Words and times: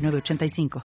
985. 0.00 0.89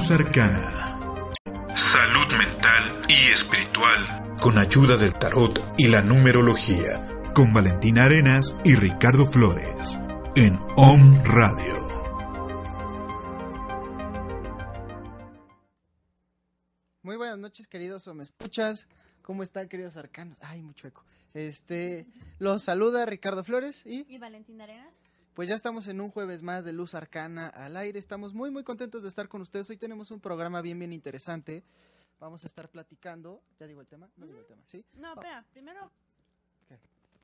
Luz 0.00 0.10
Arcana. 0.12 0.98
Salud 1.76 2.38
mental 2.38 3.04
y 3.06 3.32
espiritual. 3.32 4.38
Con 4.40 4.56
ayuda 4.56 4.96
del 4.96 5.12
tarot 5.12 5.74
y 5.76 5.88
la 5.88 6.00
numerología. 6.00 7.06
Con 7.34 7.52
Valentina 7.52 8.04
Arenas 8.04 8.54
y 8.64 8.76
Ricardo 8.76 9.26
Flores. 9.26 9.98
En 10.36 10.58
OM 10.76 11.22
Radio. 11.24 11.86
Muy 17.02 17.16
buenas 17.16 17.36
noches, 17.36 17.68
queridos 17.68 18.08
o 18.08 18.14
me 18.14 18.22
escuchas. 18.22 18.86
¿Cómo 19.20 19.42
están, 19.42 19.68
queridos 19.68 19.98
arcanos? 19.98 20.38
Ay, 20.40 20.62
mucho 20.62 20.88
eco. 20.88 21.04
Este, 21.34 22.06
los 22.38 22.62
saluda 22.62 23.04
Ricardo 23.04 23.44
Flores 23.44 23.82
y... 23.84 24.06
¿Y 24.08 24.16
Valentina 24.16 24.64
Arenas? 24.64 24.94
Pues 25.34 25.48
ya 25.48 25.54
estamos 25.54 25.86
en 25.86 26.00
un 26.00 26.10
jueves 26.10 26.42
más 26.42 26.64
de 26.64 26.72
Luz 26.72 26.94
Arcana 26.94 27.48
al 27.48 27.76
aire. 27.76 27.98
Estamos 27.98 28.34
muy, 28.34 28.50
muy 28.50 28.64
contentos 28.64 29.02
de 29.02 29.08
estar 29.08 29.28
con 29.28 29.40
ustedes. 29.40 29.70
Hoy 29.70 29.76
tenemos 29.76 30.10
un 30.10 30.20
programa 30.20 30.60
bien, 30.60 30.78
bien 30.78 30.92
interesante. 30.92 31.62
Vamos 32.18 32.42
a 32.42 32.48
estar 32.48 32.68
platicando. 32.68 33.40
¿Ya 33.58 33.68
digo 33.68 33.80
el 33.80 33.86
tema? 33.86 34.10
No 34.16 34.26
digo 34.26 34.40
el 34.40 34.46
tema, 34.46 34.62
¿sí? 34.66 34.84
No, 34.94 35.12
espera, 35.14 35.46
primero. 35.52 35.90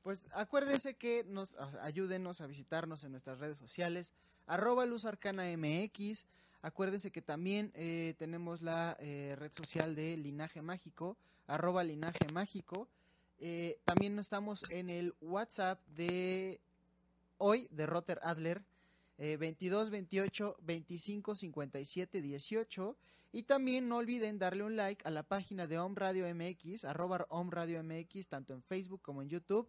Pues 0.03 0.25
acuérdense 0.31 0.95
que 0.95 1.25
nos 1.25 1.57
ayúdenos 1.81 2.39
a 2.39 2.47
visitarnos 2.47 3.03
en 3.03 3.11
nuestras 3.11 3.39
redes 3.39 3.57
sociales, 3.57 4.13
arroba 4.45 4.85
Luz 4.85 5.03
Arcana 5.03 5.43
MX. 5.57 6.25
Acuérdense 6.61 7.11
que 7.11 7.21
también 7.21 7.73
eh, 7.75 8.15
tenemos 8.17 8.61
la 8.61 8.95
eh, 9.01 9.35
red 9.37 9.51
social 9.51 9.95
de 9.95 10.15
Linaje 10.15 10.61
Mágico, 10.61 11.17
arroba 11.45 11.83
Linaje 11.83 12.25
Mágico. 12.33 12.87
Eh, 13.39 13.79
también 13.83 14.17
estamos 14.17 14.63
en 14.69 14.89
el 14.89 15.13
WhatsApp 15.19 15.85
de 15.87 16.61
hoy 17.37 17.67
de 17.71 17.85
Rotter 17.85 18.19
Adler, 18.23 18.63
22 19.17 19.89
28 19.89 20.57
25 20.61 21.35
57 21.35 22.21
18. 22.21 22.97
Y 23.33 23.43
también 23.43 23.89
no 23.89 23.97
olviden 23.97 24.39
darle 24.39 24.63
un 24.63 24.77
like 24.77 25.05
a 25.05 25.11
la 25.11 25.23
página 25.23 25.67
de 25.67 25.77
Om 25.77 25.95
Radio 25.95 26.33
MX, 26.33 26.85
arroba 26.85 27.25
Om 27.29 27.51
Radio 27.51 27.83
MX, 27.83 28.29
tanto 28.29 28.53
en 28.53 28.63
Facebook 28.63 29.01
como 29.01 29.21
en 29.21 29.27
YouTube, 29.29 29.67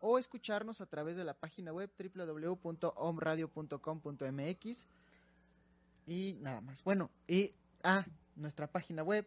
o 0.00 0.18
escucharnos 0.18 0.80
a 0.80 0.86
través 0.86 1.16
de 1.16 1.24
la 1.24 1.34
página 1.34 1.72
web 1.72 1.90
www.omradio.com.mx. 1.96 4.88
Y 6.06 6.36
nada 6.40 6.60
más. 6.60 6.82
Bueno, 6.82 7.10
y 7.26 7.54
a 7.82 7.98
ah, 7.98 8.06
nuestra 8.34 8.66
página 8.66 9.02
web 9.02 9.26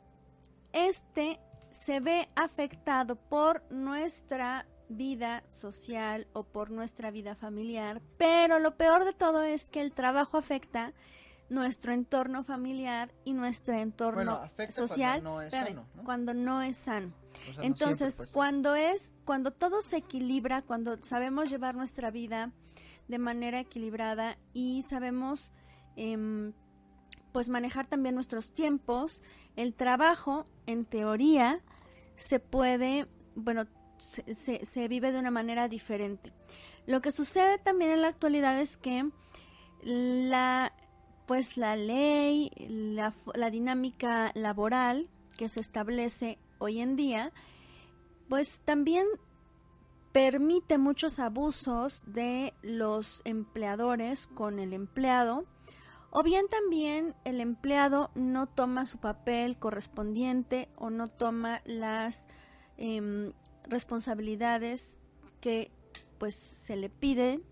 este 0.72 1.40
se 1.72 2.00
ve 2.00 2.30
afectado 2.36 3.16
por 3.16 3.64
nuestra 3.72 4.68
vida 4.88 5.44
social 5.48 6.28
o 6.34 6.44
por 6.44 6.72
nuestra 6.72 7.12
vida 7.12 7.36
familiar, 7.36 8.02
pero 8.18 8.60
lo 8.60 8.76
peor 8.76 9.06
de 9.06 9.14
todo 9.14 9.44
es 9.44 9.70
que 9.70 9.82
el 9.82 9.94
trabajo 9.94 10.38
afecta 10.38 10.94
nuestro 11.50 11.94
entorno 11.94 12.44
familiar 12.44 13.12
y 13.24 13.34
nuestro 13.34 13.76
entorno 13.76 14.42
social 14.70 15.22
cuando 15.22 15.32
no 15.32 15.42
es 15.42 15.52
sano, 15.52 15.86
cuando 16.06 16.34
no 16.34 16.62
es 16.62 16.78
sano. 16.78 17.14
Entonces, 17.62 18.18
pues. 18.18 18.32
cuando 18.32 18.76
es 18.76 19.12
cuando 19.26 19.52
todo 19.52 19.82
se 19.82 19.98
equilibra, 19.98 20.62
cuando 20.62 20.98
sabemos 21.04 21.50
llevar 21.50 21.76
nuestra 21.76 22.12
vida 22.12 22.52
de 23.10 23.18
manera 23.18 23.60
equilibrada 23.60 24.38
y 24.54 24.84
sabemos 24.84 25.52
em, 25.98 26.54
pues 27.34 27.50
manejar 27.50 27.88
también 27.88 28.16
nuestros 28.16 28.54
tiempos, 28.54 29.22
el 29.56 29.74
trabajo 29.74 30.48
en 30.68 30.86
teoría 30.86 31.62
se 32.16 32.40
puede, 32.40 33.08
bueno, 33.36 33.66
se, 33.98 34.66
se, 34.66 34.88
vive 34.88 35.12
de 35.12 35.20
una 35.20 35.32
manera 35.32 35.68
diferente. 35.68 36.32
Lo 36.86 37.02
que 37.02 37.12
sucede 37.12 37.58
también 37.58 37.92
en 37.92 38.02
la 38.02 38.08
actualidad 38.08 38.60
es 38.60 38.78
que 38.78 39.10
la, 39.84 40.74
pues 41.26 41.58
la 41.58 41.76
ley, 41.76 42.52
la, 42.58 43.14
la 43.34 43.50
dinámica 43.50 44.32
laboral 44.36 45.10
que 45.38 45.50
se 45.50 45.60
establece 45.60 46.38
hoy 46.60 46.80
en 46.80 46.96
día, 46.96 47.32
pues 48.28 48.62
también 48.62 49.06
permite 50.12 50.78
muchos 50.78 51.20
abusos 51.20 52.04
de 52.06 52.54
los 52.62 53.22
empleadores 53.26 54.28
con 54.28 54.60
el 54.60 54.74
empleado 54.74 55.46
o 56.12 56.24
bien 56.24 56.48
también 56.50 57.16
el 57.24 57.40
empleado 57.40 58.10
no 58.16 58.48
toma 58.48 58.86
su 58.86 58.98
papel 58.98 59.58
correspondiente 59.58 60.70
o 60.76 60.90
no 60.90 61.08
toma 61.08 61.62
las 61.66 62.28
em, 62.78 63.34
responsabilidades 63.68 64.98
que 65.40 65.72
pues 66.18 66.36
se 66.36 66.76
le 66.76 66.90
piden 66.90 67.44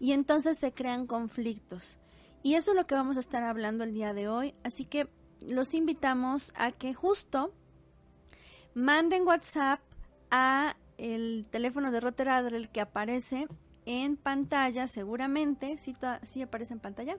y 0.00 0.12
entonces 0.12 0.58
se 0.58 0.72
crean 0.72 1.06
conflictos. 1.06 1.98
Y 2.42 2.54
eso 2.56 2.72
es 2.72 2.76
lo 2.76 2.88
que 2.88 2.96
vamos 2.96 3.16
a 3.16 3.20
estar 3.20 3.44
hablando 3.44 3.84
el 3.84 3.94
día 3.94 4.12
de 4.12 4.28
hoy, 4.28 4.54
así 4.64 4.84
que 4.84 5.08
los 5.40 5.72
invitamos 5.72 6.52
a 6.56 6.72
que 6.72 6.94
justo 6.94 7.54
manden 8.74 9.26
WhatsApp 9.26 9.80
a 10.32 10.76
el 11.02 11.46
teléfono 11.50 11.90
de 11.90 12.00
Rotterdam 12.00 12.66
que 12.72 12.80
aparece 12.80 13.48
en 13.84 14.16
pantalla 14.16 14.86
seguramente, 14.86 15.76
si 15.78 15.96
sí 16.22 16.42
aparece 16.42 16.74
en 16.74 16.80
pantalla 16.80 17.18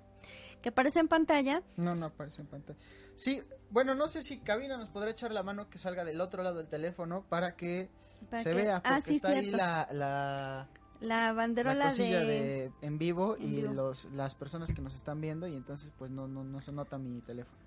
que 0.64 0.70
aparece 0.70 1.00
en 1.00 1.10
pantalla. 1.10 1.62
No, 1.76 1.94
no 1.94 2.06
aparece 2.06 2.42
en 2.42 2.48
pantalla. 2.48 2.80
Sí, 3.16 3.42
bueno, 3.70 3.96
no 3.96 4.08
sé 4.08 4.24
si 4.24 4.40
Cabina 4.40 4.78
nos 4.78 4.88
podrá 4.88 5.12
echar 5.12 5.32
la 5.34 5.44
mano 5.44 5.70
que 5.70 5.78
salga 5.78 6.06
del 6.06 6.22
otro 6.22 6.42
lado 6.42 6.58
del 6.60 6.70
teléfono 6.70 7.26
para 7.28 7.58
que 7.58 7.90
se 8.32 8.54
vea, 8.54 8.78
ah, 8.78 8.96
porque 8.96 9.14
está 9.14 9.32
ahí 9.32 9.52
la, 9.52 9.90
la, 9.92 10.70
la 11.02 11.34
banderola 11.34 11.94
de... 11.94 12.72
en 12.82 12.98
vivo 12.98 13.36
y 13.38 13.62
Los, 13.64 14.06
las 14.14 14.36
personas 14.36 14.72
que 14.72 14.82
nos 14.82 14.96
están 14.96 15.20
viendo 15.20 15.48
y 15.48 15.56
entonces 15.56 15.92
pues 15.98 16.12
no, 16.12 16.30
no, 16.30 16.46
no 16.46 16.62
se 16.62 16.72
nota 16.72 16.98
mi 16.98 17.20
teléfono. 17.20 17.62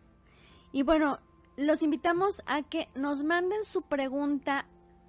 Y 0.73 0.83
bueno, 0.83 1.19
los 1.59 1.83
invitamos 1.83 2.43
a 2.47 2.63
que 2.63 2.89
nos 2.95 3.23
manden 3.23 3.63
su 3.65 3.83
pregunta. 3.83 4.67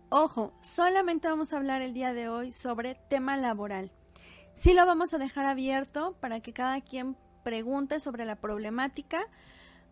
Ojo, 0.09 0.53
solamente 0.61 1.27
vamos 1.27 1.51
a 1.51 1.57
hablar 1.57 1.81
el 1.81 1.93
día 1.93 2.13
de 2.13 2.29
hoy 2.29 2.53
sobre 2.53 2.95
tema 2.95 3.35
laboral. 3.35 3.91
Sí 4.53 4.73
lo 4.73 4.85
vamos 4.85 5.13
a 5.13 5.17
dejar 5.17 5.45
abierto 5.45 6.15
para 6.21 6.39
que 6.39 6.53
cada 6.53 6.79
quien 6.79 7.17
pregunte 7.43 7.99
sobre 7.99 8.23
la 8.23 8.37
problemática. 8.37 9.27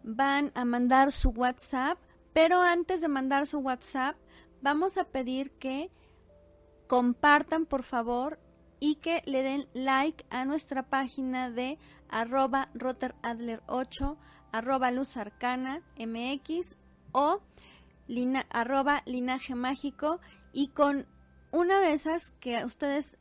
Van 0.04 0.54
a 0.56 0.64
mandar 0.64 1.12
su 1.12 1.32
WhatsApp, 1.32 2.00
pero 2.32 2.62
antes 2.62 3.02
de 3.02 3.10
mandar 3.10 3.46
su 3.46 3.60
WhatsApp, 3.60 4.16
vamos 4.62 4.98
a 4.98 5.04
pedir 5.04 5.52
que 5.52 5.92
compartan 6.88 7.66
por 7.66 7.84
favor 7.84 8.40
y 8.80 8.96
que 8.96 9.22
le 9.26 9.44
den 9.44 9.68
like 9.74 10.26
a 10.30 10.46
nuestra 10.46 10.84
página 10.84 11.50
de 11.50 11.78
arroba 12.08 12.70
roteradler8, 12.74 14.18
arroba 14.54 14.92
luzarcana 14.92 15.82
mx 15.98 16.78
o 17.12 17.42
arroba 18.50 19.04
linaje 19.06 19.56
mágico 19.56 20.20
y 20.54 20.70
con 20.70 21.08
una 21.52 21.80
de 21.80 21.94
esas 21.94 22.32
que 22.40 22.64
ustedes 22.66 23.18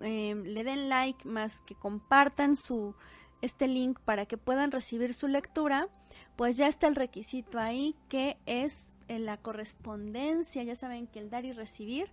Em, 0.00 0.44
le 0.44 0.62
den 0.62 0.88
like 0.88 1.26
más 1.26 1.60
que 1.62 1.74
compartan 1.74 2.56
su 2.56 2.94
este 3.40 3.66
link 3.66 3.98
para 4.00 4.26
que 4.26 4.36
puedan 4.36 4.70
recibir 4.70 5.14
su 5.14 5.28
lectura, 5.28 5.88
pues 6.36 6.56
ya 6.56 6.66
está 6.66 6.86
el 6.86 6.96
requisito 6.96 7.58
ahí 7.58 7.94
que 8.08 8.36
es 8.46 8.92
en 9.08 9.24
la 9.24 9.38
correspondencia, 9.38 10.62
ya 10.64 10.74
saben 10.74 11.06
que 11.06 11.20
el 11.20 11.30
dar 11.30 11.44
y 11.44 11.52
recibir 11.52 12.10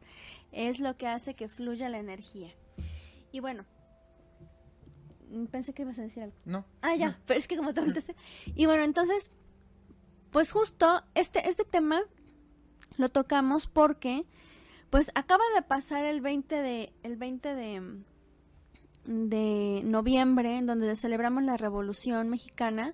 es 0.51 0.79
lo 0.79 0.95
que 0.95 1.07
hace 1.07 1.33
que 1.33 1.49
fluya 1.49 1.89
la 1.89 1.97
energía. 1.97 2.53
Y 3.31 3.39
bueno, 3.39 3.65
mm, 5.29 5.45
pensé 5.45 5.73
que 5.73 5.81
ibas 5.81 5.97
a 5.99 6.03
decir 6.03 6.23
algo. 6.23 6.37
No. 6.45 6.65
Ah, 6.81 6.95
ya, 6.95 7.19
pero 7.25 7.39
es 7.39 7.47
que 7.47 7.57
como 7.57 7.73
te 7.73 7.81
Y 8.55 8.65
bueno, 8.65 8.83
entonces, 8.83 9.31
pues 10.33 10.51
justo 10.51 11.03
este, 11.13 11.47
este 11.47 11.63
tema 11.63 12.01
lo 12.97 13.09
tocamos 13.09 13.67
porque 13.67 14.25
pues 14.89 15.11
acaba 15.15 15.43
de 15.55 15.61
pasar 15.61 16.05
el 16.05 16.21
20 16.21 16.55
de, 16.55 16.93
el 17.03 17.15
20 17.17 17.55
de, 17.55 18.03
de 19.05 19.81
noviembre, 19.85 20.57
en 20.57 20.65
donde 20.65 20.95
celebramos 20.95 21.43
la 21.43 21.57
Revolución 21.57 22.29
Mexicana, 22.29 22.93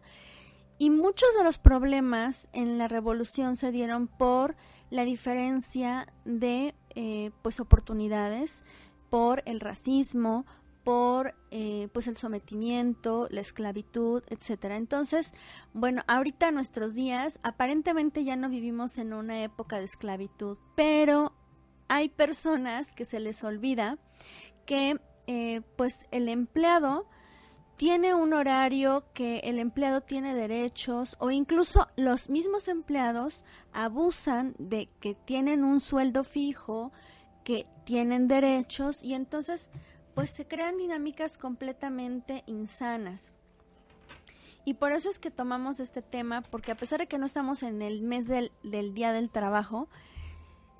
y 0.77 0.89
muchos 0.89 1.29
de 1.37 1.43
los 1.43 1.59
problemas 1.59 2.49
en 2.53 2.77
la 2.77 2.87
revolución 2.87 3.57
se 3.57 3.71
dieron 3.71 4.07
por 4.07 4.55
la 4.89 5.03
diferencia 5.03 6.11
de 6.23 6.73
eh, 6.95 7.31
pues 7.41 7.59
oportunidades, 7.59 8.63
por 9.09 9.43
el 9.45 9.59
racismo, 9.59 10.45
por 10.83 11.35
eh, 11.51 11.89
pues 11.93 12.07
el 12.07 12.17
sometimiento, 12.17 13.27
la 13.31 13.41
esclavitud, 13.41 14.23
etcétera. 14.27 14.77
Entonces, 14.77 15.33
bueno, 15.73 16.03
ahorita 16.07 16.51
nuestros 16.51 16.93
días 16.93 17.39
aparentemente 17.43 18.23
ya 18.23 18.35
no 18.35 18.49
vivimos 18.49 18.97
en 18.97 19.13
una 19.13 19.43
época 19.43 19.77
de 19.77 19.85
esclavitud, 19.85 20.57
pero 20.75 21.33
hay 21.87 22.09
personas 22.09 22.93
que 22.93 23.05
se 23.05 23.19
les 23.19 23.43
olvida 23.43 23.97
que 24.65 24.99
eh, 25.27 25.61
pues 25.75 26.05
el 26.11 26.29
empleado 26.29 27.07
tiene 27.75 28.13
un 28.13 28.33
horario, 28.33 29.05
que 29.13 29.37
el 29.39 29.57
empleado 29.57 30.01
tiene 30.01 30.35
derechos 30.35 31.15
o 31.19 31.31
incluso 31.31 31.87
los 31.95 32.29
mismos 32.29 32.67
empleados 32.67 33.45
abusan 33.71 34.53
de 34.59 34.89
que 34.99 35.15
tienen 35.15 35.63
un 35.63 35.79
sueldo 35.79 36.23
fijo, 36.23 36.91
que 37.43 37.67
tienen 37.85 38.27
derechos 38.27 39.01
y 39.01 39.13
entonces 39.13 39.71
pues 40.19 40.31
se 40.31 40.45
crean 40.45 40.77
dinámicas 40.77 41.37
completamente 41.37 42.43
insanas. 42.45 43.33
Y 44.65 44.75
por 44.75 44.91
eso 44.91 45.09
es 45.09 45.17
que 45.17 45.31
tomamos 45.31 45.79
este 45.79 46.01
tema, 46.01 46.41
porque 46.41 46.71
a 46.71 46.75
pesar 46.75 46.99
de 46.99 47.07
que 47.07 47.17
no 47.17 47.25
estamos 47.25 47.63
en 47.63 47.81
el 47.81 48.01
mes 48.01 48.27
del, 48.27 48.51
del 48.63 48.93
Día 48.93 49.13
del 49.13 49.29
Trabajo, 49.29 49.87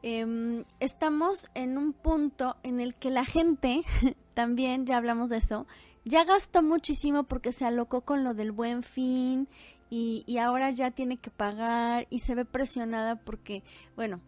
Em, 0.02 0.64
estamos 0.80 1.50
en 1.56 1.78
un 1.78 1.92
punto 1.92 2.56
en 2.64 2.80
el 2.80 2.96
que 2.96 3.10
la 3.10 3.26
gente, 3.26 3.82
también 4.34 4.86
ya 4.86 4.98
hablamos 4.98 5.30
de 5.30 5.38
eso, 5.38 5.68
ya 6.06 6.24
gastó 6.24 6.64
muchísimo 6.64 7.24
porque 7.24 7.52
se 7.52 7.66
alocó 7.66 8.02
con 8.02 8.24
lo 8.24 8.34
del 8.34 8.54
buen 8.54 8.84
fin 8.84 9.50
y, 9.90 10.24
y 10.26 10.38
ahora 10.38 10.72
ya 10.72 10.92
tiene 10.92 11.18
que 11.18 11.32
pagar 11.32 12.08
y 12.10 12.20
se 12.20 12.34
ve 12.34 12.46
presionada 12.46 13.18
porque, 13.18 13.64
bueno, 13.98 14.22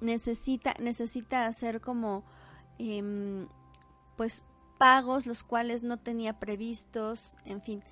necesita, 0.00 0.74
necesita 0.80 1.46
hacer 1.46 1.80
como, 1.80 2.24
em, 2.78 3.46
pues, 4.16 4.44
pagos 4.78 5.26
los 5.26 5.44
cuales 5.44 5.82
no 5.82 5.98
tenía 5.98 6.38
previstos, 6.38 7.36
en 7.44 7.62
fin. 7.62 7.82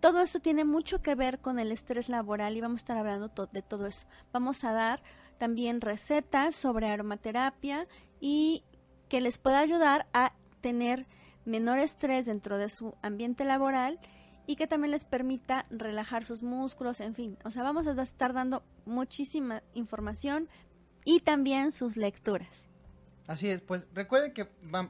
Todo 0.00 0.20
eso 0.20 0.40
tiene 0.40 0.64
mucho 0.64 1.00
que 1.00 1.14
ver 1.14 1.40
con 1.40 1.58
el 1.58 1.72
estrés 1.72 2.08
laboral 2.08 2.56
y 2.56 2.60
vamos 2.60 2.80
a 2.80 2.82
estar 2.82 2.98
hablando 2.98 3.30
de 3.52 3.62
todo 3.62 3.86
eso. 3.86 4.06
Vamos 4.32 4.62
a 4.64 4.72
dar 4.72 5.02
también 5.38 5.80
recetas 5.80 6.54
sobre 6.54 6.90
aromaterapia 6.90 7.86
y 8.20 8.64
que 9.08 9.20
les 9.20 9.38
pueda 9.38 9.60
ayudar 9.60 10.06
a 10.12 10.34
tener 10.60 11.06
menor 11.44 11.78
estrés 11.78 12.26
dentro 12.26 12.58
de 12.58 12.68
su 12.68 12.96
ambiente 13.02 13.44
laboral 13.44 13.98
y 14.46 14.56
que 14.56 14.66
también 14.66 14.90
les 14.90 15.04
permita 15.04 15.66
relajar 15.70 16.24
sus 16.24 16.42
músculos, 16.42 17.00
en 17.00 17.14
fin. 17.14 17.38
O 17.44 17.50
sea, 17.50 17.62
vamos 17.62 17.86
a 17.86 18.02
estar 18.02 18.32
dando 18.32 18.62
muchísima 18.84 19.62
información 19.72 20.48
y 21.04 21.20
también 21.20 21.72
sus 21.72 21.96
lecturas. 21.96 22.68
Así 23.26 23.48
es, 23.48 23.62
pues 23.62 23.88
recuerden 23.94 24.32
que 24.32 24.44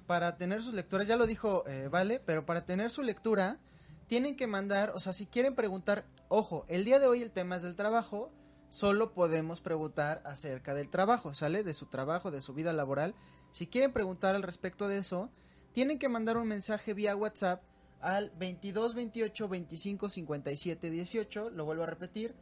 para 0.06 0.36
tener 0.36 0.62
sus 0.62 0.74
lecturas, 0.74 1.06
ya 1.06 1.16
lo 1.16 1.26
dijo 1.26 1.64
eh, 1.68 1.88
Vale, 1.88 2.20
pero 2.20 2.44
para 2.44 2.64
tener 2.64 2.90
su 2.90 3.02
lectura 3.02 3.60
tienen 4.08 4.36
que 4.36 4.46
mandar, 4.46 4.90
o 4.94 5.00
sea, 5.00 5.12
si 5.12 5.26
quieren 5.26 5.54
preguntar, 5.54 6.04
ojo, 6.28 6.64
el 6.68 6.84
día 6.84 6.98
de 6.98 7.06
hoy 7.06 7.22
el 7.22 7.30
tema 7.30 7.56
es 7.56 7.62
del 7.62 7.76
trabajo, 7.76 8.32
solo 8.68 9.14
podemos 9.14 9.60
preguntar 9.60 10.20
acerca 10.24 10.74
del 10.74 10.90
trabajo, 10.90 11.32
¿sale? 11.32 11.62
De 11.62 11.74
su 11.74 11.86
trabajo, 11.86 12.30
de 12.30 12.42
su 12.42 12.54
vida 12.54 12.72
laboral. 12.72 13.14
Si 13.52 13.68
quieren 13.68 13.92
preguntar 13.92 14.34
al 14.34 14.42
respecto 14.42 14.88
de 14.88 14.98
eso, 14.98 15.30
tienen 15.72 15.98
que 15.98 16.08
mandar 16.08 16.36
un 16.36 16.48
mensaje 16.48 16.92
vía 16.92 17.14
WhatsApp 17.14 17.62
al 18.00 18.30
22 18.36 18.94
28 18.94 19.48
25 19.48 20.08
57 20.08 20.90
18. 20.90 21.50
Lo 21.50 21.64
vuelvo 21.64 21.84
a 21.84 21.86
repetir. 21.86 22.34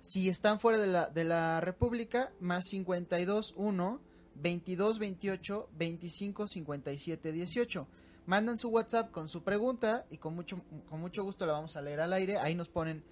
Si 0.00 0.28
están 0.28 0.60
fuera 0.60 0.78
de 0.78 0.86
la, 0.86 1.08
de 1.08 1.24
la 1.24 1.60
República, 1.60 2.32
más 2.38 2.64
52 2.68 3.54
1 3.56 4.13
22 4.36 4.98
28 4.98 5.68
25 5.76 6.46
57 6.46 7.32
18. 7.32 7.88
Mandan 8.26 8.58
su 8.58 8.68
WhatsApp 8.68 9.10
con 9.10 9.28
su 9.28 9.42
pregunta 9.42 10.06
y 10.10 10.16
con 10.18 10.34
mucho, 10.34 10.60
con 10.88 11.00
mucho 11.00 11.24
gusto 11.24 11.46
la 11.46 11.52
vamos 11.52 11.76
a 11.76 11.82
leer 11.82 12.00
al 12.00 12.12
aire. 12.12 12.38
Ahí 12.38 12.54
nos 12.54 12.68
ponen 12.68 13.04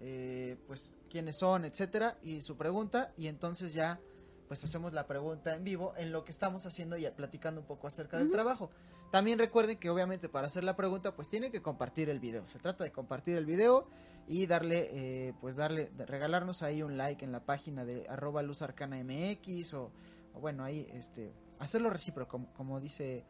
eh, 0.00 0.56
pues 0.66 0.94
quiénes 1.10 1.38
son, 1.38 1.64
etcétera, 1.64 2.18
y 2.22 2.40
su 2.40 2.56
pregunta, 2.56 3.12
y 3.16 3.26
entonces 3.26 3.74
ya 3.74 3.98
pues 4.46 4.64
hacemos 4.64 4.92
la 4.92 5.06
pregunta 5.06 5.54
en 5.54 5.64
vivo 5.64 5.92
en 5.96 6.10
lo 6.10 6.24
que 6.24 6.30
estamos 6.30 6.64
haciendo 6.64 6.96
y 6.96 7.06
platicando 7.10 7.60
un 7.60 7.66
poco 7.66 7.86
acerca 7.86 8.16
del 8.16 8.30
trabajo. 8.30 8.70
También 9.10 9.38
recuerden 9.38 9.76
que 9.76 9.90
obviamente 9.90 10.28
para 10.28 10.46
hacer 10.46 10.64
la 10.64 10.74
pregunta 10.74 11.14
pues 11.14 11.28
tienen 11.28 11.52
que 11.52 11.60
compartir 11.60 12.08
el 12.08 12.18
video. 12.18 12.46
Se 12.48 12.58
trata 12.58 12.84
de 12.84 12.92
compartir 12.92 13.36
el 13.36 13.44
video 13.44 13.86
y 14.26 14.46
darle, 14.46 14.88
eh, 14.92 15.34
pues 15.40 15.56
darle, 15.56 15.90
regalarnos 15.98 16.62
ahí 16.62 16.82
un 16.82 16.96
like 16.96 17.22
en 17.24 17.32
la 17.32 17.44
página 17.44 17.84
de 17.84 18.06
arroba 18.08 18.42
luzarcanamx 18.42 19.74
o, 19.74 19.82
o 19.84 19.90
bueno, 20.34 20.64
ahí 20.64 20.88
este, 20.92 21.32
hacerlo 21.58 21.90
recíproco 21.90 22.30
como, 22.30 22.52
como 22.54 22.80
dice, 22.80 23.24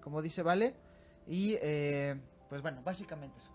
como 0.00 0.22
dice 0.22 0.42
Vale. 0.42 0.74
Y 1.26 1.56
eh, 1.62 2.20
pues 2.48 2.62
bueno, 2.62 2.82
básicamente 2.84 3.38
eso. 3.38 3.52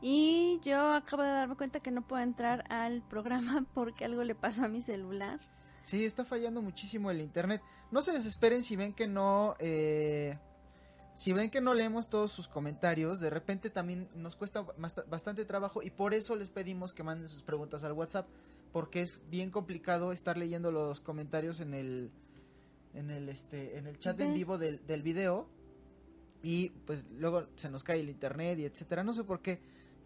Y 0.00 0.60
yo 0.62 0.92
acabo 0.92 1.22
de 1.22 1.30
darme 1.30 1.56
cuenta 1.56 1.80
que 1.80 1.90
no 1.90 2.06
puedo 2.06 2.22
entrar 2.22 2.64
al 2.70 3.02
programa 3.02 3.64
porque 3.74 4.04
algo 4.04 4.24
le 4.24 4.34
pasó 4.34 4.64
a 4.64 4.68
mi 4.68 4.82
celular. 4.82 5.40
Sí, 5.82 6.04
está 6.04 6.24
fallando 6.24 6.62
muchísimo 6.62 7.10
el 7.10 7.20
internet. 7.20 7.62
No 7.90 8.02
se 8.02 8.12
desesperen 8.12 8.62
si 8.62 8.74
ven 8.76 8.92
que 8.92 9.06
no, 9.06 9.54
eh, 9.60 10.38
si 11.16 11.32
ven 11.32 11.48
que 11.48 11.62
no 11.62 11.72
leemos 11.72 12.10
todos 12.10 12.30
sus 12.30 12.46
comentarios. 12.46 13.20
De 13.20 13.30
repente 13.30 13.70
también 13.70 14.08
nos 14.14 14.36
cuesta 14.36 14.66
bastante 15.08 15.46
trabajo 15.46 15.82
y 15.82 15.90
por 15.90 16.12
eso 16.12 16.36
les 16.36 16.50
pedimos 16.50 16.92
que 16.92 17.02
manden 17.02 17.28
sus 17.28 17.42
preguntas 17.42 17.84
al 17.84 17.92
WhatsApp, 17.92 18.28
porque 18.70 19.00
es 19.00 19.22
bien 19.30 19.50
complicado 19.50 20.12
estar 20.12 20.36
leyendo 20.36 20.70
los 20.70 21.00
comentarios 21.00 21.60
en 21.60 21.72
el, 21.72 22.12
en 22.92 23.10
el, 23.10 23.30
este, 23.30 23.78
en 23.78 23.86
el 23.86 23.98
chat 23.98 24.20
en 24.20 24.34
vivo 24.34 24.58
del, 24.58 24.86
del 24.86 25.02
video 25.02 25.48
y 26.42 26.68
pues 26.84 27.06
luego 27.18 27.46
se 27.56 27.70
nos 27.70 27.82
cae 27.82 28.00
el 28.00 28.10
internet 28.10 28.58
y 28.58 28.66
etcétera. 28.66 29.02
No 29.02 29.14
sé 29.14 29.24
por 29.24 29.40
qué 29.40 29.58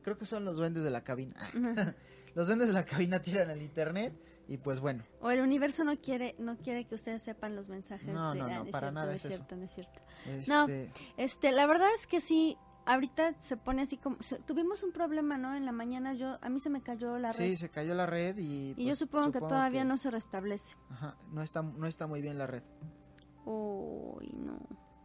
creo 0.02 0.16
que 0.16 0.26
son 0.26 0.44
los 0.44 0.56
duendes 0.56 0.84
de 0.84 0.90
la 0.90 1.02
cabina. 1.02 1.34
los 2.36 2.46
duendes 2.46 2.68
de 2.68 2.74
la 2.74 2.84
cabina 2.84 3.20
tiran 3.20 3.50
el 3.50 3.62
internet 3.62 4.14
y 4.50 4.58
pues 4.58 4.80
bueno. 4.80 5.04
O 5.20 5.30
el 5.30 5.40
universo 5.40 5.84
no 5.84 5.96
quiere 6.00 6.34
no 6.40 6.56
quiere 6.56 6.84
que 6.84 6.96
ustedes 6.96 7.22
sepan 7.22 7.54
los 7.54 7.68
mensajes. 7.68 8.12
No, 8.12 8.34
no, 8.34 8.48
no, 8.48 8.66
para 8.66 8.90
nada 8.90 9.14
es, 9.14 9.22
cierto, 9.22 9.54
No, 10.48 10.66
este, 11.16 11.52
la 11.52 11.66
verdad 11.66 11.88
es 11.94 12.08
que 12.08 12.20
sí, 12.20 12.58
ahorita 12.84 13.40
se 13.40 13.56
pone 13.56 13.82
así 13.82 13.96
como 13.96 14.16
tuvimos 14.46 14.82
un 14.82 14.90
problema 14.90 15.38
no 15.38 15.54
en 15.54 15.66
la 15.66 15.70
mañana 15.70 16.14
yo 16.14 16.36
a 16.42 16.48
mí 16.48 16.58
se 16.58 16.68
me 16.68 16.82
cayó 16.82 17.16
la 17.16 17.30
red. 17.30 17.46
sí 17.46 17.56
se 17.56 17.68
cayó 17.68 17.94
la 17.94 18.06
red 18.06 18.38
y, 18.38 18.74
y 18.76 18.84
yo 18.86 18.88
pues, 18.88 18.98
supongo, 18.98 19.30
que 19.30 19.38
todavía 19.38 19.84
no 19.84 19.96
se 19.96 20.10
restablece. 20.10 20.76
Ajá 20.90 21.16
no 21.30 21.42
está 21.42 21.62
no 21.62 21.86
está 21.86 22.08
muy 22.08 22.20
bien 22.20 22.36
la 22.36 22.48
red. 22.48 22.64
Uy 23.44 24.32
no. 24.34 24.58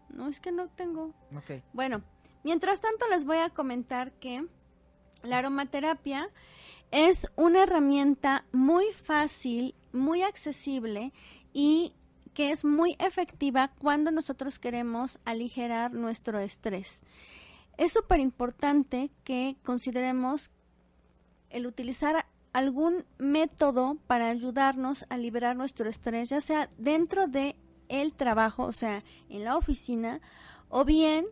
No 0.10 0.28
es 0.28 0.40
que 0.40 0.52
no 0.52 0.70
tengo. 0.70 1.14
Ok. 1.36 1.62
bueno 1.72 2.02
mientras 2.44 2.82
tanto 2.82 3.08
les 3.10 3.26
voy 3.26 3.38
a 3.38 3.52
comentar 3.52 4.12
que 4.14 4.48
la 5.22 5.38
aromaterapia 5.38 6.32
es 6.92 7.28
una 7.36 7.64
herramienta 7.64 8.46
muy 8.52 8.86
fácil 8.94 9.76
muy 9.96 10.22
accesible 10.22 11.14
y 11.54 11.94
que 12.34 12.52
es 12.52 12.66
muy 12.66 12.96
efectiva 13.00 13.72
cuando 13.80 14.12
nosotros 14.12 14.60
queremos 14.60 15.20
aligerar 15.24 15.94
nuestro 15.94 16.40
estrés. 16.40 17.02
Es 17.78 17.94
súper 17.94 18.20
importante 18.20 19.10
que 19.24 19.56
consideremos 19.64 20.52
el 21.50 21.66
utilizar 21.66 22.26
algún 22.52 23.06
método 23.18 23.98
para 24.08 24.28
ayudarnos 24.28 25.06
a 25.10 25.18
liberar 25.18 25.56
nuestro 25.56 25.90
estrés, 25.90 26.30
ya 26.30 26.42
sea 26.42 26.70
dentro 26.78 27.28
de 27.28 27.56
el 27.88 28.14
trabajo, 28.14 28.64
o 28.64 28.72
sea, 28.72 29.04
en 29.30 29.44
la 29.44 29.58
oficina, 29.58 30.22
o 30.70 30.84
bien 30.84 31.26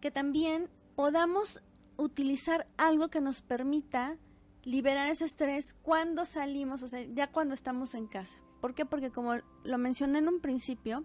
que 0.00 0.10
también 0.10 0.68
podamos 0.96 1.60
utilizar 1.96 2.66
algo 2.76 3.08
que 3.08 3.20
nos 3.20 3.42
permita 3.42 4.16
liberar 4.64 5.08
ese 5.08 5.24
estrés 5.24 5.74
cuando 5.82 6.24
salimos, 6.24 6.82
o 6.82 6.88
sea, 6.88 7.02
ya 7.02 7.28
cuando 7.28 7.54
estamos 7.54 7.94
en 7.94 8.06
casa. 8.06 8.38
¿Por 8.60 8.74
qué? 8.74 8.84
Porque 8.84 9.10
como 9.10 9.34
lo 9.64 9.78
mencioné 9.78 10.18
en 10.18 10.28
un 10.28 10.40
principio, 10.40 11.04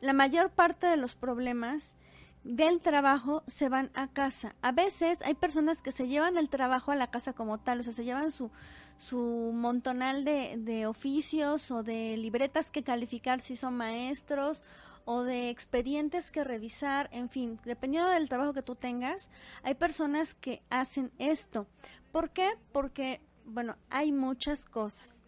la 0.00 0.12
mayor 0.12 0.50
parte 0.50 0.86
de 0.86 0.96
los 0.96 1.14
problemas 1.14 1.98
del 2.44 2.80
trabajo 2.80 3.42
se 3.46 3.68
van 3.68 3.90
a 3.94 4.08
casa. 4.08 4.54
A 4.62 4.72
veces 4.72 5.22
hay 5.22 5.34
personas 5.34 5.82
que 5.82 5.92
se 5.92 6.06
llevan 6.08 6.36
el 6.36 6.48
trabajo 6.48 6.92
a 6.92 6.96
la 6.96 7.10
casa 7.10 7.32
como 7.32 7.58
tal, 7.58 7.80
o 7.80 7.82
sea, 7.82 7.92
se 7.92 8.04
llevan 8.04 8.30
su, 8.30 8.50
su 8.96 9.50
montonal 9.54 10.24
de, 10.24 10.54
de 10.58 10.86
oficios 10.86 11.70
o 11.70 11.82
de 11.82 12.16
libretas 12.16 12.70
que 12.70 12.82
calificar 12.82 13.40
si 13.40 13.56
son 13.56 13.76
maestros 13.76 14.62
o 15.04 15.22
de 15.22 15.48
expedientes 15.48 16.30
que 16.30 16.44
revisar, 16.44 17.08
en 17.12 17.30
fin, 17.30 17.58
dependiendo 17.64 18.10
del 18.10 18.28
trabajo 18.28 18.52
que 18.52 18.62
tú 18.62 18.74
tengas, 18.74 19.30
hay 19.62 19.74
personas 19.74 20.34
que 20.34 20.62
hacen 20.68 21.10
esto. 21.18 21.66
¿Por 22.12 22.30
qué? 22.30 22.58
Porque, 22.72 23.20
bueno, 23.44 23.76
hay 23.90 24.12
muchas 24.12 24.64
cosas. 24.64 25.22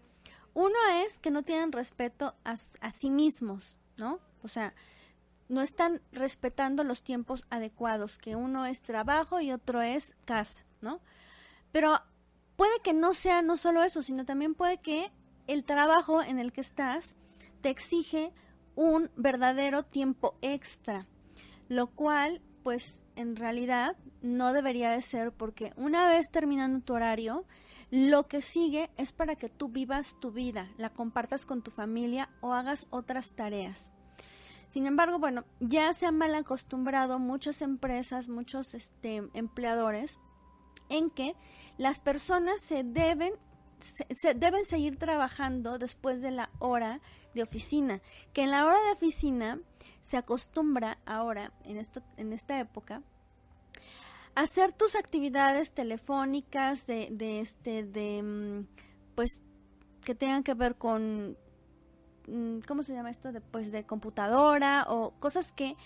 Uno 0.55 0.77
es 1.05 1.19
que 1.19 1.31
no 1.31 1.43
tienen 1.43 1.73
respeto 1.73 2.35
a, 2.45 2.57
sí 2.57 3.11
mismos, 3.11 3.79
¿no? 3.97 4.19
O 4.43 4.49
sea, 4.49 4.75
no 5.49 5.63
están 5.63 6.01
respetando 6.13 6.83
los 6.83 7.03
tiempos 7.03 7.47
adecuados, 7.51 8.19
que 8.19 8.37
uno 8.37 8.67
es 8.67 8.83
trabajo 8.83 9.41
y 9.41 9.53
otro 9.53 9.83
es 9.83 10.17
casa, 10.25 10.65
¿no? 10.81 11.01
Pero 11.73 12.01
puede 12.57 12.81
que 12.83 12.93
no 12.93 13.15
sea 13.15 13.43
no 13.43 13.57
solo 13.57 13.83
eso, 13.83 14.03
sino 14.03 14.25
también 14.25 14.55
puede 14.55 14.79
que 14.79 15.13
el 15.47 15.65
trabajo 15.65 16.23
en 16.23 16.39
el 16.39 16.53
que 16.53 16.61
estás 16.61 17.17
te 17.61 17.71
exige 17.71 18.33
un 18.75 19.11
verdadero 19.17 19.85
tiempo 19.85 20.37
extra, 20.43 21.07
lo 21.69 21.89
cual 21.89 22.41
pues 22.63 23.00
en 23.17 23.37
realidad 23.37 23.97
no 24.23 24.53
debería 24.53 24.91
de 24.91 25.03
ser 25.03 25.33
porque 25.33 25.73
una 25.77 26.09
vez 26.09 26.31
terminando 26.31 26.85
tu 26.85 26.95
horario, 26.95 27.45
lo 27.91 28.29
que 28.29 28.41
sigue 28.41 28.91
es 28.97 29.13
para 29.13 29.37
que 29.37 29.49
tú 29.49 29.69
vivas 29.69 30.17
tu 30.21 30.31
vida, 30.31 30.71
la 30.79 30.91
compartas 30.91 31.45
con 31.45 31.63
tu 31.63 31.71
familia 31.71 32.29
o 32.41 32.53
hagas 32.53 32.87
otras 32.91 33.33
tareas. 33.33 33.91
Sin 34.69 34.87
embargo, 34.87 35.19
bueno, 35.19 35.45
ya 35.59 35.93
se 35.93 36.07
han 36.07 36.17
mal 36.17 36.33
acostumbrado 36.37 37.19
muchas 37.19 37.61
empresas, 37.61 38.29
muchos 38.29 38.75
este, 38.75 39.29
empleadores, 39.35 40.21
en 40.89 41.11
que 41.11 41.35
las 41.77 41.99
personas 41.99 42.61
se 42.61 42.85
deben, 42.85 43.33
se, 43.81 44.35
deben 44.35 44.65
seguir 44.65 44.97
trabajando 44.97 45.79
después 45.79 46.23
de 46.23 46.31
la 46.31 46.51
hora 46.61 47.01
de 47.35 47.43
oficina, 47.43 48.01
que 48.33 48.43
en 48.43 48.53
la 48.53 48.65
hora 48.65 48.81
de 48.85 48.93
oficina 48.93 49.59
se 50.03 50.17
acostumbra 50.17 50.99
ahora, 51.07 51.53
en, 51.65 51.77
esto, 51.77 52.03
en 52.17 52.33
esta 52.33 52.59
época, 52.59 53.03
hacer 54.35 54.73
tus 54.73 54.97
actividades 54.97 55.73
telefónicas 55.73 56.87
de, 56.87 57.09
de 57.11 57.41
este, 57.41 57.85
de, 57.85 58.23
mm, 58.23 58.67
pues, 59.15 59.41
que 60.05 60.15
tengan 60.15 60.43
que 60.43 60.55
ver 60.55 60.77
con 60.77 61.37
Mm, 62.31 62.61
¿cómo 62.67 62.83
se 62.83 62.95
llama 62.95 63.11
esto? 63.11 63.33
De, 63.33 63.41
pues 63.41 63.73
de 63.73 63.85
computadora 63.85 64.87
o 64.89 65.11
cosas 65.19 65.53
que 65.53 65.77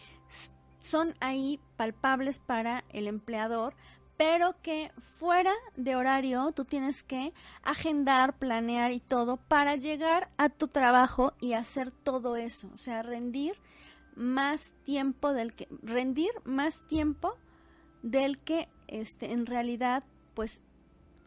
son 0.79 1.15
ahí 1.21 1.59
palpables 1.77 2.39
para 2.39 2.85
el 2.91 3.07
empleador, 3.07 3.75
pero 4.19 4.55
que 4.61 4.93
fuera 4.99 5.55
de 5.77 5.97
horario 5.97 6.53
tú 6.53 6.67
tienes 6.67 7.03
que 7.03 7.33
agendar, 7.63 8.37
planear 8.39 8.93
y 8.93 9.01
todo 9.01 9.39
para 9.39 9.77
llegar 9.77 10.29
a 10.37 10.51
tu 10.51 10.69
trabajo 10.69 11.33
y 11.41 11.55
hacer 11.55 11.91
todo 11.91 12.37
eso, 12.37 12.71
o 12.75 12.79
sea, 12.79 13.03
rendir 13.03 13.55
más 14.15 14.75
tiempo 14.85 15.33
del 15.33 15.55
que 15.55 15.69
rendir 15.83 16.31
más 16.45 16.87
tiempo 16.87 17.37
del 18.03 18.39
que 18.39 18.69
este 18.87 19.33
en 19.33 19.47
realidad 19.47 20.05
pues 20.35 20.63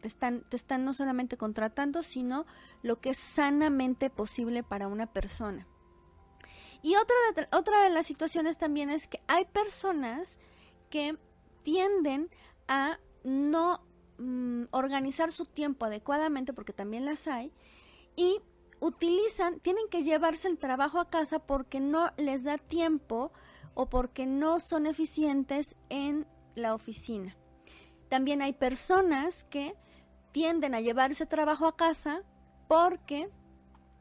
te 0.00 0.08
están, 0.08 0.44
están 0.50 0.84
no 0.84 0.94
solamente 0.94 1.36
contratando, 1.36 2.02
sino 2.02 2.46
lo 2.82 3.00
que 3.00 3.10
es 3.10 3.18
sanamente 3.18 4.10
posible 4.10 4.62
para 4.62 4.86
una 4.86 5.06
persona. 5.06 5.66
Y 6.82 6.94
otra 6.94 7.16
de, 7.34 7.48
otra 7.56 7.82
de 7.82 7.90
las 7.90 8.06
situaciones 8.06 8.58
también 8.58 8.90
es 8.90 9.08
que 9.08 9.20
hay 9.26 9.44
personas 9.46 10.38
que 10.90 11.18
tienden 11.64 12.30
a 12.68 12.98
no 13.24 13.82
mm, 14.18 14.64
organizar 14.70 15.32
su 15.32 15.44
tiempo 15.44 15.86
adecuadamente, 15.86 16.52
porque 16.52 16.72
también 16.72 17.04
las 17.04 17.26
hay, 17.26 17.52
y 18.14 18.40
utilizan, 18.80 19.60
tienen 19.60 19.88
que 19.90 20.02
llevarse 20.02 20.48
el 20.48 20.58
trabajo 20.58 21.00
a 21.00 21.10
casa 21.10 21.38
porque 21.38 21.80
no 21.80 22.10
les 22.16 22.44
da 22.44 22.58
tiempo 22.58 23.32
o 23.74 23.88
porque 23.88 24.26
no 24.26 24.60
son 24.60 24.86
eficientes 24.86 25.76
en 25.88 26.26
la 26.54 26.74
oficina. 26.74 27.36
También 28.08 28.42
hay 28.42 28.52
personas 28.52 29.44
que 29.44 29.74
tienden 30.32 30.74
a 30.74 30.80
llevar 30.80 31.10
ese 31.10 31.26
trabajo 31.26 31.66
a 31.66 31.76
casa 31.76 32.22
porque 32.68 33.30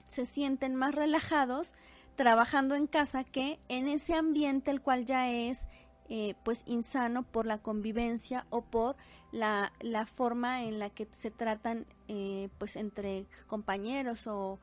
se 0.08 0.26
sienten 0.26 0.76
más 0.76 0.96
relajados 0.96 1.76
trabajando 2.16 2.76
en 2.76 2.88
casa 2.88 3.24
que 3.24 3.60
en 3.70 3.88
ese 3.88 4.16
ambiente 4.16 4.72
el 4.72 4.82
cual 4.82 5.06
ya 5.06 5.30
es 5.30 5.68
eh, 6.10 6.36
pues 6.44 6.64
insano 6.66 7.24
por 7.24 7.46
la 7.46 7.58
convivencia 7.58 8.46
o 8.50 8.62
por 8.62 8.96
la, 9.32 9.74
la 9.82 10.06
forma 10.06 10.64
en 10.64 10.80
la 10.80 10.90
que 10.90 11.08
se 11.12 11.32
tratan 11.32 11.86
eh, 12.08 12.50
pues 12.58 12.76
entre 12.76 13.26
compañeros 13.48 14.28
o 14.28 14.60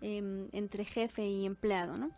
em, 0.00 0.48
entre 0.52 0.84
jefe 0.84 1.26
y 1.26 1.44
empleado, 1.44 1.98
¿no? 1.98 2.10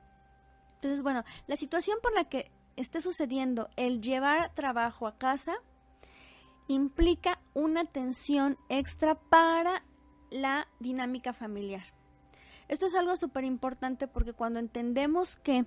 Entonces, 0.77 1.03
bueno, 1.03 1.25
la 1.49 1.57
situación 1.57 1.99
por 2.01 2.15
la 2.15 2.25
que 2.25 2.53
esté 2.77 3.01
sucediendo 3.01 3.69
el 3.75 4.01
llevar 4.01 4.55
trabajo 4.55 5.09
a 5.09 5.19
casa 5.19 5.57
implica 6.69 7.41
una 7.55 7.85
tensión 7.85 8.57
extra 8.69 9.17
para 9.17 9.83
la 10.31 10.69
dinámica 10.79 11.33
familiar. 11.33 11.83
Esto 12.69 12.87
es 12.87 12.95
algo 12.95 13.17
súper 13.17 13.45
importante 13.45 14.07
porque 14.07 14.35
cuando 14.35 14.61
entendemos 14.61 15.37
que 15.37 15.65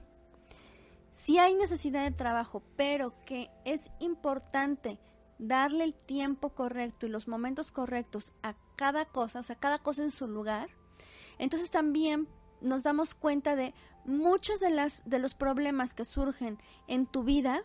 si 1.12 1.38
hay 1.38 1.54
necesidad 1.54 2.04
de 2.04 2.16
trabajo, 2.16 2.64
pero 2.76 3.14
que 3.26 3.50
es 3.66 3.92
importante 4.00 4.98
darle 5.38 5.84
el 5.84 5.94
tiempo 5.94 6.50
correcto 6.50 7.06
y 7.06 7.10
los 7.10 7.28
momentos 7.28 7.72
correctos 7.72 8.34
a 8.44 8.56
cada 8.76 9.06
cosa, 9.06 9.40
o 9.40 9.44
sea, 9.44 9.56
cada 9.56 9.80
cosa 9.80 10.04
en 10.04 10.12
su 10.12 10.28
lugar, 10.28 10.70
entonces 11.38 11.70
también 11.70 12.28
nos 12.62 12.84
damos 12.84 13.16
cuenta 13.16 13.56
de 13.56 13.74
muchos 14.06 14.60
de, 14.60 14.70
las, 14.70 15.04
de 15.06 15.20
los 15.20 15.36
problemas 15.36 15.94
que 15.94 16.06
surgen 16.06 16.60
en 16.88 17.06
tu 17.08 17.24
vida 17.24 17.64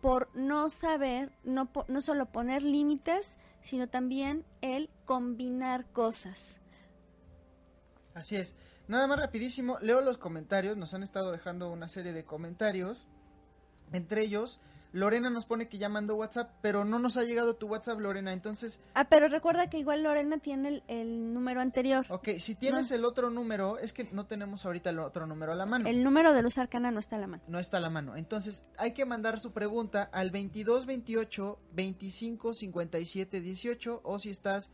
por 0.00 0.34
no 0.34 0.68
saber, 0.68 1.32
no, 1.44 1.70
no 1.86 2.00
solo 2.00 2.26
poner 2.26 2.64
límites, 2.64 3.38
sino 3.60 3.88
también 3.88 4.44
el 4.60 4.90
combinar 5.04 5.86
cosas. 5.92 6.60
Así 8.12 8.36
es. 8.36 8.56
Nada 8.92 9.06
más 9.06 9.18
rapidísimo, 9.18 9.78
leo 9.80 10.02
los 10.02 10.18
comentarios, 10.18 10.76
nos 10.76 10.92
han 10.92 11.02
estado 11.02 11.32
dejando 11.32 11.72
una 11.72 11.88
serie 11.88 12.12
de 12.12 12.26
comentarios. 12.26 13.06
Entre 13.90 14.20
ellos, 14.20 14.60
Lorena 14.92 15.30
nos 15.30 15.46
pone 15.46 15.66
que 15.66 15.78
ya 15.78 15.88
mandó 15.88 16.14
WhatsApp, 16.16 16.50
pero 16.60 16.84
no 16.84 16.98
nos 16.98 17.16
ha 17.16 17.24
llegado 17.24 17.56
tu 17.56 17.68
WhatsApp, 17.68 17.98
Lorena, 18.00 18.34
entonces... 18.34 18.82
Ah, 18.92 19.08
pero 19.08 19.28
recuerda 19.28 19.70
que 19.70 19.78
igual 19.78 20.02
Lorena 20.02 20.36
tiene 20.40 20.82
el, 20.88 21.32
número 21.32 21.62
anterior. 21.62 22.04
Ok, 22.10 22.32
si 22.38 22.54
tienes 22.54 22.90
el 22.90 23.06
otro 23.06 23.30
número, 23.30 23.78
es 23.78 23.94
que 23.94 24.04
no 24.12 24.26
tenemos 24.26 24.66
ahorita 24.66 24.90
el 24.90 24.98
otro 24.98 25.26
número 25.26 25.52
a 25.52 25.54
la 25.54 25.64
mano. 25.64 25.88
El 25.88 26.04
número 26.04 26.34
de 26.34 26.42
Luz 26.42 26.58
Arcana 26.58 26.90
no 26.90 27.00
está 27.00 27.16
a 27.16 27.20
la 27.20 27.28
mano. 27.28 27.42
No 27.48 27.58
está 27.58 27.78
a 27.78 27.80
la 27.80 27.88
mano, 27.88 28.14
entonces 28.14 28.66
hay 28.76 28.92
que 28.92 29.06
mandar 29.06 29.40
su 29.40 29.52
pregunta 29.52 30.02
al 30.12 30.32
2228 30.32 31.58
25 31.72 32.52
57 32.52 33.40
18 33.40 34.00
o 34.04 34.18
si 34.18 34.28
estás 34.28 34.68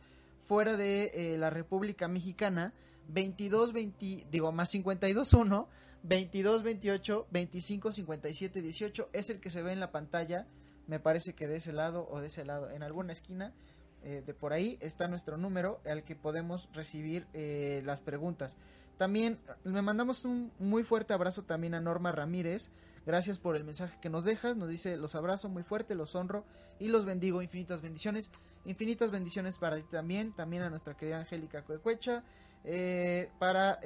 fuera 0.49 0.77
de 0.77 1.11
eh, 1.13 1.37
la 1.37 1.51
República 1.51 2.07
Mexicana, 2.07 2.73
22 3.09 3.71
20, 3.71 4.25
digo 4.31 4.51
más 4.51 4.71
52 4.71 5.33
1 5.35 5.69
22 6.01 6.63
28 6.63 7.27
25 7.29 7.91
57 7.91 8.61
18 8.63 9.09
es 9.13 9.29
el 9.29 9.39
que 9.39 9.51
se 9.51 9.61
ve 9.61 9.73
en 9.73 9.79
la 9.79 9.91
pantalla 9.91 10.47
me 10.87 10.99
parece 10.99 11.33
que 11.33 11.47
de 11.47 11.57
ese 11.57 11.71
lado 11.71 12.07
o 12.09 12.19
de 12.19 12.27
ese 12.27 12.45
lado 12.45 12.71
en 12.71 12.81
alguna 12.81 13.13
esquina 13.13 13.53
eh, 14.01 14.23
de 14.25 14.33
por 14.33 14.51
ahí 14.51 14.79
está 14.81 15.07
nuestro 15.07 15.37
número 15.37 15.81
al 15.85 16.03
que 16.03 16.15
podemos 16.15 16.67
recibir 16.73 17.27
eh, 17.33 17.83
las 17.85 18.01
preguntas. 18.01 18.57
También 18.97 19.37
le 19.65 19.81
mandamos 19.83 20.25
un 20.25 20.51
muy 20.57 20.83
fuerte 20.83 21.13
abrazo 21.13 21.43
también 21.43 21.75
a 21.75 21.79
Norma 21.79 22.11
Ramírez 22.11 22.71
gracias 23.09 23.39
por 23.39 23.55
el 23.55 23.63
mensaje 23.63 23.97
que 24.01 24.09
nos 24.09 24.23
dejas 24.23 24.55
nos 24.55 24.69
dice 24.69 24.95
los 24.97 25.15
abrazo 25.15 25.49
muy 25.49 25.63
fuerte 25.63 25.95
los 25.95 26.15
honro 26.15 26.45
y 26.79 26.89
los 26.89 27.05
bendigo 27.05 27.41
infinitas 27.41 27.81
bendiciones 27.81 28.31
infinitas 28.65 29.09
bendiciones 29.09 29.57
para 29.57 29.77
ti 29.77 29.83
también 29.89 30.31
también 30.33 30.63
a 30.63 30.69
nuestra 30.69 30.95
querida 30.95 31.19
Angélica 31.19 31.63
Cuecuecha 31.63 32.23
eh, 32.63 33.29
para 33.39 33.79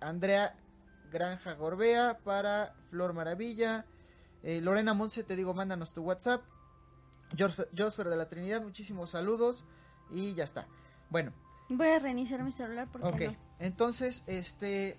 Andrea 0.00 0.56
Granja 1.10 1.54
Gorbea, 1.54 2.18
para 2.24 2.74
Flor 2.90 3.12
Maravilla, 3.12 3.84
eh, 4.42 4.60
Lorena 4.60 4.94
Monse, 4.94 5.24
te 5.24 5.36
digo, 5.36 5.52
mándanos 5.52 5.92
tu 5.92 6.02
WhatsApp. 6.02 6.42
Josfer 7.38 8.08
de 8.08 8.16
la 8.16 8.28
Trinidad, 8.28 8.60
muchísimos 8.60 9.10
saludos 9.10 9.64
y 10.10 10.34
ya 10.34 10.42
está. 10.42 10.66
Bueno. 11.10 11.32
Voy 11.68 11.86
a 11.86 12.00
reiniciar 12.00 12.42
mi 12.42 12.50
celular 12.50 12.88
porque 12.90 13.28
Ok, 13.28 13.36
entonces, 13.60 14.24
este... 14.26 14.98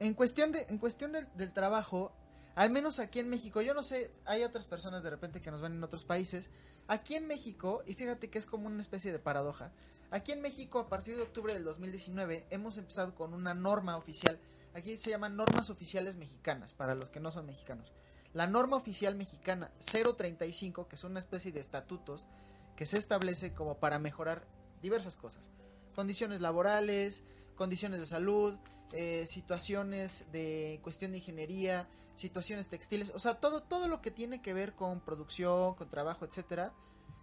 En 0.00 0.14
cuestión, 0.14 0.52
de, 0.52 0.66
en 0.68 0.78
cuestión 0.78 1.12
del 1.12 1.52
trabajo, 1.52 2.12
al 2.58 2.70
menos 2.70 2.98
aquí 2.98 3.20
en 3.20 3.28
México, 3.28 3.62
yo 3.62 3.72
no 3.72 3.84
sé, 3.84 4.10
hay 4.24 4.42
otras 4.42 4.66
personas 4.66 5.04
de 5.04 5.10
repente 5.10 5.40
que 5.40 5.52
nos 5.52 5.60
van 5.60 5.74
en 5.74 5.84
otros 5.84 6.04
países. 6.04 6.50
Aquí 6.88 7.14
en 7.14 7.26
México, 7.26 7.84
y 7.86 7.94
fíjate 7.94 8.30
que 8.30 8.38
es 8.38 8.46
como 8.46 8.66
una 8.66 8.80
especie 8.80 9.12
de 9.12 9.20
paradoja, 9.20 9.70
aquí 10.10 10.32
en 10.32 10.40
México 10.40 10.80
a 10.80 10.88
partir 10.88 11.16
de 11.16 11.22
octubre 11.22 11.54
del 11.54 11.62
2019 11.62 12.46
hemos 12.50 12.76
empezado 12.76 13.14
con 13.14 13.32
una 13.32 13.54
norma 13.54 13.96
oficial, 13.96 14.40
aquí 14.74 14.98
se 14.98 15.10
llaman 15.10 15.36
normas 15.36 15.70
oficiales 15.70 16.16
mexicanas, 16.16 16.74
para 16.74 16.96
los 16.96 17.10
que 17.10 17.20
no 17.20 17.30
son 17.30 17.46
mexicanos. 17.46 17.92
La 18.34 18.48
norma 18.48 18.76
oficial 18.76 19.14
mexicana 19.14 19.70
035, 19.78 20.88
que 20.88 20.96
es 20.96 21.04
una 21.04 21.20
especie 21.20 21.52
de 21.52 21.60
estatutos 21.60 22.26
que 22.74 22.86
se 22.86 22.98
establece 22.98 23.52
como 23.52 23.78
para 23.78 23.98
mejorar 24.00 24.46
diversas 24.82 25.16
cosas. 25.16 25.48
Condiciones 25.94 26.40
laborales, 26.40 27.22
condiciones 27.54 28.00
de 28.00 28.06
salud, 28.06 28.56
eh, 28.92 29.24
situaciones 29.26 30.26
de 30.32 30.80
cuestión 30.82 31.12
de 31.12 31.18
ingeniería, 31.18 31.88
situaciones 32.16 32.68
textiles, 32.68 33.12
o 33.14 33.18
sea, 33.18 33.34
todo, 33.34 33.62
todo 33.62 33.86
lo 33.88 34.00
que 34.00 34.10
tiene 34.10 34.42
que 34.42 34.54
ver 34.54 34.74
con 34.74 35.00
producción, 35.00 35.74
con 35.74 35.88
trabajo, 35.88 36.24
etcétera, 36.24 36.72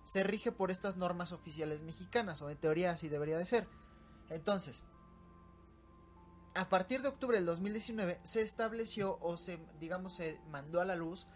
se 0.06 0.24
rige 0.24 0.52
por 0.52 0.72
estas 0.72 0.98
normas 0.98 1.32
oficiales 1.32 1.82
mexicanas, 1.82 2.42
o 2.42 2.50
en 2.50 2.58
teoría 2.58 2.92
así 2.92 3.10
debería 3.10 3.38
de 3.38 3.46
ser. 3.46 3.68
Entonces, 4.30 4.84
a 6.54 6.70
partir 6.70 7.02
de 7.02 7.10
octubre 7.10 7.38
del 7.38 7.46
2019 7.46 8.20
se 8.24 8.42
estableció 8.42 9.18
o 9.22 9.38
se, 9.38 9.60
digamos, 9.80 10.16
se 10.16 10.40
mandó 10.50 10.80
a 10.80 10.86
la 10.86 10.96
luz 10.96 11.28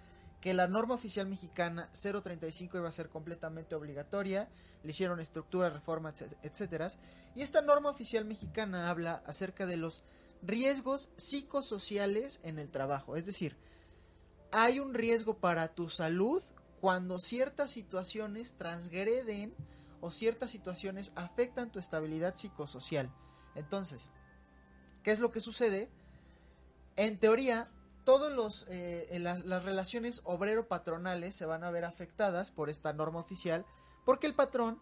que 0.42 0.54
la 0.54 0.68
norma 0.68 0.96
oficial 0.96 1.28
mexicana 1.28 1.90
035 1.94 2.78
iba 2.78 2.88
a 2.88 2.94
ser 2.94 3.10
completamente 3.10 3.76
obligatoria, 3.76 4.50
le 4.84 4.90
hicieron 4.92 5.20
estructuras, 5.20 5.74
reformas, 5.74 6.24
etcétera, 6.42 6.90
y 7.36 7.42
esta 7.42 7.62
norma 7.62 7.90
oficial 7.90 8.26
mexicana 8.26 8.90
habla 8.90 9.22
acerca 9.26 9.66
de 9.66 9.78
los 9.78 10.04
riesgos 10.42 11.10
psicosociales 11.18 12.40
en 12.44 12.60
el 12.60 12.72
trabajo, 12.72 13.16
es 13.16 13.26
decir, 13.26 13.58
hay 14.52 14.80
un 14.80 14.94
riesgo 14.94 15.38
para 15.38 15.68
tu 15.76 15.90
salud 15.90 16.42
cuando 16.80 17.20
ciertas 17.20 17.72
situaciones 17.72 18.56
transgreden 18.56 19.54
o 20.02 20.12
ciertas 20.12 20.50
situaciones 20.50 21.12
afectan 21.16 21.72
tu 21.72 21.80
estabilidad 21.80 22.36
psicosocial. 22.36 23.14
Entonces, 23.56 24.10
¿qué 25.04 25.12
es 25.12 25.20
lo 25.20 25.32
que 25.32 25.42
sucede? 25.42 25.90
En 26.96 27.20
teoría, 27.20 27.70
todas 28.04 28.32
los 28.32 28.66
eh, 28.70 29.08
las 29.20 29.64
relaciones 29.64 30.22
obrero-patronales 30.24 31.36
se 31.36 31.46
van 31.46 31.64
a 31.64 31.72
ver 31.72 31.86
afectadas 31.86 32.52
por 32.52 32.70
esta 32.70 32.94
norma 32.94 33.20
oficial 33.20 33.66
porque 34.06 34.28
el 34.28 34.36
patrón 34.36 34.80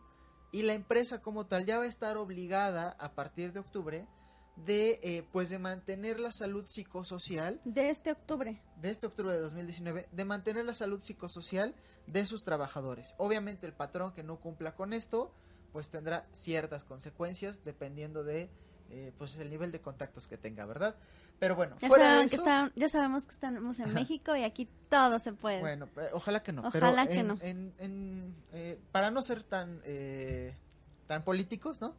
y 0.51 0.61
la 0.61 0.73
empresa 0.73 1.21
como 1.21 1.45
tal 1.45 1.65
ya 1.65 1.77
va 1.77 1.83
a 1.83 1.87
estar 1.87 2.17
obligada 2.17 2.95
a 2.99 3.13
partir 3.13 3.53
de 3.53 3.59
octubre 3.59 4.07
de 4.55 4.99
eh, 5.03 5.27
pues 5.31 5.49
de 5.49 5.59
mantener 5.59 6.19
la 6.19 6.31
salud 6.31 6.65
psicosocial 6.67 7.61
de 7.63 7.89
este 7.89 8.11
octubre. 8.11 8.61
de 8.77 8.89
este 8.89 9.07
octubre 9.07 9.33
de 9.33 9.39
2019 9.39 10.07
de 10.11 10.25
mantener 10.25 10.65
la 10.65 10.73
salud 10.73 10.99
psicosocial 10.99 11.75
de 12.07 12.25
sus 12.25 12.43
trabajadores. 12.45 13.13
Obviamente 13.17 13.67
el 13.67 13.73
patrón 13.73 14.13
que 14.13 14.23
no 14.23 14.39
cumpla 14.39 14.75
con 14.75 14.93
esto 14.93 15.31
pues 15.73 15.89
tendrá 15.89 16.27
ciertas 16.31 16.83
consecuencias 16.83 17.63
dependiendo 17.63 18.23
de 18.23 18.49
eh, 18.89 19.11
pues 19.17 19.37
el 19.37 19.49
nivel 19.49 19.71
de 19.71 19.81
contactos 19.81 20.27
que 20.27 20.37
tenga, 20.37 20.65
¿verdad? 20.65 20.95
Pero 21.39 21.55
bueno, 21.55 21.77
ya, 21.81 21.87
fuera 21.87 22.19
de 22.19 22.25
eso, 22.25 22.43
ya 22.75 22.89
sabemos 22.89 23.25
que 23.25 23.33
estamos 23.33 23.79
en 23.79 23.93
México 23.93 24.35
y 24.35 24.43
aquí 24.43 24.67
todo 24.89 25.19
se 25.19 25.33
puede. 25.33 25.59
Bueno, 25.59 25.87
eh, 25.97 26.09
ojalá 26.13 26.41
que 26.41 26.51
no. 26.51 26.67
Ojalá 26.67 27.05
que 27.07 27.21
no. 27.23 27.37
Eh, 27.41 28.79
para 28.91 29.11
no 29.11 29.21
ser 29.21 29.43
tan, 29.43 29.81
tan 31.05 31.23
políticos, 31.23 31.81
¿no? 31.81 31.95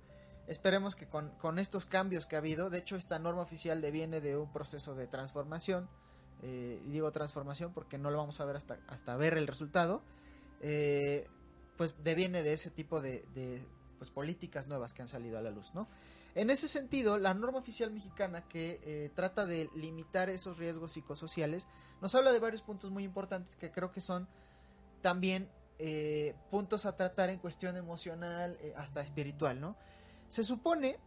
Esperemos 0.46 0.96
que 0.96 1.06
con, 1.06 1.28
con, 1.38 1.58
estos 1.58 1.84
cambios 1.84 2.24
que 2.24 2.36
ha 2.36 2.38
habido, 2.38 2.70
de 2.70 2.78
hecho 2.78 2.96
esta 2.96 3.18
norma 3.18 3.42
oficial 3.42 3.82
deviene 3.82 4.20
de 4.20 4.36
un 4.36 4.50
proceso 4.50 4.94
de 4.94 5.06
transformación, 5.06 5.88
y 6.42 6.90
digo 6.90 7.10
transformación 7.12 7.72
porque 7.72 7.98
no 7.98 8.10
lo 8.10 8.18
vamos 8.18 8.40
a 8.40 8.44
ver 8.44 8.56
hasta, 8.56 8.78
hasta 8.88 9.16
ver 9.16 9.36
el 9.36 9.46
resultado, 9.46 10.02
pues 11.76 11.94
deviene 12.02 12.42
de 12.42 12.54
ese 12.54 12.70
tipo 12.70 13.00
de, 13.00 13.24
de 13.34 13.62
pues, 13.98 14.10
políticas 14.10 14.68
nuevas 14.68 14.94
que 14.94 15.02
han 15.02 15.08
salido 15.08 15.38
a 15.38 15.42
la 15.42 15.50
luz, 15.50 15.74
¿no? 15.74 15.86
En 16.38 16.50
ese 16.50 16.68
sentido, 16.68 17.18
la 17.18 17.34
norma 17.34 17.58
oficial 17.58 17.90
mexicana 17.90 18.46
que 18.46 18.80
eh, 18.84 19.10
trata 19.16 19.44
de 19.44 19.68
limitar 19.74 20.30
esos 20.30 20.56
riesgos 20.56 20.92
psicosociales 20.92 21.66
nos 22.00 22.14
habla 22.14 22.30
de 22.30 22.38
varios 22.38 22.62
puntos 22.62 22.92
muy 22.92 23.02
importantes 23.02 23.56
que 23.56 23.72
creo 23.72 23.90
que 23.90 24.00
son 24.00 24.28
también 25.02 25.50
eh, 25.80 26.36
puntos 26.48 26.86
a 26.86 26.94
tratar 26.96 27.30
en 27.30 27.40
cuestión 27.40 27.76
emocional 27.76 28.56
eh, 28.60 28.72
hasta 28.76 29.00
espiritual, 29.00 29.60
¿no? 29.60 29.76
Se 30.28 30.44
supone 30.44 31.00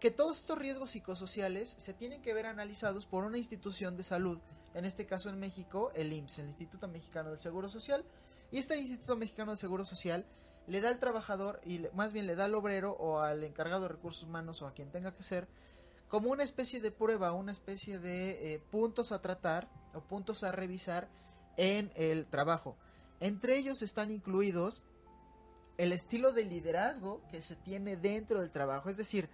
que 0.00 0.10
todos 0.10 0.38
estos 0.38 0.56
riesgos 0.56 0.92
psicosociales 0.92 1.68
se 1.68 1.92
tienen 1.92 2.22
que 2.22 2.32
ver 2.32 2.46
analizados 2.46 3.04
por 3.04 3.24
una 3.24 3.36
institución 3.36 3.94
de 3.98 4.04
salud, 4.04 4.38
en 4.72 4.86
este 4.86 5.04
caso 5.04 5.28
en 5.28 5.38
México, 5.38 5.92
el 5.96 6.14
IMSS, 6.14 6.38
el 6.38 6.46
Instituto 6.46 6.88
Mexicano 6.88 7.28
del 7.28 7.40
Seguro 7.40 7.68
Social, 7.68 8.06
y 8.50 8.56
este 8.56 8.78
Instituto 8.78 9.16
Mexicano 9.16 9.50
del 9.50 9.58
Seguro 9.58 9.84
Social 9.84 10.24
le 10.68 10.80
da 10.80 10.90
al 10.90 10.98
trabajador 10.98 11.60
y 11.64 11.86
más 11.94 12.12
bien 12.12 12.26
le 12.26 12.36
da 12.36 12.44
al 12.44 12.54
obrero 12.54 12.92
o 12.92 13.20
al 13.20 13.42
encargado 13.42 13.82
de 13.82 13.88
recursos 13.88 14.24
humanos 14.24 14.60
o 14.62 14.66
a 14.66 14.74
quien 14.74 14.90
tenga 14.90 15.14
que 15.14 15.22
ser 15.22 15.48
como 16.08 16.30
una 16.30 16.42
especie 16.42 16.80
de 16.80 16.90
prueba, 16.90 17.32
una 17.32 17.52
especie 17.52 17.98
de 17.98 18.54
eh, 18.54 18.58
puntos 18.70 19.12
a 19.12 19.20
tratar 19.20 19.68
o 19.94 20.00
puntos 20.00 20.44
a 20.44 20.52
revisar 20.52 21.08
en 21.56 21.90
el 21.96 22.26
trabajo. 22.26 22.76
Entre 23.20 23.56
ellos 23.56 23.82
están 23.82 24.10
incluidos 24.10 24.82
el 25.78 25.92
estilo 25.92 26.32
de 26.32 26.44
liderazgo 26.44 27.22
que 27.30 27.40
se 27.42 27.56
tiene 27.56 27.96
dentro 27.96 28.40
del 28.40 28.50
trabajo, 28.50 28.90
es 28.90 28.96
decir, 28.96 29.28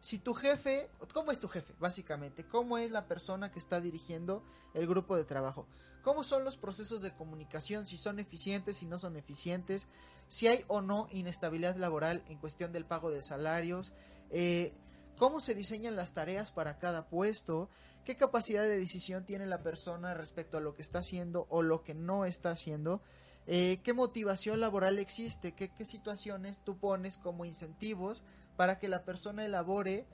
si 0.00 0.18
tu 0.18 0.34
jefe, 0.34 0.90
¿cómo 1.12 1.30
es 1.30 1.40
tu 1.40 1.48
jefe? 1.48 1.74
Básicamente, 1.78 2.44
¿cómo 2.44 2.78
es 2.78 2.90
la 2.90 3.06
persona 3.06 3.52
que 3.52 3.58
está 3.58 3.80
dirigiendo 3.80 4.42
el 4.74 4.86
grupo 4.86 5.16
de 5.16 5.24
trabajo? 5.24 5.66
¿Cómo 6.02 6.24
son 6.24 6.44
los 6.44 6.56
procesos 6.56 7.02
de 7.02 7.12
comunicación? 7.12 7.84
Si 7.84 7.98
son 7.98 8.18
eficientes, 8.18 8.78
si 8.78 8.86
no 8.86 8.98
son 8.98 9.16
eficientes, 9.16 9.86
si 10.28 10.46
hay 10.46 10.64
o 10.68 10.80
no 10.80 11.08
inestabilidad 11.10 11.76
laboral 11.76 12.24
en 12.28 12.38
cuestión 12.38 12.72
del 12.72 12.86
pago 12.86 13.10
de 13.10 13.20
salarios, 13.20 13.92
eh, 14.30 14.72
cómo 15.18 15.40
se 15.40 15.54
diseñan 15.54 15.96
las 15.96 16.14
tareas 16.14 16.50
para 16.50 16.78
cada 16.78 17.08
puesto, 17.08 17.68
qué 18.04 18.16
capacidad 18.16 18.62
de 18.62 18.78
decisión 18.78 19.26
tiene 19.26 19.46
la 19.46 19.62
persona 19.62 20.14
respecto 20.14 20.56
a 20.56 20.60
lo 20.62 20.74
que 20.74 20.80
está 20.80 21.00
haciendo 21.00 21.46
o 21.50 21.60
lo 21.60 21.82
que 21.82 21.94
no 21.94 22.24
está 22.24 22.52
haciendo, 22.52 23.02
eh, 23.46 23.80
qué 23.82 23.92
motivación 23.92 24.60
laboral 24.60 24.98
existe, 24.98 25.52
¿Qué, 25.52 25.84
situaciones 25.84 26.62
tú 26.64 26.78
pones 26.78 27.16
como 27.16 27.44
incentivos 27.44 28.22
para 28.60 28.78
que 28.78 28.90
la 28.90 29.06
persona 29.06 29.42
elabore 29.46 30.06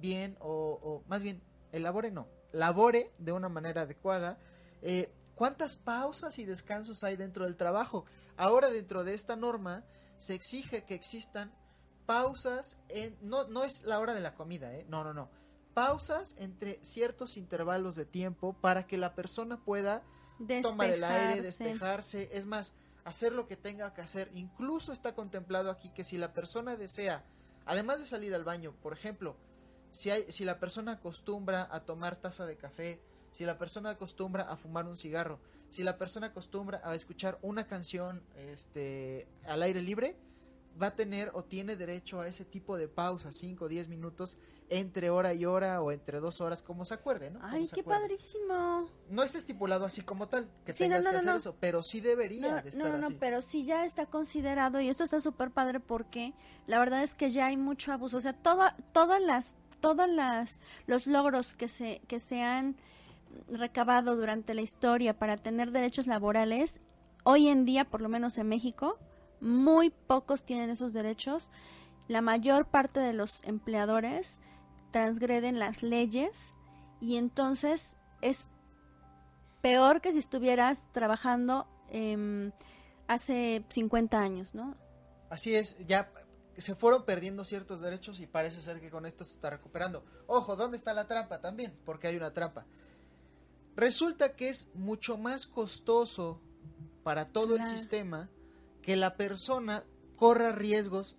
bien 0.00 0.34
o, 0.40 1.04
más 1.06 1.22
bien 1.22 1.42
elabore 1.70 2.10
no, 2.10 2.28
labore 2.50 3.12
de 3.18 3.32
una 3.32 3.50
manera 3.50 3.82
adecuada. 3.82 4.38
Eh, 4.80 5.12
¿Cuántas 5.34 5.76
pausas 5.76 6.38
y 6.38 6.46
descansos 6.46 7.04
hay 7.04 7.18
dentro 7.18 7.44
del 7.44 7.58
trabajo? 7.58 8.06
Ahora 8.38 8.70
dentro 8.70 9.04
de 9.04 9.12
esta 9.12 9.36
norma 9.36 9.84
se 10.16 10.32
exige 10.32 10.86
que 10.86 10.94
existan 10.94 11.52
pausas 12.06 12.78
en 12.88 13.18
no 13.20 13.46
no 13.48 13.64
es 13.64 13.82
la 13.82 13.98
hora 13.98 14.14
de 14.14 14.22
la 14.22 14.32
comida, 14.34 14.74
¿eh? 14.74 14.86
No, 14.88 15.04
no, 15.04 15.12
no. 15.12 15.28
Pausas 15.74 16.36
entre 16.38 16.82
ciertos 16.82 17.36
intervalos 17.36 17.96
de 17.96 18.06
tiempo 18.06 18.54
para 18.54 18.86
que 18.86 18.96
la 18.96 19.14
persona 19.14 19.62
pueda 19.62 20.02
tomar 20.62 20.88
el 20.88 21.04
aire, 21.04 21.42
despejarse, 21.42 22.30
es 22.32 22.46
más, 22.46 22.74
hacer 23.04 23.34
lo 23.34 23.46
que 23.46 23.58
tenga 23.58 23.92
que 23.92 24.00
hacer. 24.00 24.30
Incluso 24.32 24.90
está 24.90 25.14
contemplado 25.14 25.70
aquí 25.70 25.90
que 25.90 26.02
si 26.02 26.16
la 26.16 26.32
persona 26.32 26.76
desea, 26.76 27.26
además 27.70 28.00
de 28.00 28.04
salir 28.04 28.34
al 28.34 28.44
baño, 28.44 28.74
por 28.82 28.92
ejemplo, 28.92 29.36
si 29.90 30.10
hay 30.10 30.30
si 30.30 30.44
la 30.44 30.58
persona 30.58 30.92
acostumbra 30.92 31.68
a 31.70 31.84
tomar 31.84 32.16
taza 32.16 32.46
de 32.46 32.56
café 32.56 33.00
si 33.32 33.44
la 33.44 33.58
persona 33.58 33.90
acostumbra 33.90 34.42
a 34.44 34.56
fumar 34.56 34.86
un 34.86 34.96
cigarro, 34.96 35.40
si 35.70 35.82
la 35.82 35.98
persona 35.98 36.28
acostumbra 36.28 36.80
a 36.84 36.94
escuchar 36.94 37.38
una 37.42 37.66
canción 37.66 38.22
este, 38.36 39.28
al 39.46 39.62
aire 39.62 39.82
libre, 39.82 40.16
va 40.80 40.88
a 40.88 40.94
tener 40.94 41.30
o 41.34 41.44
tiene 41.44 41.76
derecho 41.76 42.20
a 42.20 42.26
ese 42.26 42.44
tipo 42.44 42.76
de 42.76 42.88
pausa, 42.88 43.32
5 43.32 43.64
o 43.64 43.68
10 43.68 43.88
minutos, 43.88 44.36
entre 44.70 45.10
hora 45.10 45.34
y 45.34 45.44
hora 45.44 45.82
o 45.82 45.90
entre 45.90 46.20
dos 46.20 46.40
horas, 46.40 46.62
como 46.62 46.84
se 46.84 46.94
acuerde, 46.94 47.30
¿no? 47.30 47.40
Ay, 47.42 47.68
qué 47.74 47.82
padrísimo. 47.82 48.86
No 49.08 49.22
está 49.22 49.38
estipulado 49.38 49.84
así 49.84 50.02
como 50.02 50.28
tal, 50.28 50.48
que 50.64 50.72
tengas 50.72 51.06
que 51.06 51.16
hacer 51.16 51.34
eso, 51.34 51.56
pero 51.58 51.82
sí 51.82 52.00
debería 52.00 52.62
de 52.62 52.68
estar 52.68 52.90
No, 52.90 52.96
no, 52.96 53.10
no, 53.10 53.16
pero 53.18 53.42
sí 53.42 53.64
ya 53.64 53.84
está 53.84 54.06
considerado 54.06 54.80
y 54.80 54.88
esto 54.88 55.02
está 55.02 55.18
súper 55.18 55.50
padre 55.50 55.80
porque 55.80 56.34
la 56.66 56.78
verdad 56.78 57.02
es 57.02 57.14
que 57.14 57.30
ya 57.30 57.46
hay 57.46 57.56
mucho 57.56 57.92
abuso. 57.92 58.16
O 58.16 58.20
sea, 58.20 58.32
todo, 58.32 58.62
todas 58.92 59.20
las, 59.20 59.54
todas 59.80 60.08
las, 60.08 60.60
los 60.86 61.06
logros 61.06 61.54
que 61.54 61.66
se, 61.66 62.00
que 62.06 62.20
se 62.20 62.42
han 62.42 62.76
recabado 63.48 64.14
durante 64.14 64.54
la 64.54 64.60
historia 64.60 65.18
para 65.18 65.36
tener 65.36 65.72
derechos 65.72 66.06
laborales, 66.06 66.80
hoy 67.24 67.48
en 67.48 67.64
día, 67.64 67.84
por 67.84 68.00
lo 68.00 68.08
menos 68.08 68.38
en 68.38 68.48
México, 68.48 68.98
muy 69.40 69.90
pocos 69.90 70.44
tienen 70.44 70.70
esos 70.70 70.92
derechos. 70.92 71.50
La 72.08 72.20
mayor 72.20 72.66
parte 72.66 73.00
de 73.00 73.12
los 73.12 73.42
empleadores 73.44 74.40
transgreden 74.90 75.58
las 75.58 75.82
leyes 75.82 76.52
y 77.00 77.16
entonces 77.16 77.96
es 78.20 78.50
peor 79.62 80.00
que 80.00 80.12
si 80.12 80.18
estuvieras 80.18 80.88
trabajando 80.92 81.66
eh, 81.90 82.50
hace 83.06 83.64
50 83.68 84.18
años, 84.18 84.54
¿no? 84.54 84.76
Así 85.28 85.54
es, 85.54 85.78
ya 85.86 86.10
se 86.56 86.74
fueron 86.74 87.04
perdiendo 87.04 87.44
ciertos 87.44 87.80
derechos 87.80 88.20
y 88.20 88.26
parece 88.26 88.60
ser 88.60 88.80
que 88.80 88.90
con 88.90 89.06
esto 89.06 89.24
se 89.24 89.34
está 89.34 89.50
recuperando. 89.50 90.04
Ojo, 90.26 90.56
¿dónde 90.56 90.76
está 90.76 90.92
la 90.92 91.06
trampa 91.06 91.40
también? 91.40 91.76
Porque 91.84 92.08
hay 92.08 92.16
una 92.16 92.32
trampa. 92.32 92.66
Resulta 93.76 94.34
que 94.34 94.48
es 94.48 94.70
mucho 94.74 95.16
más 95.16 95.46
costoso 95.46 96.40
para 97.02 97.28
todo 97.32 97.56
el 97.56 97.64
sistema 97.64 98.28
que 98.90 98.96
la 98.96 99.14
persona 99.14 99.84
corra 100.16 100.50
riesgos 100.50 101.14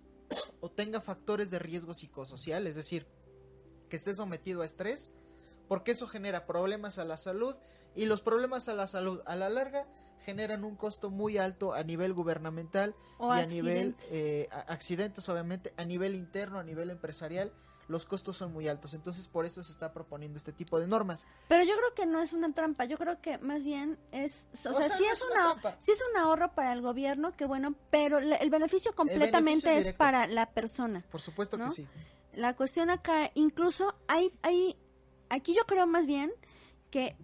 o 0.60 0.70
tenga 0.70 1.00
factores 1.00 1.50
de 1.50 1.58
riesgo 1.58 1.94
psicosocial, 1.94 2.66
es 2.66 2.74
decir, 2.74 3.06
que 3.88 3.96
esté 3.96 4.14
sometido 4.14 4.60
a 4.60 4.66
estrés, 4.66 5.10
porque 5.68 5.92
eso 5.92 6.06
genera 6.06 6.44
problemas 6.44 6.98
a 6.98 7.06
la 7.06 7.16
salud 7.16 7.56
y 7.94 8.04
los 8.04 8.20
problemas 8.20 8.68
a 8.68 8.74
la 8.74 8.86
salud 8.86 9.22
a 9.24 9.36
la 9.36 9.48
larga 9.48 9.86
generan 10.20 10.64
un 10.64 10.76
costo 10.76 11.08
muy 11.08 11.38
alto 11.38 11.72
a 11.72 11.82
nivel 11.82 12.12
gubernamental 12.12 12.94
y 13.18 13.24
a 13.24 13.46
nivel 13.46 13.96
eh, 14.10 14.50
accidentes 14.68 15.26
obviamente 15.30 15.72
a 15.78 15.86
nivel 15.86 16.14
interno 16.14 16.58
a 16.58 16.64
nivel 16.64 16.90
empresarial 16.90 17.52
los 17.88 18.06
costos 18.06 18.36
son 18.36 18.52
muy 18.52 18.68
altos. 18.68 18.94
Entonces, 18.94 19.26
por 19.28 19.44
eso 19.44 19.62
se 19.64 19.72
está 19.72 19.92
proponiendo 19.92 20.38
este 20.38 20.52
tipo 20.52 20.80
de 20.80 20.86
normas. 20.86 21.26
Pero 21.48 21.64
yo 21.64 21.74
creo 21.76 21.94
que 21.94 22.06
no 22.06 22.20
es 22.20 22.32
una 22.32 22.52
trampa, 22.52 22.84
yo 22.84 22.96
creo 22.98 23.20
que 23.20 23.38
más 23.38 23.64
bien 23.64 23.98
es, 24.12 24.44
o, 24.66 24.74
sea, 24.74 24.88
sí, 24.88 25.04
es, 25.04 25.22
una, 25.22 25.76
sí 25.78 25.92
es 25.92 25.98
un 26.10 26.18
ahorro 26.18 26.52
para 26.52 26.72
el 26.72 26.80
gobierno, 26.80 27.32
que 27.36 27.44
bueno, 27.44 27.74
pero 27.90 28.18
el 28.18 28.50
beneficio 28.50 28.94
completamente 28.94 29.76
es 29.76 29.92
para 29.94 30.26
la 30.26 30.50
persona. 30.50 31.04
Por 31.10 31.20
supuesto 31.20 31.58
que 31.58 31.70
sí. 31.70 31.88
La 32.34 32.54
cuestión 32.56 32.88
acá, 32.88 33.30
incluso 33.34 33.94
hay, 34.08 34.32
hay, 34.42 34.76
aquí 35.28 35.54
yo 35.54 35.66
creo 35.66 35.86
más 35.86 36.06
bien 36.06 36.32
que 36.90 37.16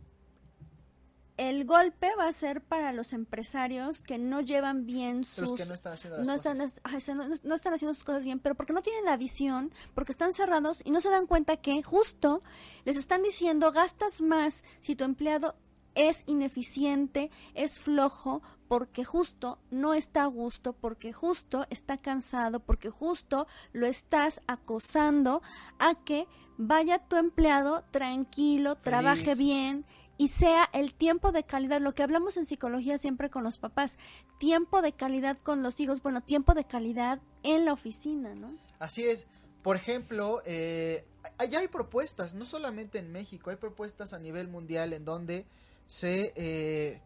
el 1.38 1.64
golpe 1.64 2.10
va 2.18 2.26
a 2.26 2.32
ser 2.32 2.60
para 2.60 2.92
los 2.92 3.12
empresarios 3.12 4.02
que 4.02 4.18
no 4.18 4.40
llevan 4.40 4.84
bien 4.86 5.24
sus... 5.24 5.52
que 5.52 5.64
no 5.64 5.72
están 5.72 5.92
haciendo 5.92 6.18
no 6.24 6.34
Están, 6.34 6.58
no, 6.58 7.54
están 7.54 7.74
haciendo 7.74 7.94
sus 7.94 8.02
cosas 8.02 8.24
bien, 8.24 8.40
pero 8.40 8.56
porque 8.56 8.72
no 8.72 8.82
tienen 8.82 9.04
la 9.04 9.16
visión, 9.16 9.72
porque 9.94 10.10
están 10.10 10.32
cerrados 10.32 10.82
y 10.84 10.90
no 10.90 11.00
se 11.00 11.10
dan 11.10 11.26
cuenta 11.26 11.56
que 11.56 11.80
justo 11.82 12.42
les 12.84 12.96
están 12.96 13.22
diciendo 13.22 13.70
gastas 13.70 14.20
más 14.20 14.64
si 14.80 14.96
tu 14.96 15.04
empleado 15.04 15.54
es 15.94 16.24
ineficiente, 16.26 17.30
es 17.54 17.80
flojo, 17.80 18.42
porque 18.66 19.04
justo 19.04 19.58
no 19.70 19.94
está 19.94 20.24
a 20.24 20.26
gusto, 20.26 20.72
porque 20.72 21.12
justo 21.12 21.66
está 21.70 21.98
cansado, 21.98 22.60
porque 22.60 22.90
justo 22.90 23.46
lo 23.72 23.86
estás 23.86 24.42
acosando 24.48 25.40
a 25.78 25.94
que 25.94 26.26
vaya 26.56 26.98
tu 26.98 27.16
empleado 27.16 27.84
tranquilo, 27.92 28.76
trabaje 28.76 29.36
bien 29.36 29.86
y 30.18 30.28
sea 30.28 30.68
el 30.72 30.92
tiempo 30.92 31.30
de 31.30 31.44
calidad, 31.44 31.80
lo 31.80 31.94
que 31.94 32.02
hablamos 32.02 32.36
en 32.36 32.44
psicología 32.44 32.98
siempre 32.98 33.30
con 33.30 33.44
los 33.44 33.56
papás, 33.58 33.96
tiempo 34.38 34.82
de 34.82 34.92
calidad 34.92 35.38
con 35.38 35.62
los 35.62 35.78
hijos, 35.78 36.02
bueno, 36.02 36.22
tiempo 36.22 36.54
de 36.54 36.64
calidad 36.64 37.20
en 37.44 37.64
la 37.64 37.72
oficina, 37.72 38.34
¿no? 38.34 38.52
Así 38.80 39.04
es. 39.04 39.28
Por 39.62 39.76
ejemplo, 39.76 40.42
eh, 40.44 41.04
allá 41.38 41.60
hay 41.60 41.68
propuestas, 41.68 42.34
no 42.34 42.46
solamente 42.46 42.98
en 42.98 43.12
México, 43.12 43.50
hay 43.50 43.56
propuestas 43.56 44.12
a 44.12 44.18
nivel 44.18 44.48
mundial 44.48 44.92
en 44.92 45.04
donde 45.04 45.46
se, 45.86 46.32
eh, 46.34 47.00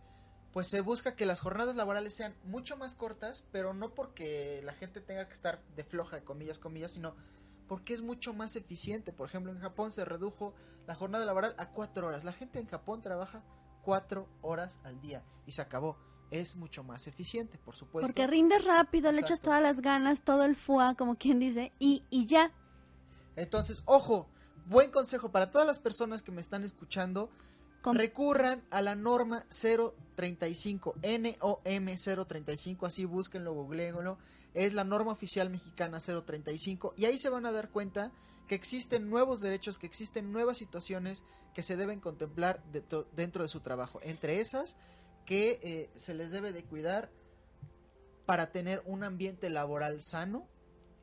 pues 0.52 0.66
se 0.68 0.80
busca 0.80 1.14
que 1.14 1.26
las 1.26 1.40
jornadas 1.40 1.76
laborales 1.76 2.14
sean 2.14 2.34
mucho 2.44 2.78
más 2.78 2.94
cortas, 2.94 3.44
pero 3.52 3.74
no 3.74 3.94
porque 3.94 4.60
la 4.64 4.72
gente 4.72 5.00
tenga 5.00 5.28
que 5.28 5.34
estar 5.34 5.60
de 5.76 5.84
floja, 5.84 6.20
comillas, 6.22 6.58
comillas, 6.58 6.92
sino 6.92 7.14
porque 7.72 7.94
es 7.94 8.02
mucho 8.02 8.34
más 8.34 8.54
eficiente. 8.54 9.14
Por 9.14 9.26
ejemplo, 9.26 9.50
en 9.50 9.58
Japón 9.58 9.92
se 9.92 10.04
redujo 10.04 10.52
la 10.86 10.94
jornada 10.94 11.24
laboral 11.24 11.54
a 11.56 11.70
cuatro 11.70 12.06
horas. 12.06 12.22
La 12.22 12.34
gente 12.34 12.58
en 12.58 12.66
Japón 12.66 13.00
trabaja 13.00 13.42
cuatro 13.80 14.28
horas 14.42 14.78
al 14.84 15.00
día 15.00 15.24
y 15.46 15.52
se 15.52 15.62
acabó. 15.62 15.96
Es 16.30 16.54
mucho 16.54 16.84
más 16.84 17.06
eficiente, 17.06 17.56
por 17.56 17.74
supuesto. 17.74 18.06
Porque 18.06 18.26
rinde 18.26 18.58
rápido, 18.58 19.10
le 19.10 19.20
echas 19.20 19.40
todas 19.40 19.62
las 19.62 19.80
ganas, 19.80 20.20
todo 20.20 20.44
el 20.44 20.54
fuá, 20.54 20.94
como 20.96 21.16
quien 21.16 21.38
dice, 21.38 21.72
y, 21.78 22.04
y 22.10 22.26
ya. 22.26 22.52
Entonces, 23.36 23.84
ojo, 23.86 24.28
buen 24.66 24.90
consejo 24.90 25.32
para 25.32 25.50
todas 25.50 25.66
las 25.66 25.78
personas 25.78 26.20
que 26.20 26.30
me 26.30 26.42
están 26.42 26.64
escuchando. 26.64 27.30
Recurran 27.84 28.62
a 28.70 28.80
la 28.80 28.94
norma 28.94 29.44
035, 29.48 30.94
NOM 31.02 31.94
035, 32.26 32.86
así 32.86 33.04
búsquenlo, 33.04 33.54
googleenlo 33.54 34.18
es 34.54 34.74
la 34.74 34.84
norma 34.84 35.12
oficial 35.12 35.50
mexicana 35.50 35.98
035 35.98 36.94
y 36.96 37.06
ahí 37.06 37.18
se 37.18 37.30
van 37.30 37.46
a 37.46 37.52
dar 37.52 37.70
cuenta 37.70 38.12
que 38.46 38.54
existen 38.54 39.08
nuevos 39.08 39.40
derechos, 39.40 39.78
que 39.78 39.86
existen 39.86 40.32
nuevas 40.32 40.58
situaciones 40.58 41.24
que 41.54 41.62
se 41.62 41.76
deben 41.76 42.00
contemplar 42.00 42.62
dentro 43.14 43.42
de 43.42 43.48
su 43.48 43.60
trabajo. 43.60 44.00
Entre 44.02 44.40
esas, 44.40 44.76
que 45.24 45.58
eh, 45.62 45.90
se 45.94 46.14
les 46.14 46.32
debe 46.32 46.52
de 46.52 46.64
cuidar 46.64 47.10
para 48.26 48.50
tener 48.52 48.82
un 48.84 49.04
ambiente 49.04 49.48
laboral 49.48 50.02
sano 50.02 50.46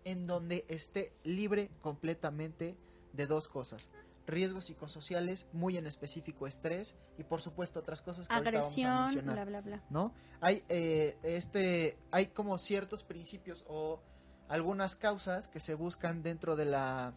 en 0.03 0.25
donde 0.25 0.65
esté 0.67 1.13
libre 1.23 1.71
completamente 1.81 2.77
de 3.13 3.25
dos 3.25 3.47
cosas 3.47 3.89
riesgos 4.29 4.65
psicosociales, 4.65 5.47
muy 5.53 5.77
en 5.77 5.87
específico 5.87 6.47
estrés 6.47 6.95
y 7.17 7.23
por 7.23 7.41
supuesto 7.41 7.79
otras 7.79 8.01
cosas 8.01 8.27
que 8.27 8.33
Agresión, 8.33 8.91
vamos 8.91 9.09
a 9.09 9.13
mencionar, 9.13 9.35
bla 9.47 9.61
bla 9.61 9.61
bla. 9.61 9.83
¿no? 9.89 10.13
Hay 10.41 10.63
eh, 10.69 11.17
este 11.23 11.97
hay 12.11 12.27
como 12.27 12.57
ciertos 12.57 13.03
principios 13.03 13.65
o 13.67 14.01
algunas 14.47 14.95
causas 14.95 15.47
que 15.47 15.59
se 15.59 15.75
buscan 15.75 16.23
dentro 16.23 16.55
de 16.55 16.65
la 16.65 17.13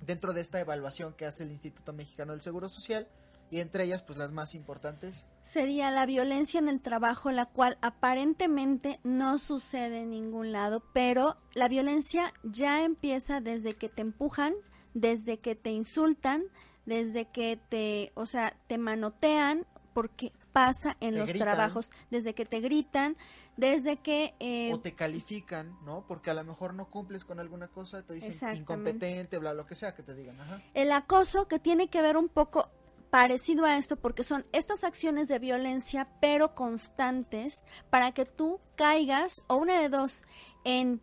dentro 0.00 0.32
de 0.32 0.40
esta 0.40 0.60
evaluación 0.60 1.14
que 1.14 1.26
hace 1.26 1.44
el 1.44 1.50
Instituto 1.50 1.92
Mexicano 1.92 2.32
del 2.32 2.40
Seguro 2.40 2.68
Social 2.68 3.08
y 3.50 3.60
entre 3.60 3.84
ellas 3.84 4.02
pues 4.02 4.18
las 4.18 4.32
más 4.32 4.54
importantes 4.54 5.26
sería 5.42 5.90
la 5.90 6.06
violencia 6.06 6.58
en 6.58 6.68
el 6.68 6.80
trabajo 6.80 7.30
la 7.30 7.46
cual 7.46 7.78
aparentemente 7.82 8.98
no 9.04 9.38
sucede 9.38 10.00
en 10.00 10.10
ningún 10.10 10.50
lado 10.50 10.82
pero 10.92 11.36
la 11.54 11.68
violencia 11.68 12.32
ya 12.42 12.82
empieza 12.82 13.40
desde 13.40 13.74
que 13.74 13.88
te 13.88 14.02
empujan 14.02 14.54
desde 14.94 15.38
que 15.38 15.54
te 15.54 15.70
insultan, 15.70 16.44
desde 16.86 17.26
que 17.26 17.58
te, 17.68 18.12
o 18.14 18.26
sea, 18.26 18.56
te 18.66 18.78
manotean, 18.78 19.66
porque 19.92 20.32
pasa 20.52 20.96
en 21.00 21.18
los 21.18 21.32
trabajos, 21.32 21.90
desde 22.10 22.34
que 22.34 22.44
te 22.44 22.60
gritan, 22.60 23.16
desde 23.56 23.98
que... 23.98 24.34
Eh, 24.40 24.72
o 24.72 24.80
te 24.80 24.94
califican, 24.94 25.76
¿no? 25.84 26.04
Porque 26.06 26.30
a 26.30 26.34
lo 26.34 26.44
mejor 26.44 26.74
no 26.74 26.90
cumples 26.90 27.24
con 27.24 27.40
alguna 27.40 27.68
cosa, 27.68 28.02
te 28.02 28.14
dicen 28.14 28.56
incompetente, 28.56 29.38
bla, 29.38 29.54
lo 29.54 29.66
que 29.66 29.74
sea 29.74 29.94
que 29.94 30.02
te 30.02 30.14
digan. 30.14 30.36
El 30.74 30.92
acoso 30.92 31.48
que 31.48 31.58
tiene 31.58 31.88
que 31.88 32.02
ver 32.02 32.16
un 32.16 32.28
poco 32.28 32.70
parecido 33.10 33.66
a 33.66 33.76
esto 33.76 33.96
porque 33.96 34.22
son 34.22 34.46
estas 34.52 34.84
acciones 34.84 35.28
de 35.28 35.38
violencia 35.38 36.08
pero 36.22 36.54
constantes 36.54 37.66
para 37.90 38.12
que 38.12 38.24
tú 38.24 38.58
caigas 38.74 39.42
o 39.48 39.56
una 39.56 39.82
de 39.82 39.90
dos 39.90 40.24
en 40.64 41.02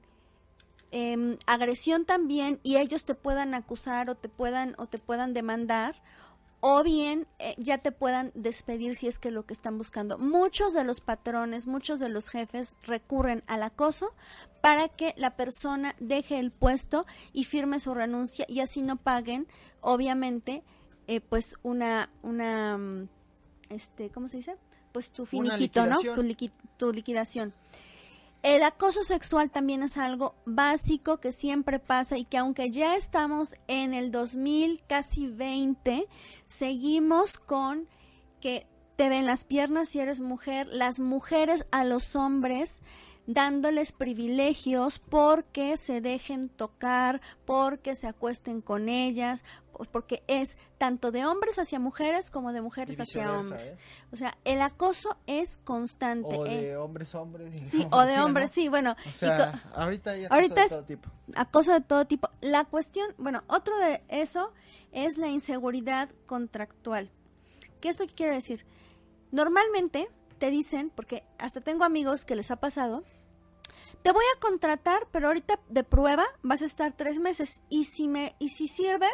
Em, 0.92 1.38
agresión 1.46 2.06
también 2.06 2.60
y 2.64 2.78
ellos 2.78 3.06
te 3.06 3.14
puedan 3.14 3.54
acusar 3.54 4.10
o 4.10 4.16
te 4.16 4.28
puedan 4.28 4.74
o 4.80 4.88
te 4.88 4.98
puedan 4.98 5.36
demandar 5.36 6.02
o 6.62 6.82
bien 6.84 7.28
eh, 7.38 7.54
ya 7.58 7.78
te 7.78 7.92
puedan 7.92 8.32
despedir 8.34 8.96
si 8.96 9.08
es 9.08 9.20
que 9.20 9.30
lo 9.30 9.46
que 9.46 9.54
están 9.54 9.78
buscando. 9.78 10.18
Muchos 10.18 10.74
de 10.74 10.84
los 10.84 11.00
patrones, 11.00 11.68
muchos 11.68 12.00
de 12.00 12.10
los 12.10 12.30
jefes 12.30 12.76
recurren 12.84 13.44
al 13.46 13.62
acoso 13.62 14.14
para 14.62 14.90
que 14.90 15.14
la 15.16 15.36
persona 15.36 15.96
deje 16.00 16.40
el 16.40 16.52
puesto 16.52 17.06
y 17.34 17.44
firme 17.44 17.80
su 17.80 17.94
renuncia 17.94 18.46
y 18.50 18.60
así 18.60 18.82
no 18.82 18.98
paguen, 18.98 19.48
obviamente, 19.82 20.64
eh, 21.08 21.22
pues 21.22 21.56
una, 21.64 22.10
una, 22.24 22.78
mm, 22.78 23.10
este, 23.70 24.10
¿cómo 24.10 24.28
se 24.28 24.38
dice? 24.38 24.58
Pues 24.92 25.12
tu 25.12 25.28
finiquito, 25.28 25.86
¿no? 25.86 26.00
Tu, 26.02 26.36
tu 26.78 26.92
liquidación. 26.92 27.54
El 28.42 28.64
acoso 28.64 29.04
sexual 29.04 29.52
también 29.52 29.84
es 29.84 29.98
algo 29.98 30.36
básico 30.46 31.20
que 31.20 31.34
siempre 31.34 31.78
pasa 31.80 32.18
y 32.18 32.24
que 32.24 32.38
aunque 32.38 32.72
ya 32.72 32.96
estamos 32.96 33.56
en 33.68 33.94
el 33.94 34.12
2000, 34.12 34.82
casi 34.88 35.28
20, 35.28 36.08
seguimos 36.46 37.38
con 37.38 37.88
que 38.40 38.66
te 38.96 39.10
ven 39.10 39.26
las 39.26 39.44
piernas 39.44 39.90
si 39.90 40.00
eres 40.00 40.22
mujer, 40.22 40.68
las 40.68 41.02
mujeres 41.02 41.66
a 41.72 41.84
los 41.84 42.16
hombres 42.16 42.82
dándoles 43.28 43.92
privilegios 43.92 44.98
porque 44.98 45.78
se 45.78 46.02
dejen 46.02 46.50
tocar, 46.50 47.22
porque 47.46 47.94
se 47.94 48.08
acuesten 48.08 48.62
con 48.62 48.90
ellas, 48.90 49.44
porque 49.88 50.24
es 50.28 50.58
tanto 50.78 51.12
de 51.12 51.26
hombres 51.26 51.58
hacia 51.58 51.80
mujeres 51.80 52.30
como 52.30 52.52
de 52.52 52.62
mujeres 52.62 53.00
hacia 53.00 53.32
hombres. 53.32 53.72
¿eh? 53.72 53.78
O 54.12 54.18
sea, 54.18 54.38
el 54.44 54.62
acoso 54.62 55.18
es 55.28 55.58
constante. 55.64 56.36
O 56.38 56.44
de 56.44 56.76
hombres 56.78 57.16
a 57.16 57.22
hombres. 57.22 57.70
Sí, 57.70 57.88
o 57.92 58.02
de 58.02 58.20
hombres, 58.20 58.52
sí, 58.52 58.68
bueno. 58.68 58.96
O 59.08 59.14
sea, 59.14 59.64
ahorita 59.74 60.12
hay 60.12 60.26
acoso 60.26 60.56
de 60.56 60.68
todo 60.68 60.84
tipo. 60.84 61.10
Acoso 61.36 61.74
de 61.74 61.82
todo 61.82 62.06
tipo. 62.06 62.30
La 62.42 62.66
cuestión, 62.66 63.14
bueno, 63.18 63.44
otro 63.48 63.78
de 63.78 64.04
eso 64.10 64.52
es 64.92 65.18
la 65.18 65.28
inseguridad 65.28 66.10
contractual. 66.26 67.10
¿Qué 67.80 67.90
esto 67.90 68.06
quiere 68.14 68.34
decir? 68.34 68.66
Normalmente 69.32 70.10
te 70.40 70.50
dicen, 70.50 70.92
porque 70.96 71.24
hasta 71.38 71.62
tengo 71.62 71.84
amigos 71.84 72.26
que 72.26 72.36
les 72.36 72.52
ha 72.52 72.58
pasado, 72.58 73.04
te 74.02 74.12
voy 74.12 74.24
a 74.36 74.40
contratar, 74.40 75.08
pero 75.12 75.28
ahorita 75.28 75.60
de 75.70 75.84
prueba 75.84 76.26
vas 76.42 76.62
a 76.62 76.66
estar 76.66 76.94
tres 76.96 77.20
meses 77.20 77.62
y 77.70 77.86
si 77.86 78.08
me 78.08 78.36
y 78.40 78.50
si 78.50 78.68
sirve 78.68 79.08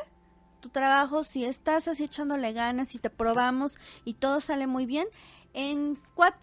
tu 0.66 0.72
trabajo, 0.72 1.24
si 1.24 1.46
estás 1.46 1.88
así 1.88 2.06
echándole 2.06 2.52
ganas 2.52 2.96
y 2.96 2.98
te 2.98 3.12
probamos 3.12 3.78
y 4.04 4.16
todo 4.16 4.40
sale 4.40 4.66
muy 4.66 4.88
bien, 4.88 5.08
en 5.54 5.94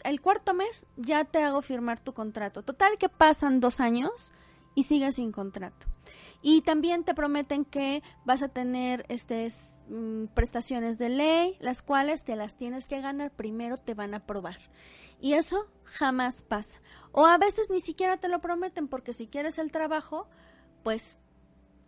el 0.04 0.20
cuarto 0.20 0.54
mes 0.54 0.87
ya 0.96 1.24
te 1.24 1.42
hago 1.42 1.61
firmar 1.61 1.98
tu 1.98 2.14
contrato. 2.14 2.62
Total 2.62 2.98
que 2.98 3.08
pasan 3.08 3.58
dos 3.58 3.80
años 3.80 4.30
y 4.76 4.85
sigues 4.85 5.16
sin 5.16 5.32
contrato. 5.32 5.88
Y 6.40 6.62
también 6.62 7.02
te 7.02 7.14
prometen 7.14 7.64
que 7.64 8.04
vas 8.24 8.44
a 8.44 8.48
tener 8.48 9.04
este, 9.08 9.48
mm, 9.88 10.26
prestaciones 10.35 10.98
de 10.98 11.08
ley, 11.08 11.56
las 11.58 11.82
cuales 11.82 12.22
te 12.22 12.37
las 12.37 12.56
tienes 12.56 12.87
que 12.87 13.00
ganar, 13.00 13.32
primero 13.32 13.76
te 13.76 13.94
van 13.94 14.14
a 14.14 14.24
probar. 14.24 14.58
Y 15.20 15.32
eso 15.32 15.66
jamás 15.82 16.42
pasa. 16.42 16.80
O 17.11 17.26
a 17.26 17.38
veces 17.38 17.70
ni 17.70 17.80
siquiera 17.80 18.18
te 18.18 18.28
lo 18.28 18.40
prometen 18.40 18.87
porque 18.87 19.12
si 19.12 19.26
quieres 19.26 19.58
el 19.58 19.72
trabajo, 19.72 20.28
pues 20.85 21.16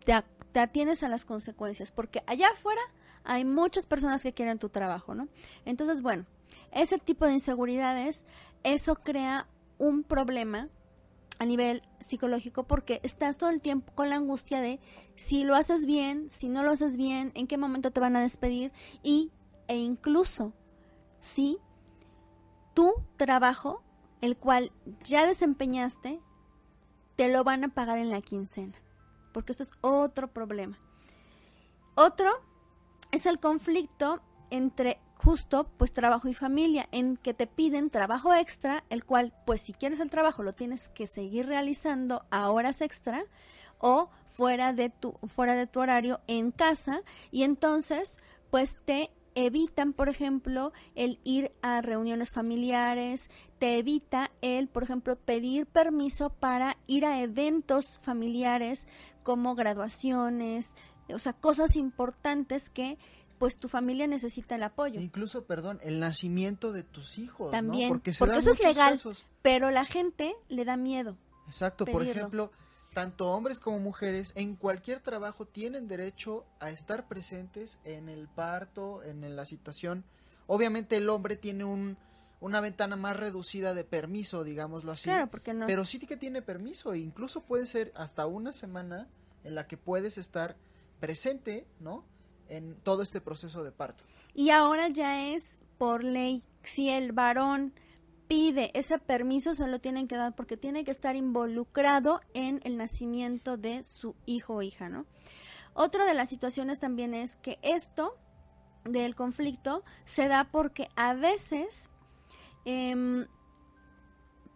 te, 0.05 0.15
te 0.53 0.61
atienes 0.61 1.03
a 1.03 1.09
las 1.09 1.25
consecuencias, 1.25 1.91
porque 1.91 2.23
allá 2.27 2.49
afuera 2.49 2.81
hay 3.25 3.45
muchas 3.45 3.87
personas 3.87 4.23
que 4.23 4.33
quieren 4.33 4.59
tu 4.59 4.69
trabajo, 4.69 5.15
¿no? 5.15 5.29
Entonces, 5.65 6.03
bueno, 6.03 6.27
ese 6.73 6.99
tipo 6.99 7.27
de 7.27 7.33
inseguridades, 7.33 8.25
eso 8.63 8.97
crea 8.97 9.47
un 9.79 10.05
problema 10.05 10.69
a 11.39 11.47
nivel 11.47 11.83
psicológico 11.99 12.65
porque 12.65 13.01
estás 13.03 13.39
todo 13.39 13.51
el 13.51 13.61
tiempo 13.61 13.93
con 13.95 14.09
la 14.11 14.17
angustia 14.17 14.61
de 14.61 14.79
si 15.17 15.45
lo 15.45 15.57
haces 15.57 15.85
bien, 15.87 16.31
si 16.31 16.49
no 16.49 16.63
lo 16.63 16.71
haces 16.71 16.97
bien, 16.97 17.33
en 17.35 17.47
qué 17.47 17.59
momento 17.59 17.91
te 17.91 18.01
van 18.01 18.17
a 18.17 18.21
despedir 18.21 18.73
y 19.03 19.33
e 19.67 19.77
incluso 19.77 20.53
si 21.19 21.59
tu 22.75 22.93
trabajo, 23.17 23.83
el 24.21 24.37
cual 24.37 24.73
ya 25.03 25.27
desempeñaste, 25.27 26.21
te 27.17 27.29
lo 27.29 27.45
van 27.45 27.65
a 27.65 27.69
pagar 27.69 27.99
en 27.99 28.11
la 28.11 28.21
quincena 28.21 28.84
porque 29.35 29.53
esto 29.53 29.65
es 29.65 29.73
otro 29.83 30.29
problema. 30.29 30.79
Otro 31.97 32.31
es 33.11 33.27
el 33.27 33.39
conflicto 33.39 34.23
entre 34.51 34.99
justo 35.17 35.69
pues 35.77 35.93
trabajo 35.93 36.29
y 36.29 36.35
familia 36.35 36.89
en 36.93 37.17
que 37.17 37.35
te 37.35 37.47
piden 37.47 37.91
trabajo 37.91 38.33
extra, 38.33 38.85
el 38.91 39.05
cual 39.05 39.35
pues 39.45 39.61
si 39.61 39.73
quieres 39.73 40.01
el 40.01 40.11
trabajo 40.11 40.43
lo 40.43 40.53
tienes 40.53 40.89
que 40.91 41.07
seguir 41.07 41.47
realizando 41.47 42.25
a 42.31 42.51
horas 42.51 42.81
extra 42.81 43.25
o 43.79 44.09
fuera 44.25 44.73
de 44.73 44.91
tu 44.91 45.13
fuera 45.27 45.55
de 45.55 45.67
tu 45.67 45.81
horario 45.81 46.21
en 46.27 46.51
casa 46.51 47.03
y 47.31 47.43
entonces 47.43 48.19
pues 48.51 48.79
te 48.85 49.11
evitan, 49.35 49.93
por 49.93 50.09
ejemplo, 50.09 50.73
el 50.95 51.19
ir 51.25 51.53
a 51.63 51.81
reuniones 51.81 52.31
familiares, 52.33 53.31
te 53.59 53.79
evita 53.79 54.31
el, 54.43 54.69
por 54.69 54.83
ejemplo, 54.83 55.17
pedir 55.17 55.67
permiso 55.67 56.31
para 56.31 56.77
ir 56.87 57.05
a 57.05 57.21
eventos 57.21 57.99
familiares 58.03 58.87
como 59.25 59.57
graduaciones, 59.57 60.75
o 61.13 61.19
sea, 61.19 61.33
cosas 61.33 61.75
importantes 61.75 62.71
que 62.71 62.99
pues 63.39 63.59
tu 63.59 63.69
familia 63.69 64.07
necesita 64.07 64.55
el 64.55 64.63
apoyo. 64.63 65.01
Incluso, 65.01 65.45
perdón, 65.45 65.81
el 65.83 65.99
nacimiento 65.99 66.73
de 66.73 66.85
tus 66.85 67.19
hijos, 67.19 67.51
También, 67.51 67.89
Porque, 67.89 68.11
eso 68.11 68.25
es 68.25 68.63
legal, 68.63 69.01
pero 69.43 69.71
la 69.73 69.85
gente 69.85 70.35
le 70.49 70.65
da 70.65 70.77
miedo. 70.77 71.17
Exacto, 71.49 71.85
por 71.85 72.07
ejemplo, 72.07 72.53
tanto 72.95 73.33
hombres 73.33 73.59
como 73.59 73.81
mujeres 73.81 74.33
en 74.37 74.55
cualquier 74.55 75.01
trabajo 75.01 75.47
tienen 75.47 75.89
derecho 75.89 76.47
a 76.61 76.71
estar 76.71 77.09
presentes 77.09 77.81
en 77.85 78.09
el 78.09 78.29
parto, 78.29 79.03
en 79.03 79.35
la 79.35 79.45
situación. 79.45 80.05
Obviamente 80.47 80.97
el 80.97 81.09
hombre 81.09 81.37
tiene 81.37 81.65
un, 81.65 81.99
una 82.41 82.61
ventana 82.61 82.97
más 82.97 83.17
reducida 83.17 83.75
de 83.75 83.85
permiso, 83.85 84.45
digámoslo 84.45 84.93
así. 84.93 85.05
Claro, 85.05 85.29
porque 85.29 85.55
no. 85.55 85.67
Pero 85.67 85.85
sí 85.85 85.99
que 85.99 86.17
tiene 86.17 86.43
permiso, 86.43 86.93
e 86.93 86.99
incluso 86.99 87.43
puede 87.43 87.67
ser 87.67 87.93
hasta 87.95 88.27
una 88.27 88.53
semana 88.53 89.09
en 89.45 89.55
la 89.55 89.67
que 89.67 89.77
puedes 89.77 90.19
estar 90.19 90.57
presente, 91.01 91.67
¿no? 91.81 92.05
En 92.49 92.77
todo 92.77 93.03
este 93.03 93.21
proceso 93.21 93.65
de 93.65 93.73
parto. 93.73 94.05
Y 94.35 94.51
ahora 94.51 94.89
ya 94.89 95.29
es 95.29 95.59
por 95.79 96.05
ley. 96.05 96.43
Si 96.63 96.89
el 96.89 97.13
varón 97.13 97.73
pide 98.29 98.71
ese 98.75 98.99
permiso, 98.99 99.55
se 99.55 99.67
lo 99.67 99.81
tienen 99.81 100.09
que 100.09 100.17
dar 100.17 100.35
porque 100.35 100.57
tiene 100.57 100.85
que 100.85 100.91
estar 100.91 101.17
involucrado 101.17 102.21
en 102.33 102.61
el 102.65 102.77
nacimiento 102.77 103.57
de 103.57 103.85
su 103.85 104.15
hijo 104.27 104.55
o 104.55 104.63
hija, 104.63 104.89
¿no? 104.89 105.07
Otra 105.75 106.07
de 106.07 106.15
las 106.15 106.31
situaciones 106.31 106.79
también 106.79 107.15
es 107.15 107.37
que 107.37 107.59
esto 107.63 108.17
del 108.85 109.15
conflicto 109.15 109.83
se 110.05 110.29
da 110.29 110.45
porque 110.45 110.89
a 110.97 111.15
veces 111.15 111.91
em, 112.65 113.27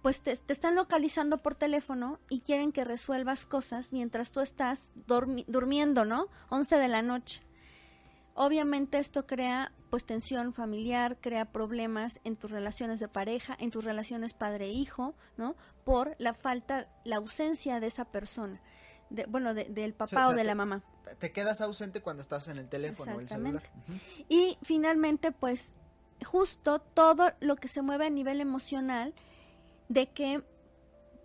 pues 0.03 0.23
te, 0.23 0.33
están 0.33 0.75
localizando 0.75 1.39
por 1.39 1.55
teléfono 1.55 2.19
y 2.29 2.41
quieren 2.41 2.73
que 2.73 2.85
resuelvas 2.85 3.45
cosas 3.45 3.93
mientras 3.93 4.33
tú 4.33 4.41
estás 4.41 4.93
durmiendo, 4.95 6.05
¿no? 6.05 6.29
11 6.51 6.77
de 6.77 6.89
la 6.89 7.03
noche. 7.03 7.43
Obviamente 8.35 8.99
esto 8.99 9.27
crea 9.27 9.73
pues 9.91 10.05
tensión 10.05 10.53
familiar, 10.53 11.19
crea 11.21 11.47
problemas 11.47 12.21
en 12.25 12.37
tus 12.37 12.51
relaciones 12.51 13.01
de 13.01 13.09
pareja, 13.09 13.57
en 13.59 13.71
tus 13.71 13.85
relaciones 13.85 14.35
padre-hijo, 14.35 15.15
¿no? 15.37 15.57
Por 15.85 16.15
la 16.19 16.35
falta, 16.35 16.89
la 17.05 17.17
ausencia 17.17 17.81
de 17.81 17.89
esa 17.89 18.05
persona, 18.05 18.61
de, 19.11 19.27
bueno, 19.27 19.55
del 19.55 19.95
papá 19.95 20.29
o, 20.29 20.35
de 20.35 20.45
la 20.45 20.55
mamá. 20.55 20.85
Te 21.19 21.33
quedas 21.33 21.61
ausente 21.61 22.01
cuando 22.01 22.23
estás 22.23 22.49
en 22.49 22.59
el 22.59 22.69
teléfono 22.69 23.17
o 23.17 23.21
el 23.21 23.29
celular. 23.29 23.63
Y 24.29 24.59
finalmente, 24.63 25.33
pues, 25.33 25.75
justo 26.25 26.81
todo 26.81 27.33
lo 27.41 27.57
que 27.57 27.69
se 27.69 27.83
mueve 27.83 28.07
a 28.07 28.11
nivel 28.11 28.41
emocional, 28.41 29.15
de 29.89 30.11
que, 30.11 30.43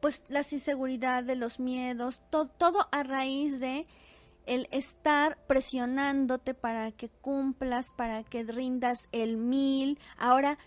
pues, 0.01 0.23
las 0.27 0.53
inseguridades, 0.53 1.37
los 1.37 1.59
miedos, 1.59 2.21
todo 2.29 2.87
a 2.91 3.03
raíz 3.03 3.59
de 3.59 3.87
el 4.45 4.67
estar 4.71 5.37
presionándote 5.47 6.53
para 6.53 6.91
que 6.91 7.09
cumplas, 7.09 7.93
para 7.93 8.23
que 8.23 8.43
rindas 8.43 9.07
el 9.11 9.37
mil. 9.37 9.99
Ahora 10.17 10.57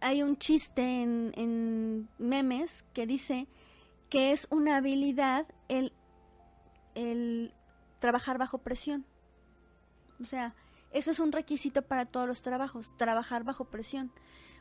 hay 0.00 0.22
un 0.22 0.36
chiste 0.36 0.82
en, 0.82 1.32
en 1.36 2.08
memes 2.18 2.84
que 2.92 3.06
dice 3.06 3.46
que 4.10 4.32
es 4.32 4.46
una 4.50 4.76
habilidad 4.76 5.46
el, 5.68 5.92
el 6.94 7.54
trabajar 8.00 8.38
bajo 8.38 8.58
presión. 8.58 9.06
O 10.20 10.24
sea, 10.24 10.54
eso 10.94 11.10
es 11.10 11.18
un 11.18 11.32
requisito 11.32 11.82
para 11.82 12.06
todos 12.06 12.26
los 12.26 12.40
trabajos, 12.42 12.96
trabajar 12.96 13.44
bajo 13.44 13.66
presión. 13.66 14.12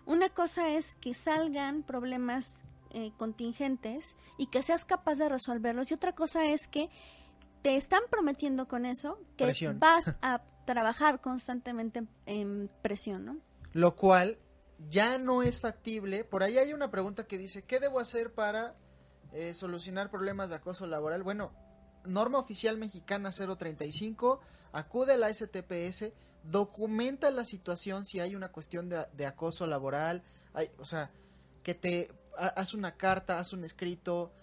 Una 0.06 0.30
cosa 0.30 0.70
es 0.70 0.96
que 0.96 1.14
salgan 1.14 1.84
problemas 1.84 2.66
eh, 2.90 3.12
contingentes 3.18 4.16
y 4.38 4.48
que 4.48 4.62
seas 4.62 4.84
capaz 4.84 5.16
de 5.16 5.30
resolverlos 5.30 5.92
y 5.92 5.94
otra 5.94 6.14
cosa 6.14 6.46
es 6.46 6.68
que 6.68 6.90
te 7.62 7.78
están 7.78 8.02
prometiendo 8.10 8.68
con 8.68 8.86
eso 8.86 9.18
que 9.38 9.52
vas 9.76 10.14
a 10.22 10.42
trabajar 10.66 11.22
constantemente 11.22 12.04
en, 12.26 12.70
presión, 12.82 13.26
¿no? 13.26 13.38
Lo 13.72 13.96
cual 13.96 14.38
ya 14.90 15.18
no 15.18 15.44
es 15.44 15.62
factible. 15.62 16.24
Por 16.24 16.44
ahí 16.44 16.58
hay 16.58 16.74
una 16.74 16.92
pregunta 16.92 17.26
que 17.26 17.38
dice, 17.38 17.64
¿qué 17.64 17.80
debo 17.80 18.00
hacer 18.00 18.34
para 18.34 18.74
eh, 19.32 19.54
solucionar 19.54 20.10
problemas 20.10 20.50
de 20.50 20.58
acoso 20.58 20.86
laboral? 20.86 21.24
Bueno, 21.24 21.54
norma 22.06 22.40
oficial 22.40 22.78
mexicana 22.78 23.30
035, 23.32 24.40
acude 24.72 25.14
a 25.14 25.18
la 25.18 25.34
STPS, 25.34 26.12
documenta 26.44 27.32
la 27.32 27.46
situación 27.46 28.06
si 28.06 28.20
hay 28.20 28.36
una 28.36 28.52
cuestión 28.52 28.90
de, 28.90 29.26
acoso 29.26 29.66
laboral, 29.68 30.24
hay, 30.54 30.70
o 30.78 30.86
sea, 30.86 31.12
que 31.64 31.74
te 31.74 32.12
haz 32.38 32.74
una 32.74 32.96
carta, 32.96 33.40
haz 33.40 33.54
un 33.54 33.64
escrito, 33.64 34.34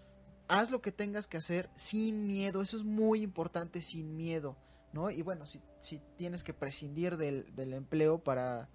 haz 0.48 0.70
lo 0.70 0.80
que 0.80 0.92
tengas 0.92 1.26
que 1.26 1.36
hacer 1.36 1.70
sin 1.74 2.26
miedo, 2.26 2.62
eso 2.62 2.76
es 2.76 2.82
muy 2.82 3.22
importante, 3.22 3.82
sin 3.82 4.16
miedo, 4.16 4.56
¿no? 4.92 5.10
Y 5.10 5.22
bueno, 5.22 5.46
si, 5.46 5.62
si 5.78 6.00
tienes 6.16 6.42
que 6.42 6.54
prescindir 6.54 7.16
del, 7.16 7.46
empleo 7.56 8.18
para 8.18 8.68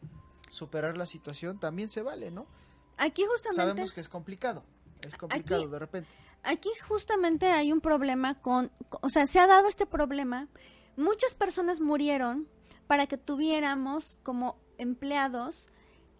superar 0.50 0.98
la 0.98 1.06
situación, 1.06 1.60
también 1.60 1.90
se 1.90 2.02
vale, 2.02 2.32
¿no? 2.32 2.48
Aquí 2.98 3.24
justamente... 3.26 3.62
Sabemos 3.62 3.92
que 3.92 4.02
es 4.02 4.10
complicado, 4.10 4.64
es 5.06 5.16
complicado 5.16 5.68
de 5.68 5.80
repente. 5.80 6.10
Aquí 6.44 6.70
justamente 6.88 7.48
hay 7.48 7.72
un 7.72 7.82
problema 7.82 8.40
con, 8.42 8.72
o 9.02 9.10
sea, 9.10 9.26
se 9.26 9.40
ha 9.40 9.48
dado 9.48 9.68
este 9.68 9.86
problema, 9.86 10.48
muchas 10.96 11.34
personas 11.34 11.82
murieron 11.82 12.48
para 12.88 13.08
que 13.08 13.18
tuviéramos 13.18 14.20
como 14.24 14.58
empleados 14.78 15.70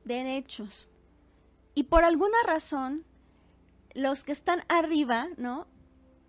derechos. 0.04 0.90
Y 1.76 1.84
por 1.84 2.04
alguna 2.04 2.38
razón 2.46 3.06
los 3.94 4.24
que 4.24 4.32
están 4.32 4.64
arriba, 4.68 5.28
¿no? 5.38 5.68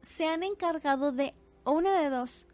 Se 0.02 0.26
han 0.26 0.42
encargado 0.42 1.10
de, 1.12 1.34
o 1.64 1.72
una 1.72 2.00
de 2.00 2.10
dos, 2.10 2.46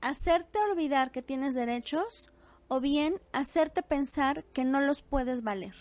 hacerte 0.00 0.58
olvidar 0.58 1.12
que 1.12 1.22
tienes 1.22 1.54
derechos 1.54 2.30
o 2.68 2.80
bien 2.80 3.20
hacerte 3.32 3.82
pensar 3.82 4.44
que 4.52 4.64
no 4.64 4.80
los 4.80 5.02
puedes 5.02 5.42
valer. 5.42 5.74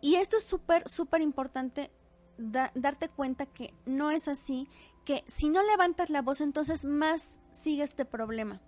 Y 0.00 0.16
esto 0.16 0.36
es 0.36 0.44
súper, 0.44 0.88
súper 0.88 1.20
importante 1.20 1.90
darte 2.38 3.08
cuenta 3.08 3.46
que 3.46 3.74
no 3.84 4.10
es 4.10 4.28
así, 4.28 4.68
que 5.04 5.24
si 5.26 5.48
no 5.48 5.62
levantas 5.62 6.10
la 6.10 6.22
voz 6.22 6.40
entonces 6.40 6.84
más 6.84 7.38
sigue 7.50 7.82
este 7.82 8.04
problema. 8.04 8.60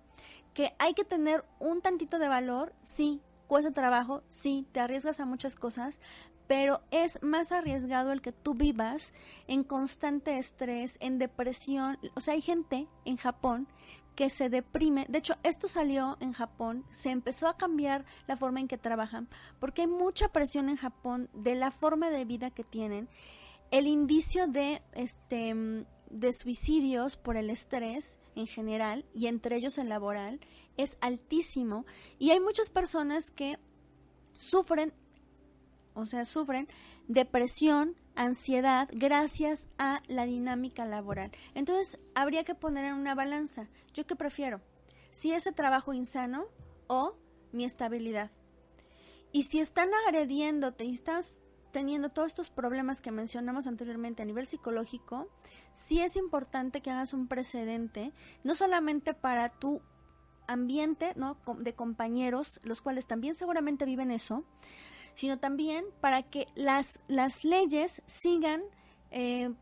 Que 0.52 0.74
hay 0.78 0.92
que 0.92 1.04
tener 1.04 1.44
un 1.58 1.80
tantito 1.80 2.18
de 2.18 2.28
valor, 2.28 2.74
sí, 2.82 3.22
cuesta 3.46 3.70
trabajo, 3.70 4.22
sí, 4.28 4.66
te 4.72 4.80
arriesgas 4.80 5.20
a 5.20 5.24
muchas 5.24 5.56
cosas, 5.56 6.00
pero 6.46 6.82
es 6.90 7.22
más 7.22 7.52
arriesgado 7.52 8.12
el 8.12 8.20
que 8.20 8.32
tú 8.32 8.54
vivas 8.54 9.14
en 9.46 9.64
constante 9.64 10.38
estrés, 10.38 10.98
en 11.00 11.18
depresión. 11.18 11.98
O 12.14 12.20
sea, 12.20 12.34
hay 12.34 12.42
gente 12.42 12.88
en 13.06 13.16
Japón 13.16 13.68
que 14.14 14.30
se 14.30 14.48
deprime. 14.48 15.06
De 15.08 15.18
hecho, 15.18 15.34
esto 15.42 15.68
salió 15.68 16.16
en 16.20 16.32
Japón, 16.32 16.84
se 16.90 17.10
empezó 17.10 17.48
a 17.48 17.56
cambiar 17.56 18.04
la 18.26 18.36
forma 18.36 18.60
en 18.60 18.68
que 18.68 18.78
trabajan, 18.78 19.28
porque 19.58 19.82
hay 19.82 19.88
mucha 19.88 20.28
presión 20.28 20.68
en 20.68 20.76
Japón 20.76 21.28
de 21.32 21.54
la 21.54 21.70
forma 21.70 22.10
de 22.10 22.24
vida 22.24 22.50
que 22.50 22.64
tienen. 22.64 23.08
El 23.70 23.86
indicio 23.86 24.46
de 24.46 24.82
este 24.92 25.86
de 26.10 26.32
suicidios 26.34 27.16
por 27.16 27.38
el 27.38 27.48
estrés 27.48 28.18
en 28.34 28.46
general 28.46 29.06
y 29.14 29.28
entre 29.28 29.56
ellos 29.56 29.78
el 29.78 29.88
laboral 29.88 30.40
es 30.76 30.98
altísimo 31.00 31.86
y 32.18 32.32
hay 32.32 32.40
muchas 32.40 32.68
personas 32.68 33.30
que 33.30 33.58
sufren 34.34 34.92
o 35.94 36.06
sea, 36.06 36.24
sufren 36.24 36.68
depresión, 37.08 37.96
ansiedad 38.14 38.88
gracias 38.92 39.68
a 39.78 40.02
la 40.06 40.24
dinámica 40.24 40.84
laboral. 40.84 41.30
Entonces, 41.54 41.98
habría 42.14 42.44
que 42.44 42.54
poner 42.54 42.84
en 42.86 42.94
una 42.94 43.14
balanza, 43.14 43.68
¿yo 43.94 44.06
qué 44.06 44.16
prefiero? 44.16 44.60
Si 45.10 45.32
ese 45.32 45.52
trabajo 45.52 45.92
insano 45.92 46.46
o 46.86 47.16
mi 47.52 47.64
estabilidad. 47.64 48.30
Y 49.32 49.44
si 49.44 49.60
están 49.60 49.90
agrediéndote 50.06 50.84
y 50.84 50.90
estás 50.90 51.40
teniendo 51.72 52.10
todos 52.10 52.28
estos 52.28 52.50
problemas 52.50 53.00
que 53.00 53.10
mencionamos 53.10 53.66
anteriormente 53.66 54.22
a 54.22 54.26
nivel 54.26 54.46
psicológico, 54.46 55.28
sí 55.72 56.00
es 56.00 56.16
importante 56.16 56.82
que 56.82 56.90
hagas 56.90 57.14
un 57.14 57.28
precedente, 57.28 58.12
no 58.44 58.54
solamente 58.54 59.14
para 59.14 59.48
tu 59.48 59.80
ambiente, 60.46 61.12
¿no? 61.16 61.38
de 61.58 61.74
compañeros, 61.74 62.60
los 62.62 62.82
cuales 62.82 63.06
también 63.06 63.34
seguramente 63.34 63.86
viven 63.86 64.10
eso, 64.10 64.44
sino 65.14 65.38
también 65.38 65.84
para 66.00 66.22
que 66.22 66.46
las, 66.54 67.00
las 67.08 67.44
leyes 67.44 68.02
sigan 68.06 68.62
eh, 69.10 69.52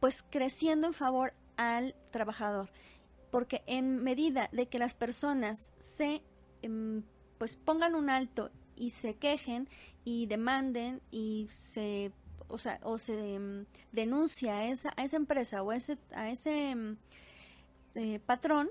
pues 0.00 0.24
creciendo 0.30 0.86
en 0.86 0.92
favor 0.92 1.32
al 1.56 1.94
trabajador. 2.10 2.70
Porque 3.30 3.62
en 3.66 4.02
medida 4.02 4.48
de 4.52 4.66
que 4.66 4.78
las 4.78 4.94
personas 4.94 5.72
se 5.80 6.22
em, 6.62 7.02
pues 7.38 7.56
pongan 7.56 7.94
un 7.94 8.10
alto 8.10 8.50
y 8.76 8.90
se 8.90 9.14
quejen 9.14 9.68
y 10.04 10.26
demanden 10.26 11.00
y 11.10 11.46
se 11.48 12.12
o 12.48 12.56
sea, 12.56 12.80
o 12.82 12.98
se 12.98 13.34
em, 13.34 13.66
denuncia 13.92 14.56
a 14.56 14.64
esa, 14.66 14.92
a 14.96 15.04
esa 15.04 15.16
empresa 15.16 15.62
o 15.62 15.70
a 15.70 15.76
ese, 15.76 15.98
a 16.14 16.30
ese 16.30 16.70
em, 16.70 16.96
eh, 17.94 18.20
patrón, 18.24 18.70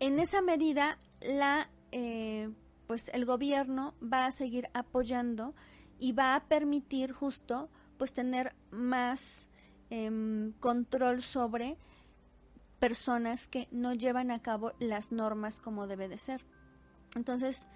en 0.00 0.18
esa 0.18 0.40
medida 0.40 0.98
la 1.20 1.68
eh, 1.92 2.48
pues 2.88 3.10
el 3.12 3.26
gobierno 3.26 3.94
va 4.02 4.24
a 4.26 4.30
seguir 4.32 4.68
apoyando 4.72 5.54
y 6.00 6.12
va 6.12 6.34
a 6.34 6.44
permitir 6.44 7.12
justo 7.12 7.68
pues 7.98 8.12
tener 8.12 8.56
más 8.70 9.46
em, 9.90 10.52
control 10.54 11.22
sobre 11.22 11.76
personas 12.80 13.46
que 13.46 13.68
no 13.70 13.92
llevan 13.92 14.30
a 14.30 14.40
cabo 14.40 14.72
las 14.78 15.12
normas 15.12 15.58
como 15.58 15.86
debe 15.86 16.08
de 16.08 16.16
ser. 16.16 16.46
Entonces, 17.14 17.68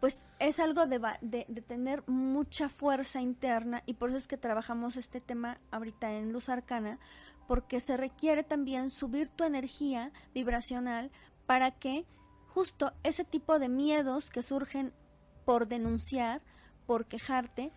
pues 0.00 0.28
es 0.38 0.60
algo 0.60 0.86
de, 0.86 0.98
de, 1.20 1.44
de, 1.48 1.60
tener 1.60 2.08
mucha 2.08 2.68
fuerza 2.68 3.20
interna 3.20 3.82
y 3.84 3.94
por 3.94 4.08
eso 4.08 4.18
es 4.18 4.28
que 4.28 4.38
trabajamos 4.38 4.96
este 4.96 5.20
tema 5.20 5.58
ahorita 5.72 6.12
en 6.12 6.32
Luz 6.32 6.48
Arcana, 6.48 6.98
porque 7.48 7.80
se 7.80 7.96
requiere 7.96 8.44
también 8.44 8.88
subir 8.88 9.28
tu 9.28 9.44
energía 9.44 10.12
vibracional 10.32 11.10
para 11.46 11.72
que 11.72 12.06
justo 12.48 12.92
ese 13.02 13.24
tipo 13.24 13.58
de 13.58 13.68
miedos 13.68 14.30
que 14.30 14.42
surgen 14.42 14.92
por 15.44 15.68
denunciar, 15.68 16.42
por 16.86 17.06
quejarte, 17.06 17.72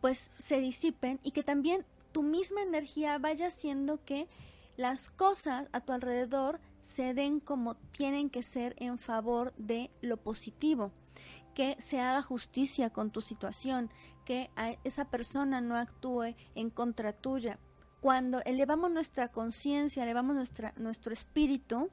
pues 0.00 0.32
se 0.38 0.60
disipen 0.60 1.20
y 1.22 1.30
que 1.30 1.42
también 1.42 1.84
tu 2.12 2.22
misma 2.22 2.62
energía 2.62 3.18
vaya 3.18 3.46
haciendo 3.46 4.04
que 4.04 4.28
las 4.76 5.10
cosas 5.10 5.68
a 5.72 5.80
tu 5.80 5.92
alrededor 5.92 6.60
se 6.80 7.14
den 7.14 7.40
como 7.40 7.76
tienen 7.92 8.30
que 8.30 8.42
ser 8.42 8.74
en 8.78 8.98
favor 8.98 9.54
de 9.56 9.90
lo 10.00 10.16
positivo, 10.16 10.92
que 11.54 11.76
se 11.78 12.00
haga 12.00 12.22
justicia 12.22 12.90
con 12.90 13.10
tu 13.10 13.20
situación, 13.20 13.90
que 14.24 14.50
esa 14.84 15.06
persona 15.06 15.60
no 15.60 15.76
actúe 15.76 16.34
en 16.54 16.70
contra 16.70 17.12
tuya. 17.12 17.58
Cuando 18.00 18.42
elevamos 18.44 18.90
nuestra 18.90 19.28
conciencia, 19.28 20.02
elevamos 20.02 20.36
nuestra, 20.36 20.74
nuestro 20.76 21.12
espíritu, 21.12 21.90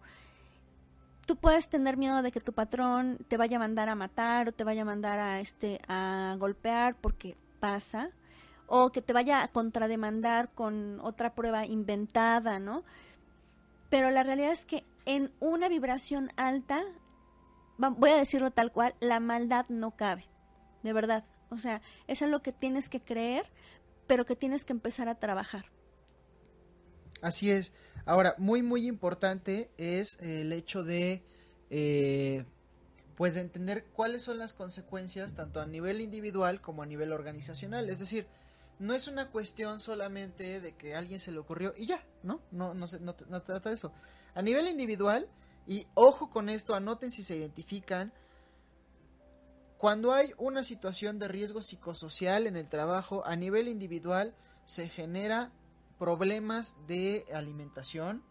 tú 1.26 1.36
puedes 1.38 1.70
tener 1.70 1.98
miedo 1.98 2.22
de 2.22 2.32
que 2.32 2.42
tu 2.42 2.54
patrón 2.54 3.18
te 3.28 3.38
vaya 3.38 3.58
a 3.58 3.60
mandar 3.60 3.90
a 3.90 3.96
matar 3.96 4.50
o 4.50 4.52
te 4.52 4.64
vaya 4.64 4.82
a 4.82 4.86
mandar 4.86 5.20
a 5.20 5.40
este 5.40 5.80
a 5.88 6.36
golpear 6.40 6.96
porque 6.96 7.38
pasa 7.60 8.12
o 8.68 8.92
que 8.92 9.02
te 9.02 9.14
vaya 9.14 9.44
a 9.44 9.50
contrademandar 9.50 10.50
con 10.54 11.00
otra 11.02 11.36
prueba 11.36 11.66
inventada, 11.66 12.58
¿no? 12.58 12.84
Pero 13.90 14.12
la 14.12 14.24
realidad 14.24 14.52
es 14.52 14.66
que 14.66 14.86
en 15.06 15.34
una 15.42 15.68
vibración 15.68 16.32
alta, 16.38 16.82
voy 17.78 18.12
a 18.12 18.18
decirlo 18.18 18.52
tal 18.52 18.72
cual, 18.72 18.96
la 19.02 19.20
maldad 19.20 19.66
no 19.68 19.92
cabe, 19.92 20.26
de 20.84 20.94
verdad. 20.94 21.26
O 21.50 21.58
sea, 21.58 21.82
eso 22.08 22.24
es 22.24 22.32
lo 22.32 22.42
que 22.42 22.54
tienes 22.54 22.88
que 22.88 23.02
creer, 23.02 23.52
pero 24.08 24.26
que 24.26 24.38
tienes 24.38 24.64
que 24.64 24.72
empezar 24.72 25.10
a 25.10 25.16
trabajar. 25.16 25.66
Así 27.22 27.52
es. 27.52 27.74
Ahora, 28.06 28.36
muy, 28.38 28.64
muy 28.64 28.88
importante 28.88 29.72
es 29.78 30.18
el 30.20 30.52
hecho 30.54 30.84
de, 30.84 31.24
eh, 31.70 32.46
pues, 33.16 33.36
de 33.36 33.42
entender 33.42 33.86
cuáles 33.94 34.24
son 34.24 34.40
las 34.40 34.54
consecuencias 34.54 35.36
tanto 35.36 35.62
a 35.62 35.66
nivel 35.66 36.02
individual 36.02 36.62
como 36.62 36.82
a 36.84 36.86
nivel 36.86 37.14
organizacional. 37.14 37.90
Es 37.90 38.00
decir, 38.00 38.28
no 38.80 38.96
es 38.96 39.08
una 39.08 39.30
cuestión 39.30 39.80
solamente 39.80 40.60
de 40.60 40.76
que 40.76 40.96
a 40.96 41.00
alguien 41.00 41.20
se 41.20 41.32
le 41.32 41.38
ocurrió 41.38 41.74
y 41.78 41.86
ya, 41.86 42.04
¿no? 42.24 42.42
No, 42.52 42.74
no, 42.74 42.88
se, 42.88 43.00
no, 43.00 43.16
no 43.30 43.42
trata 43.44 43.72
eso. 43.72 43.94
A 44.34 44.42
nivel 44.42 44.68
individual, 44.68 45.30
y 45.68 45.86
ojo 45.94 46.32
con 46.32 46.50
esto, 46.50 46.74
anoten 46.74 47.12
si 47.12 47.22
se 47.22 47.36
identifican, 47.36 48.12
cuando 49.78 50.14
hay 50.14 50.34
una 50.38 50.64
situación 50.64 51.20
de 51.20 51.28
riesgo 51.28 51.62
psicosocial 51.62 52.48
en 52.48 52.56
el 52.56 52.70
trabajo, 52.70 53.24
a 53.26 53.36
nivel 53.36 53.68
individual 53.68 54.36
se 54.66 54.90
genera 54.90 55.52
problemas 56.02 56.76
de 56.88 57.28
alimentación, 57.32 58.24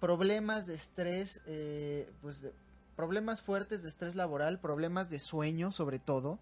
problemas 0.00 0.66
de 0.66 0.74
estrés, 0.74 1.40
eh, 1.46 2.10
pues 2.20 2.48
problemas 2.96 3.42
fuertes 3.42 3.84
de 3.84 3.88
estrés 3.88 4.16
laboral, 4.16 4.58
problemas 4.58 5.08
de 5.08 5.20
sueño 5.20 5.70
sobre 5.70 6.00
todo, 6.00 6.40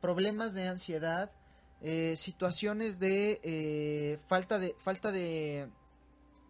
problemas 0.00 0.54
de 0.54 0.68
ansiedad, 0.68 1.32
eh, 1.80 2.14
situaciones 2.16 3.00
de 3.00 3.40
eh, 3.42 4.20
falta 4.28 4.60
de 4.60 4.76
falta 4.78 5.10
de 5.10 5.68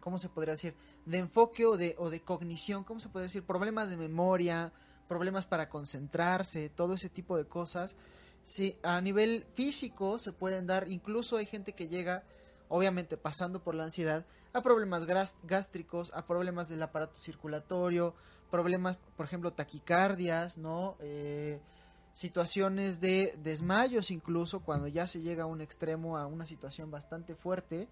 ¿cómo 0.01 0.19
se 0.19 0.29
podría 0.29 0.53
decir? 0.53 0.75
de 1.07 1.17
enfoque 1.17 1.65
o 1.65 1.77
de, 1.77 1.95
o 1.97 2.11
de 2.11 2.21
cognición, 2.21 2.83
¿cómo 2.83 2.99
se 2.99 3.09
podría 3.09 3.23
decir? 3.23 3.41
problemas 3.41 3.89
de 3.89 3.97
memoria, 3.97 4.71
problemas 5.07 5.47
para 5.47 5.67
concentrarse, 5.67 6.69
todo 6.69 6.93
ese 6.93 7.09
tipo 7.09 7.37
de 7.37 7.45
cosas. 7.45 7.95
Sí, 8.43 8.77
a 8.83 9.01
nivel 9.01 9.47
físico 9.55 10.19
se 10.19 10.31
pueden 10.31 10.67
dar, 10.67 10.87
incluso 10.89 11.37
hay 11.37 11.47
gente 11.47 11.73
que 11.73 11.89
llega 11.89 12.23
obviamente 12.69 13.17
pasando 13.17 13.61
por 13.61 13.75
la 13.75 13.83
ansiedad, 13.83 14.25
a 14.53 14.61
problemas 14.61 15.05
gástricos, 15.43 16.11
a 16.13 16.25
problemas 16.25 16.69
del 16.69 16.83
aparato 16.83 17.17
circulatorio, 17.19 18.13
problemas, 18.49 18.97
por 19.17 19.25
ejemplo, 19.25 19.53
taquicardias, 19.53 20.57
¿no? 20.57 20.95
Eh, 20.99 21.59
situaciones 22.11 23.01
de 23.01 23.37
desmayos 23.43 24.11
incluso, 24.11 24.61
cuando 24.61 24.87
ya 24.87 25.07
se 25.07 25.21
llega 25.21 25.43
a 25.43 25.47
un 25.47 25.61
extremo, 25.61 26.17
a 26.17 26.25
una 26.27 26.45
situación 26.45 26.89
bastante 26.89 27.35
fuerte, 27.35 27.89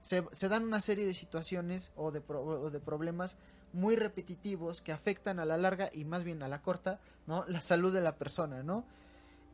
se, 0.00 0.48
dan 0.48 0.64
una 0.64 0.80
serie 0.80 1.04
de 1.04 1.14
situaciones 1.14 1.90
o 1.96 2.10
de, 2.10 2.22
o 2.28 2.70
de 2.70 2.80
problemas 2.80 3.38
muy 3.72 3.96
repetitivos 3.96 4.80
que 4.80 4.92
afectan 4.92 5.40
a 5.40 5.44
la 5.44 5.56
larga 5.56 5.90
y 5.92 6.04
más 6.04 6.24
bien 6.24 6.42
a 6.42 6.48
la 6.48 6.62
corta, 6.62 7.00
¿no? 7.26 7.44
La 7.48 7.60
salud 7.60 7.92
de 7.92 8.00
la 8.00 8.16
persona, 8.16 8.62
¿no? 8.62 8.84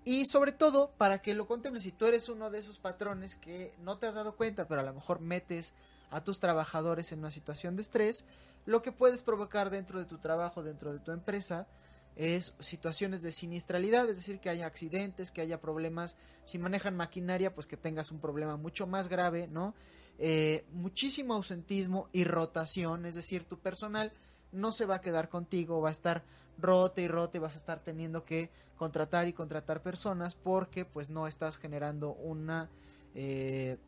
Y 0.04 0.24
sobre 0.24 0.52
todo, 0.52 0.90
para 0.98 1.22
que 1.22 1.34
lo 1.34 1.46
contemples, 1.46 1.84
si 1.84 1.92
tú 1.92 2.06
eres 2.06 2.28
uno 2.28 2.50
de 2.50 2.58
esos 2.58 2.78
patrones 2.78 3.36
que 3.36 3.74
no 3.78 3.98
te 3.98 4.06
has 4.06 4.14
dado 4.14 4.36
cuenta, 4.36 4.66
pero 4.66 4.80
a 4.80 4.84
lo 4.84 4.92
mejor 4.92 5.20
metes 5.20 5.74
a 6.10 6.22
tus 6.24 6.40
trabajadores 6.40 7.12
en 7.12 7.20
una 7.20 7.30
situación 7.30 7.76
de 7.76 7.82
estrés, 7.82 8.26
lo 8.66 8.82
que 8.82 8.92
puedes 8.92 9.22
provocar 9.22 9.70
dentro 9.70 9.98
de 9.98 10.04
tu 10.04 10.18
trabajo, 10.18 10.62
dentro 10.62 10.92
de 10.92 10.98
tu 10.98 11.12
empresa, 11.12 11.68
es 12.16 12.54
situaciones 12.58 13.22
de 13.22 13.32
siniestralidad, 13.32 14.08
es 14.10 14.16
decir, 14.16 14.38
que 14.38 14.50
haya 14.50 14.66
accidentes, 14.66 15.30
que 15.30 15.40
haya 15.40 15.60
problemas, 15.60 16.16
si 16.44 16.58
manejan 16.58 16.96
maquinaria, 16.96 17.54
pues 17.54 17.66
que 17.66 17.76
tengas 17.76 18.10
un 18.10 18.20
problema 18.20 18.56
mucho 18.56 18.86
más 18.86 19.08
grave, 19.08 19.48
¿no? 19.48 19.74
Eh, 20.18 20.66
muchísimo 20.72 21.34
ausentismo 21.34 22.08
y 22.12 22.24
rotación, 22.24 23.06
es 23.06 23.14
decir, 23.14 23.44
tu 23.44 23.58
personal 23.58 24.12
no 24.52 24.72
se 24.72 24.86
va 24.86 24.96
a 24.96 25.00
quedar 25.00 25.28
contigo, 25.28 25.80
va 25.80 25.88
a 25.88 25.92
estar 25.92 26.22
rote 26.58 27.02
y 27.02 27.08
rote, 27.08 27.38
vas 27.38 27.54
a 27.56 27.58
estar 27.58 27.80
teniendo 27.80 28.24
que 28.24 28.50
contratar 28.76 29.26
y 29.26 29.32
contratar 29.32 29.82
personas 29.82 30.34
porque 30.34 30.84
pues 30.84 31.10
no 31.10 31.26
estás 31.26 31.56
generando 31.56 32.12
una 32.12 32.70
eh, 33.14 33.78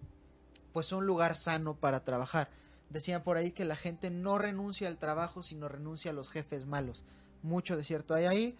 pues 0.73 0.93
un 0.93 1.07
lugar 1.07 1.37
sano 1.37 1.75
para 1.75 2.05
trabajar. 2.05 2.49
Decían 2.91 3.23
por 3.23 3.37
ahí 3.37 3.53
que 3.53 3.65
la 3.65 3.77
gente 3.77 4.11
no 4.11 4.39
renuncia 4.39 4.89
al 4.89 4.99
trabajo, 4.99 5.43
sino 5.43 5.69
renuncia 5.69 6.11
a 6.11 6.15
los 6.15 6.31
jefes 6.31 6.67
malos 6.67 7.05
mucho 7.45 7.77
de 7.77 7.85
cierto 7.85 8.15
hay 8.15 8.25
ahí. 8.25 8.57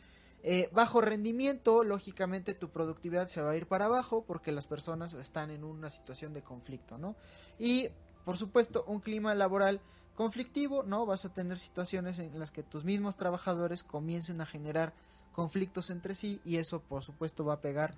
Eh, 0.47 0.69
bajo 0.73 1.01
rendimiento, 1.01 1.85
lógicamente 1.85 2.53
tu 2.55 2.69
productividad 2.69 3.27
se 3.29 3.41
va 3.41 3.53
a 3.53 3.57
ir 3.57 3.67
para 3.67 3.87
abajo 3.87 4.25
porque 4.27 4.53
las 4.53 4.67
personas 4.67 5.15
están 5.15 5.51
en 5.51 5.65
una 5.65 5.89
situación 5.89 6.35
de 6.35 6.43
conflicto, 6.43 6.99
¿no? 6.99 7.17
Y, 7.59 7.89
por 8.27 8.37
supuesto, 8.37 8.85
un 8.87 9.01
clima 9.01 9.35
laboral 9.35 9.81
conflictivo, 10.15 10.83
¿no? 10.83 11.07
Vas 11.07 11.25
a 11.25 11.33
tener 11.33 11.59
situaciones 11.59 12.19
en 12.19 12.39
las 12.39 12.51
que 12.51 12.63
tus 12.63 12.85
mismos 12.85 13.17
trabajadores 13.17 13.83
comiencen 13.83 14.41
a 14.41 14.47
generar 14.47 14.93
conflictos 15.33 15.91
entre 15.91 16.15
sí 16.15 16.41
y 16.45 16.57
eso, 16.57 16.81
por 16.81 17.03
supuesto, 17.03 17.45
va 17.45 17.55
a 17.55 17.61
pegar 17.61 17.95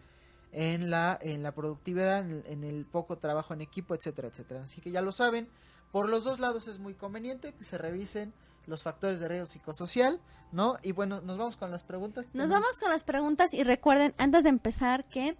en 0.52 0.90
la, 0.90 1.18
en 1.20 1.42
la 1.42 1.52
productividad, 1.52 2.20
en 2.20 2.30
el, 2.30 2.46
en 2.46 2.64
el 2.64 2.86
poco 2.86 3.18
trabajo 3.18 3.52
en 3.52 3.60
equipo, 3.60 3.94
etcétera, 3.94 4.28
etcétera. 4.28 4.62
Así 4.62 4.80
que 4.80 4.90
ya 4.90 5.02
lo 5.02 5.12
saben, 5.12 5.48
por 5.92 6.08
los 6.08 6.24
dos 6.24 6.40
lados 6.40 6.66
es 6.68 6.78
muy 6.78 6.94
conveniente 6.94 7.52
que 7.52 7.64
se 7.64 7.78
revisen 7.78 8.32
los 8.66 8.82
factores 8.82 9.20
de 9.20 9.28
riesgo 9.28 9.46
psicosocial, 9.46 10.20
¿no? 10.52 10.76
Y 10.82 10.92
bueno, 10.92 11.20
nos 11.20 11.38
vamos 11.38 11.56
con 11.56 11.70
las 11.70 11.84
preguntas. 11.84 12.26
Nos 12.32 12.50
vamos 12.50 12.78
con 12.80 12.90
las 12.90 13.04
preguntas 13.04 13.54
y 13.54 13.62
recuerden, 13.62 14.14
antes 14.18 14.44
de 14.44 14.50
empezar, 14.50 15.04
que 15.08 15.36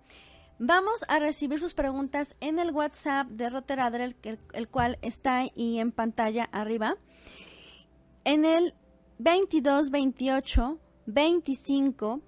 vamos 0.59 1.05
a 1.09 1.19
recibir 1.19 1.61
sus 1.61 1.75
preguntas 1.75 2.37
en 2.41 2.59
el 2.59 2.71
WhatsApp 2.71 3.29
de 3.29 3.51
Rotter 3.51 3.81
Adler, 3.81 4.17
el, 4.53 4.69
cual 4.69 4.99
está 5.03 5.39
ahí 5.39 5.79
en 5.79 5.93
pantalla 5.93 6.49
arriba, 6.53 6.97
en 8.25 8.45
el 8.45 8.75
22 9.19 9.91
28 9.91 10.79
25 11.07 12.21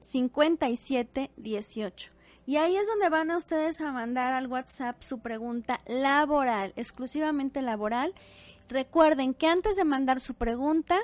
57 0.00 1.30
18. 1.36 2.12
Y 2.46 2.56
ahí 2.56 2.76
es 2.76 2.86
donde 2.86 3.08
van 3.10 3.30
a 3.30 3.36
ustedes 3.36 3.80
a 3.80 3.92
mandar 3.92 4.32
al 4.32 4.46
WhatsApp 4.46 5.02
su 5.02 5.20
pregunta 5.20 5.80
laboral, 5.86 6.72
exclusivamente 6.76 7.62
laboral, 7.62 8.14
Recuerden 8.70 9.34
que 9.34 9.48
antes 9.48 9.74
de 9.74 9.84
mandar 9.84 10.20
su 10.20 10.34
pregunta, 10.34 10.96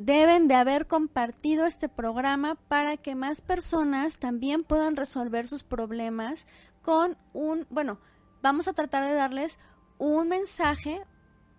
deben 0.00 0.48
de 0.48 0.54
haber 0.54 0.86
compartido 0.86 1.66
este 1.66 1.90
programa 1.90 2.54
para 2.54 2.96
que 2.96 3.14
más 3.14 3.42
personas 3.42 4.16
también 4.16 4.62
puedan 4.62 4.96
resolver 4.96 5.46
sus 5.46 5.62
problemas 5.62 6.46
con 6.80 7.18
un, 7.34 7.66
bueno, 7.68 7.98
vamos 8.40 8.66
a 8.66 8.72
tratar 8.72 9.06
de 9.06 9.12
darles 9.12 9.58
un 9.98 10.28
mensaje 10.28 11.02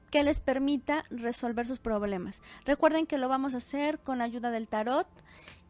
que 0.09 0.23
les 0.23 0.41
permita 0.41 1.03
resolver 1.11 1.67
sus 1.67 1.77
problemas. 1.77 2.41
Recuerden 2.65 3.05
que 3.05 3.19
lo 3.19 3.29
vamos 3.29 3.53
a 3.53 3.57
hacer 3.57 3.99
con 3.99 4.21
ayuda 4.21 4.49
del 4.49 4.67
tarot 4.67 5.07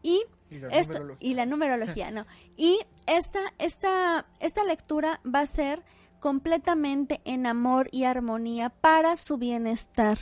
y, 0.01 0.23
la 0.49 0.69
esto, 0.69 1.17
y 1.19 1.33
la 1.33 1.45
numerología, 1.45 2.09
no. 2.09 2.25
Y 2.55 2.79
esta, 3.05 3.41
esta, 3.59 4.27
esta 4.39 4.63
lectura 4.63 5.19
va 5.25 5.41
a 5.41 5.45
ser 5.45 5.83
completamente 6.21 7.19
en 7.25 7.47
amor 7.47 7.89
y 7.91 8.05
armonía 8.05 8.69
para 8.69 9.17
su 9.17 9.37
bienestar 9.37 10.19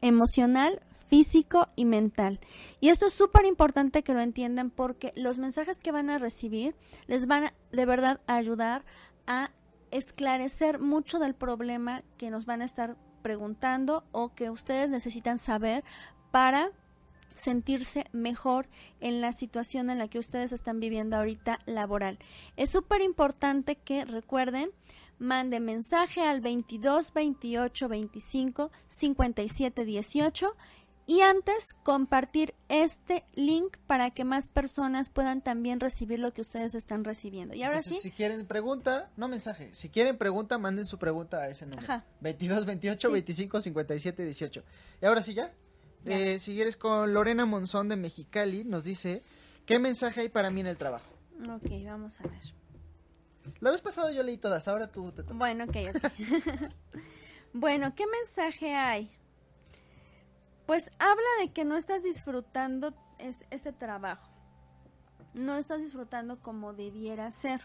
emocional, 0.00 0.82
físico 1.10 1.68
y 1.74 1.84
mental. 1.84 2.38
Y 2.80 2.88
esto 2.88 3.06
es 3.06 3.12
súper 3.12 3.44
importante 3.44 4.04
que 4.04 4.14
lo 4.14 4.20
entiendan 4.20 4.70
porque 4.70 5.12
los 5.16 5.38
mensajes 5.38 5.80
que 5.80 5.90
van 5.90 6.08
a 6.08 6.18
recibir 6.18 6.76
les 7.08 7.26
van 7.26 7.46
a, 7.46 7.54
de 7.72 7.84
verdad 7.84 8.20
a 8.28 8.36
ayudar 8.36 8.84
a 9.26 9.50
esclarecer 9.90 10.78
mucho 10.78 11.18
del 11.18 11.34
problema 11.34 12.04
que 12.16 12.30
nos 12.30 12.46
van 12.46 12.62
a 12.62 12.64
estar 12.64 12.96
preguntando 13.22 14.04
o 14.12 14.32
que 14.34 14.50
ustedes 14.50 14.90
necesitan 14.90 15.38
saber 15.38 15.82
para 16.30 16.70
sentirse 17.34 18.06
mejor 18.12 18.68
en 19.00 19.20
la 19.20 19.32
situación 19.32 19.90
en 19.90 19.98
la 19.98 20.06
que 20.06 20.20
ustedes 20.20 20.52
están 20.52 20.78
viviendo 20.78 21.16
ahorita 21.16 21.58
laboral. 21.66 22.20
Es 22.56 22.70
súper 22.70 23.00
importante 23.00 23.74
que 23.74 24.04
recuerden, 24.04 24.70
mande 25.18 25.58
mensaje 25.58 26.22
al 26.22 26.40
22 26.40 27.12
28 27.12 27.88
25 27.88 28.70
57 28.86 29.84
18 29.84 30.56
y 31.10 31.22
antes 31.22 31.74
compartir 31.82 32.54
este 32.68 33.24
link 33.34 33.76
para 33.88 34.12
que 34.12 34.22
más 34.22 34.48
personas 34.48 35.10
puedan 35.10 35.42
también 35.42 35.80
recibir 35.80 36.20
lo 36.20 36.32
que 36.32 36.40
ustedes 36.40 36.76
están 36.76 37.02
recibiendo. 37.02 37.52
Y 37.52 37.64
ahora 37.64 37.82
sí. 37.82 37.96
Si 37.96 38.12
quieren 38.12 38.46
pregunta, 38.46 39.10
no 39.16 39.26
mensaje. 39.26 39.70
Si 39.74 39.88
quieren 39.88 40.16
pregunta, 40.16 40.56
manden 40.56 40.86
su 40.86 41.00
pregunta 41.00 41.38
a 41.38 41.48
ese 41.48 41.66
número. 41.66 42.04
22 42.20 42.64
28 42.64 43.10
25 43.10 43.60
57 43.60 44.22
18. 44.22 44.62
Y 45.02 45.06
ahora 45.06 45.20
sí 45.20 45.34
ya. 45.34 45.52
Eh, 46.04 46.38
si 46.38 46.54
quieres 46.54 46.76
con 46.76 47.12
Lorena 47.12 47.44
Monzón 47.44 47.88
de 47.88 47.96
Mexicali, 47.96 48.62
nos 48.62 48.84
dice, 48.84 49.24
¿qué 49.66 49.80
mensaje 49.80 50.20
hay 50.20 50.28
para 50.28 50.50
mí 50.50 50.60
en 50.60 50.68
el 50.68 50.76
trabajo? 50.76 51.10
Ok, 51.40 51.72
vamos 51.86 52.20
a 52.20 52.22
ver. 52.28 52.54
La 53.58 53.72
vez 53.72 53.80
pasada 53.80 54.12
yo 54.12 54.22
leí 54.22 54.38
todas, 54.38 54.68
ahora 54.68 54.92
tú 54.92 55.10
te 55.10 55.24
toca. 55.24 55.34
Bueno, 55.34 55.64
ok, 55.64 55.76
bueno, 57.52 57.96
¿qué 57.96 58.04
mensaje 58.06 58.76
hay? 58.76 59.10
Pues 60.70 60.92
habla 61.00 61.26
de 61.40 61.52
que 61.52 61.64
no 61.64 61.76
estás 61.76 62.04
disfrutando 62.04 62.94
ese 63.18 63.72
trabajo. 63.72 64.30
No 65.34 65.56
estás 65.56 65.80
disfrutando 65.80 66.38
como 66.38 66.74
debiera 66.74 67.28
ser. 67.32 67.62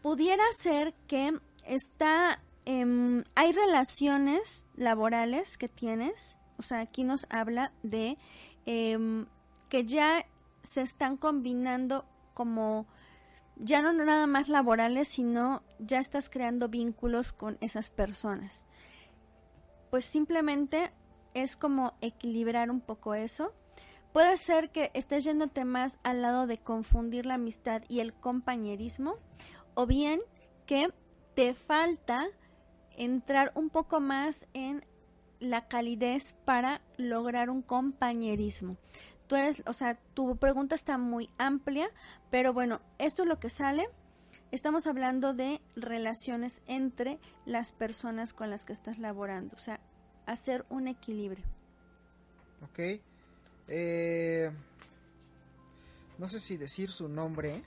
Pudiera 0.00 0.44
ser 0.60 0.94
que 1.08 1.36
está, 1.64 2.40
em, 2.66 3.24
hay 3.34 3.50
relaciones 3.50 4.64
laborales 4.76 5.58
que 5.58 5.68
tienes 5.68 6.36
o 6.56 6.62
sea, 6.62 6.82
aquí 6.82 7.02
nos 7.02 7.26
habla 7.30 7.72
de 7.82 8.16
em, 8.66 9.26
que 9.68 9.84
ya 9.84 10.24
se 10.62 10.82
están 10.82 11.16
combinando 11.16 12.04
como 12.32 12.86
ya 13.56 13.82
no 13.82 13.92
nada 13.92 14.28
más 14.28 14.48
laborales, 14.48 15.08
sino 15.08 15.64
ya 15.80 15.98
estás 15.98 16.30
creando 16.30 16.68
vínculos 16.68 17.32
con 17.32 17.58
esas 17.60 17.90
personas. 17.90 18.68
Pues 19.90 20.04
simplemente 20.04 20.92
es 21.36 21.54
como 21.54 21.92
equilibrar 22.00 22.70
un 22.70 22.80
poco 22.80 23.14
eso. 23.14 23.52
Puede 24.14 24.38
ser 24.38 24.70
que 24.70 24.90
estés 24.94 25.24
yéndote 25.24 25.66
más 25.66 25.98
al 26.02 26.22
lado 26.22 26.46
de 26.46 26.56
confundir 26.56 27.26
la 27.26 27.34
amistad 27.34 27.82
y 27.88 28.00
el 28.00 28.14
compañerismo, 28.14 29.16
o 29.74 29.86
bien 29.86 30.20
que 30.64 30.88
te 31.34 31.52
falta 31.52 32.26
entrar 32.96 33.52
un 33.54 33.68
poco 33.68 34.00
más 34.00 34.46
en 34.54 34.86
la 35.38 35.68
calidez 35.68 36.32
para 36.46 36.80
lograr 36.96 37.50
un 37.50 37.60
compañerismo. 37.60 38.78
Tú 39.26 39.36
eres, 39.36 39.62
o 39.66 39.74
sea, 39.74 39.98
tu 40.14 40.36
pregunta 40.38 40.74
está 40.74 40.96
muy 40.96 41.28
amplia, 41.36 41.90
pero 42.30 42.54
bueno, 42.54 42.80
esto 42.96 43.24
es 43.24 43.28
lo 43.28 43.38
que 43.38 43.50
sale. 43.50 43.86
Estamos 44.50 44.86
hablando 44.86 45.34
de 45.34 45.60
relaciones 45.74 46.62
entre 46.66 47.18
las 47.44 47.72
personas 47.72 48.32
con 48.32 48.48
las 48.48 48.64
que 48.64 48.72
estás 48.72 48.98
laborando, 48.98 49.56
o 49.56 49.58
sea, 49.58 49.80
hacer 50.26 50.64
un 50.68 50.88
equilibrio. 50.88 51.44
Ok. 52.62 53.00
Eh, 53.68 54.50
no 56.18 56.28
sé 56.28 56.38
si 56.38 56.56
decir 56.56 56.90
su 56.90 57.08
nombre, 57.08 57.62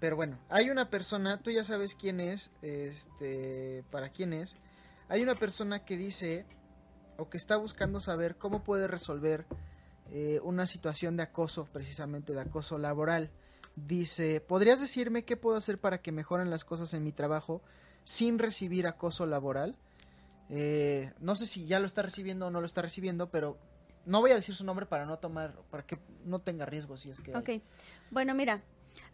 pero 0.00 0.16
bueno, 0.16 0.38
hay 0.48 0.70
una 0.70 0.90
persona, 0.90 1.40
tú 1.40 1.50
ya 1.50 1.64
sabes 1.64 1.94
quién 1.94 2.20
es, 2.20 2.50
este, 2.62 3.84
para 3.90 4.10
quién 4.10 4.32
es, 4.32 4.56
hay 5.08 5.22
una 5.22 5.34
persona 5.34 5.84
que 5.84 5.96
dice 5.96 6.44
o 7.16 7.30
que 7.30 7.36
está 7.36 7.56
buscando 7.56 8.00
saber 8.00 8.36
cómo 8.36 8.64
puede 8.64 8.88
resolver 8.88 9.46
eh, 10.10 10.40
una 10.42 10.66
situación 10.66 11.16
de 11.16 11.22
acoso, 11.22 11.66
precisamente 11.72 12.34
de 12.34 12.40
acoso 12.40 12.78
laboral. 12.78 13.30
Dice, 13.76 14.40
¿podrías 14.40 14.80
decirme 14.80 15.24
qué 15.24 15.36
puedo 15.36 15.56
hacer 15.56 15.78
para 15.78 16.02
que 16.02 16.12
mejoren 16.12 16.50
las 16.50 16.64
cosas 16.64 16.92
en 16.94 17.02
mi 17.02 17.12
trabajo 17.12 17.62
sin 18.04 18.38
recibir 18.38 18.86
acoso 18.86 19.26
laboral? 19.26 19.76
Eh, 20.50 21.12
no 21.20 21.36
sé 21.36 21.46
si 21.46 21.66
ya 21.66 21.80
lo 21.80 21.86
está 21.86 22.02
recibiendo 22.02 22.46
o 22.46 22.50
no 22.50 22.60
lo 22.60 22.66
está 22.66 22.82
recibiendo, 22.82 23.30
pero 23.30 23.58
no 24.06 24.20
voy 24.20 24.32
a 24.32 24.34
decir 24.34 24.54
su 24.54 24.64
nombre 24.64 24.86
para 24.86 25.06
no 25.06 25.18
tomar, 25.18 25.56
para 25.70 25.84
que 25.84 25.98
no 26.24 26.40
tenga 26.40 26.66
riesgo 26.66 26.96
si 26.96 27.10
es 27.10 27.20
que... 27.20 27.34
Ok, 27.36 27.50
bueno, 28.10 28.34
mira, 28.34 28.62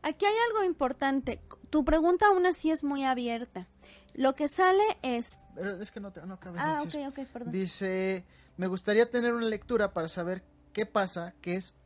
aquí 0.02 0.24
hay 0.26 0.34
algo 0.48 0.64
importante. 0.64 1.40
Tu 1.70 1.84
pregunta 1.84 2.26
aún 2.26 2.46
así 2.46 2.70
es 2.70 2.82
muy 2.84 3.04
abierta. 3.04 3.68
Lo 4.14 4.34
que 4.34 4.48
sale 4.48 4.82
es... 5.02 5.38
es 5.80 5.90
que 5.90 6.00
no, 6.00 6.12
te, 6.12 6.24
no 6.26 6.38
Ah, 6.56 6.82
ok, 6.82 6.94
ok, 7.08 7.26
perdón. 7.32 7.52
Dice, 7.52 8.24
me 8.56 8.66
gustaría 8.66 9.08
tener 9.08 9.32
una 9.32 9.46
lectura 9.46 9.92
para 9.92 10.08
saber 10.08 10.42
qué 10.72 10.86
pasa, 10.86 11.34
que 11.40 11.54
es 11.54 11.76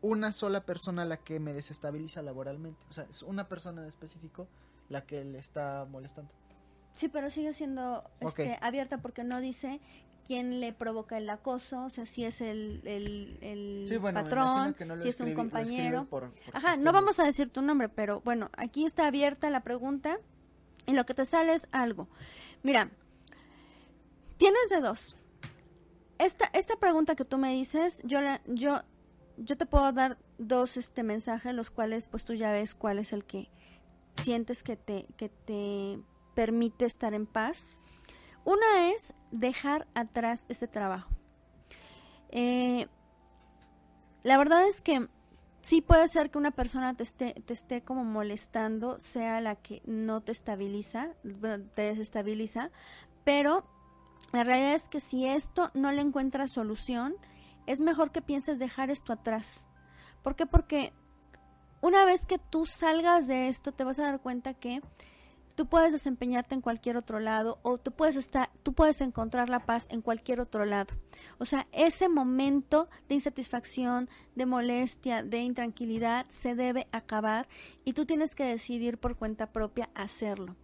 una 0.00 0.32
sola 0.32 0.64
persona 0.64 1.04
la 1.04 1.18
que 1.18 1.40
me 1.40 1.52
desestabiliza 1.52 2.22
laboralmente. 2.22 2.84
O 2.88 2.92
sea, 2.92 3.06
es 3.08 3.22
una 3.22 3.48
persona 3.48 3.82
en 3.82 3.88
específico 3.88 4.48
la 4.88 5.06
que 5.06 5.24
le 5.24 5.38
está 5.38 5.86
molestando. 5.90 6.32
Sí, 6.94 7.08
pero 7.08 7.28
sigue 7.28 7.52
siendo 7.52 8.08
este, 8.20 8.56
abierta 8.60 8.98
porque 8.98 9.24
no 9.24 9.40
dice 9.40 9.80
quién 10.24 10.60
le 10.60 10.72
provoca 10.72 11.18
el 11.18 11.28
acoso, 11.28 11.84
o 11.84 11.90
sea, 11.90 12.06
si 12.06 12.24
es 12.24 12.40
el, 12.40 12.80
el, 12.84 14.00
patrón, 14.00 14.74
si 15.02 15.08
es 15.08 15.20
un 15.20 15.34
compañero. 15.34 16.08
Ajá, 16.52 16.76
no 16.76 16.92
vamos 16.92 17.18
a 17.18 17.24
decir 17.24 17.50
tu 17.50 17.62
nombre, 17.62 17.88
pero 17.88 18.20
bueno, 18.20 18.48
aquí 18.56 18.84
está 18.84 19.06
abierta 19.06 19.50
la 19.50 19.60
pregunta 19.60 20.18
y 20.86 20.92
lo 20.92 21.04
que 21.04 21.14
te 21.14 21.24
sale 21.24 21.52
es 21.52 21.68
algo. 21.72 22.08
Mira, 22.62 22.90
tienes 24.36 24.68
de 24.70 24.80
dos. 24.80 25.16
Esta, 26.18 26.46
esta 26.52 26.76
pregunta 26.76 27.16
que 27.16 27.24
tú 27.24 27.38
me 27.38 27.52
dices, 27.52 28.00
yo, 28.04 28.20
la, 28.20 28.40
yo, 28.46 28.82
yo 29.36 29.56
te 29.56 29.66
puedo 29.66 29.90
dar 29.92 30.16
dos 30.38 30.76
este 30.76 31.02
mensajes, 31.02 31.52
los 31.54 31.70
cuales 31.70 32.06
pues 32.06 32.24
tú 32.24 32.34
ya 32.34 32.52
ves 32.52 32.74
cuál 32.74 33.00
es 33.00 33.12
el 33.12 33.24
que 33.24 33.50
sientes 34.16 34.62
que 34.62 34.76
te, 34.76 35.06
que 35.16 35.28
te 35.28 35.98
permite 36.34 36.84
estar 36.84 37.14
en 37.14 37.26
paz. 37.26 37.68
Una 38.44 38.90
es 38.90 39.14
dejar 39.30 39.86
atrás 39.94 40.46
ese 40.48 40.68
trabajo. 40.68 41.10
Eh, 42.30 42.88
la 44.22 44.38
verdad 44.38 44.66
es 44.66 44.80
que 44.80 45.08
sí 45.60 45.80
puede 45.80 46.08
ser 46.08 46.30
que 46.30 46.38
una 46.38 46.50
persona 46.50 46.94
te 46.94 47.02
esté, 47.02 47.34
te 47.46 47.52
esté 47.52 47.82
como 47.82 48.04
molestando, 48.04 48.98
sea 49.00 49.40
la 49.40 49.56
que 49.56 49.82
no 49.86 50.20
te 50.20 50.32
estabiliza, 50.32 51.08
te 51.74 51.82
desestabiliza, 51.82 52.70
pero 53.24 53.64
la 54.32 54.44
realidad 54.44 54.74
es 54.74 54.88
que 54.88 55.00
si 55.00 55.26
esto 55.26 55.70
no 55.74 55.92
le 55.92 56.02
encuentra 56.02 56.48
solución, 56.48 57.16
es 57.66 57.80
mejor 57.80 58.10
que 58.10 58.20
pienses 58.20 58.58
dejar 58.58 58.90
esto 58.90 59.12
atrás. 59.12 59.66
¿Por 60.22 60.36
qué? 60.36 60.44
Porque 60.44 60.92
una 61.80 62.04
vez 62.04 62.26
que 62.26 62.38
tú 62.38 62.66
salgas 62.66 63.26
de 63.26 63.48
esto, 63.48 63.72
te 63.72 63.84
vas 63.84 63.98
a 63.98 64.04
dar 64.04 64.20
cuenta 64.20 64.54
que 64.54 64.80
tú 65.54 65.66
puedes 65.66 65.92
desempeñarte 65.92 66.54
en 66.54 66.60
cualquier 66.60 66.96
otro 66.96 67.20
lado 67.20 67.58
o 67.62 67.78
tú 67.78 67.92
puedes 67.92 68.16
estar, 68.16 68.50
tú 68.62 68.72
puedes 68.72 69.00
encontrar 69.00 69.48
la 69.48 69.60
paz 69.60 69.86
en 69.90 70.02
cualquier 70.02 70.40
otro 70.40 70.64
lado. 70.64 70.94
O 71.38 71.44
sea, 71.44 71.66
ese 71.72 72.08
momento 72.08 72.88
de 73.08 73.14
insatisfacción, 73.14 74.08
de 74.34 74.46
molestia, 74.46 75.22
de 75.22 75.38
intranquilidad 75.38 76.26
se 76.28 76.54
debe 76.54 76.86
acabar 76.92 77.48
y 77.84 77.92
tú 77.92 78.06
tienes 78.06 78.34
que 78.34 78.44
decidir 78.44 78.98
por 78.98 79.16
cuenta 79.16 79.52
propia 79.52 79.90
hacerlo. 79.94 80.56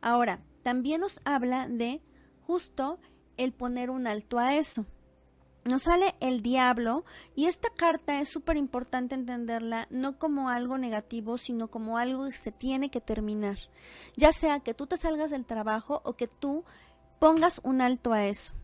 Ahora, 0.00 0.40
también 0.62 1.00
nos 1.00 1.20
habla 1.24 1.68
de 1.68 2.00
justo 2.46 2.98
el 3.36 3.52
poner 3.52 3.90
un 3.90 4.06
alto 4.06 4.38
a 4.38 4.54
eso 4.54 4.86
nos 5.68 5.82
sale 5.82 6.14
el 6.20 6.42
diablo 6.42 7.04
y 7.34 7.46
esta 7.46 7.68
carta 7.70 8.20
es 8.20 8.28
súper 8.28 8.56
importante 8.56 9.14
entenderla 9.14 9.86
no 9.90 10.18
como 10.18 10.48
algo 10.48 10.78
negativo, 10.78 11.38
sino 11.38 11.68
como 11.68 11.98
algo 11.98 12.26
que 12.26 12.32
se 12.32 12.52
tiene 12.52 12.90
que 12.90 13.00
terminar. 13.00 13.56
Ya 14.16 14.32
sea 14.32 14.60
que 14.60 14.74
tú 14.74 14.86
te 14.86 14.96
salgas 14.96 15.30
del 15.30 15.46
trabajo 15.46 16.00
o 16.04 16.14
que 16.14 16.26
tú 16.26 16.64
pongas 17.18 17.60
un 17.64 17.80
alto 17.80 18.12
a 18.12 18.26
eso. 18.26 18.54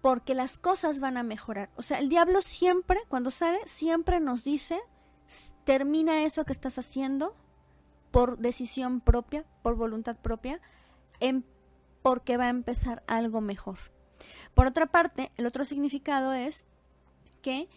Porque 0.00 0.34
las 0.34 0.58
cosas 0.58 1.00
van 1.00 1.16
a 1.16 1.22
mejorar. 1.22 1.70
O 1.76 1.82
sea, 1.82 1.98
el 1.98 2.08
diablo 2.08 2.40
siempre, 2.40 3.00
cuando 3.08 3.30
sale, 3.30 3.58
siempre 3.66 4.20
nos 4.20 4.44
dice, 4.44 4.80
termina 5.64 6.22
eso 6.22 6.44
que 6.44 6.52
estás 6.52 6.78
haciendo 6.78 7.34
por 8.12 8.38
decisión 8.38 9.00
propia, 9.00 9.44
por 9.62 9.74
voluntad 9.74 10.16
propia, 10.16 10.60
en, 11.20 11.44
porque 12.02 12.36
va 12.36 12.44
a 12.44 12.50
empezar 12.50 13.02
algo 13.08 13.40
mejor. 13.40 13.78
Por 14.54 14.66
otra 14.66 14.86
parte, 14.86 15.32
el 15.36 15.46
otro 15.46 15.64
significado 15.64 16.32
es 16.32 16.66
que 17.42 17.68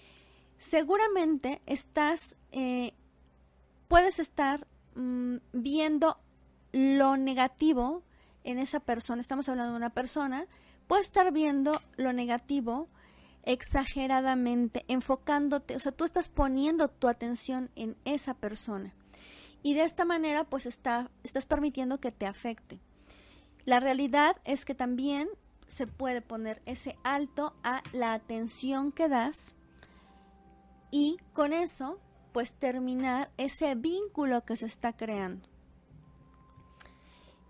seguramente 0.57 1.61
estás, 1.65 2.35
eh, 2.51 2.93
puedes 3.87 4.19
estar 4.19 4.67
mm, 4.95 5.37
viendo 5.53 6.17
lo 6.71 7.17
negativo 7.17 8.03
en 8.43 8.59
esa 8.59 8.79
persona, 8.79 9.21
estamos 9.21 9.49
hablando 9.49 9.73
de 9.73 9.77
una 9.77 9.89
persona, 9.89 10.47
puedes 10.87 11.05
estar 11.05 11.31
viendo 11.31 11.71
lo 11.97 12.13
negativo 12.13 12.87
exageradamente, 13.43 14.85
enfocándote, 14.87 15.75
o 15.75 15.79
sea, 15.79 15.91
tú 15.91 16.03
estás 16.03 16.29
poniendo 16.29 16.87
tu 16.87 17.07
atención 17.07 17.69
en 17.75 17.95
esa 18.05 18.33
persona. 18.33 18.93
Y 19.61 19.73
de 19.73 19.83
esta 19.83 20.05
manera, 20.05 20.45
pues 20.45 20.65
está, 20.65 21.09
estás 21.23 21.45
permitiendo 21.45 21.99
que 21.99 22.11
te 22.11 22.25
afecte. 22.25 22.79
La 23.65 23.79
realidad 23.79 24.37
es 24.45 24.65
que 24.65 24.75
también 24.75 25.27
se 25.69 25.87
puede 25.87 26.21
poner 26.21 26.61
ese 26.65 26.97
alto 27.03 27.55
a 27.63 27.81
la 27.93 28.13
atención 28.13 28.91
que 28.91 29.07
das 29.07 29.55
y 30.91 31.17
con 31.33 31.53
eso 31.53 31.99
pues 32.31 32.53
terminar 32.53 33.31
ese 33.37 33.75
vínculo 33.75 34.43
que 34.45 34.55
se 34.55 34.65
está 34.65 34.93
creando. 34.93 35.47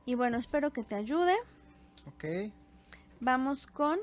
Y 0.06 0.16
bueno, 0.16 0.38
espero 0.38 0.72
que 0.72 0.84
te 0.84 0.96
ayude. 0.96 1.36
Ok. 2.08 2.52
Vamos 3.20 3.68
con... 3.68 4.00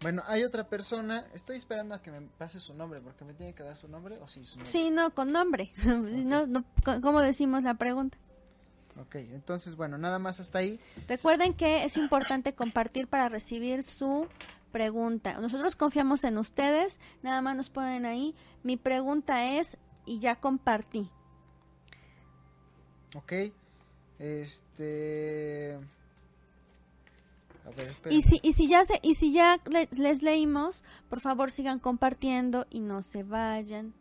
Bueno, 0.00 0.22
hay 0.26 0.44
otra 0.44 0.68
persona. 0.68 1.26
Estoy 1.34 1.56
esperando 1.56 1.94
a 1.94 2.02
que 2.02 2.12
me 2.12 2.20
pase 2.20 2.60
su 2.60 2.72
nombre, 2.74 3.00
porque 3.00 3.24
me 3.24 3.34
tiene 3.34 3.52
que 3.54 3.64
dar 3.64 3.76
su 3.76 3.88
nombre 3.88 4.18
o 4.18 4.28
sí 4.28 4.44
su 4.44 4.58
nombre. 4.58 4.70
Sí, 4.70 4.90
no, 4.90 5.12
con 5.12 5.32
nombre. 5.32 5.72
no, 5.84 6.46
no, 6.46 6.64
¿Cómo 7.02 7.20
decimos 7.20 7.62
la 7.64 7.74
pregunta? 7.74 8.16
Ok, 9.00 9.16
entonces 9.16 9.76
bueno, 9.76 9.96
nada 9.96 10.18
más 10.18 10.40
hasta 10.40 10.58
ahí. 10.58 10.80
Recuerden 11.06 11.54
que 11.54 11.84
es 11.84 11.96
importante 11.96 12.54
compartir 12.54 13.06
para 13.06 13.28
recibir 13.28 13.82
su 13.82 14.26
pregunta. 14.72 15.40
Nosotros 15.40 15.76
confiamos 15.76 16.24
en 16.24 16.38
ustedes, 16.38 17.00
nada 17.22 17.40
más 17.40 17.56
nos 17.56 17.70
ponen 17.70 18.06
ahí. 18.06 18.34
Mi 18.62 18.76
pregunta 18.76 19.52
es, 19.52 19.78
y 20.04 20.18
ya 20.18 20.36
compartí. 20.36 21.10
Ok, 23.14 23.32
este... 24.18 25.78
Ver, 27.76 27.94
y 28.08 28.22
si 28.22 28.40
y 28.42 28.54
si 28.54 28.66
ya 28.66 28.82
se, 28.86 28.98
y 29.02 29.14
si 29.14 29.30
ya 29.30 29.60
les 29.90 30.22
leímos, 30.22 30.82
por 31.10 31.20
favor 31.20 31.50
sigan 31.50 31.78
compartiendo 31.78 32.66
y 32.70 32.80
no 32.80 33.02
se 33.02 33.24
vayan. 33.24 33.92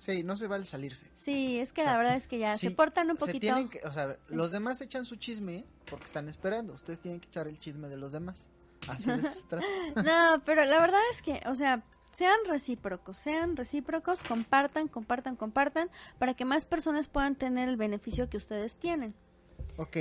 Sí, 0.00 0.22
no 0.22 0.36
se 0.36 0.48
vale 0.48 0.64
salirse. 0.64 1.10
Sí, 1.14 1.60
es 1.60 1.72
que 1.72 1.84
la 1.84 1.96
verdad 1.96 2.16
es 2.16 2.26
que 2.26 2.38
ya 2.38 2.54
se 2.54 2.70
portan 2.70 3.10
un 3.10 3.16
poquito. 3.16 3.54
o 3.84 3.92
sea, 3.92 4.16
los 4.28 4.50
demás 4.50 4.80
echan 4.80 5.04
su 5.04 5.16
chisme 5.16 5.66
porque 5.88 6.06
están 6.06 6.28
esperando. 6.28 6.72
Ustedes 6.72 7.00
tienen 7.00 7.20
que 7.20 7.28
echar 7.28 7.46
el 7.46 7.58
chisme 7.58 7.88
de 7.88 7.98
los 7.98 8.12
demás. 8.12 8.48
Así 8.88 9.10
No, 9.96 10.42
pero 10.44 10.64
la 10.64 10.80
verdad 10.80 11.00
es 11.12 11.20
que, 11.20 11.42
o 11.46 11.54
sea, 11.54 11.84
sean 12.12 12.38
recíprocos, 12.46 13.18
sean 13.18 13.56
recíprocos, 13.56 14.22
compartan, 14.22 14.88
compartan, 14.88 15.36
compartan, 15.36 15.90
para 16.18 16.34
que 16.34 16.46
más 16.46 16.64
personas 16.64 17.08
puedan 17.08 17.36
tener 17.36 17.68
el 17.68 17.76
beneficio 17.76 18.30
que 18.30 18.38
ustedes 18.38 18.76
tienen. 18.76 19.14
Ok. 19.76 19.98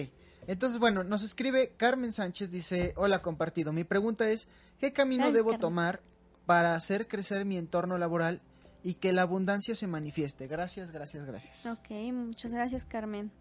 Entonces, 0.48 0.80
bueno, 0.80 1.04
nos 1.04 1.24
escribe 1.24 1.74
Carmen 1.78 2.12
Sánchez, 2.12 2.52
dice, 2.52 2.94
hola 2.96 3.22
compartido. 3.22 3.74
Mi 3.74 3.84
pregunta 3.84 4.30
es, 4.30 4.48
¿qué 4.80 4.94
camino 4.94 5.32
debo 5.32 5.60
tomar 5.60 6.02
para 6.46 6.74
hacer 6.74 7.08
crecer 7.08 7.46
mi 7.46 7.58
entorno 7.58 7.98
laboral 7.98 8.42
y 8.84 8.96
que 8.96 9.12
la 9.12 9.24
abundancia 9.24 9.76
se 9.76 9.88
manifieste. 9.88 10.48
Gracias, 10.48 10.92
gracias, 10.92 11.26
gracias. 11.26 11.66
Ok, 11.66 11.90
muchas 12.14 12.52
gracias 12.52 12.86
Carmen. 12.86 13.32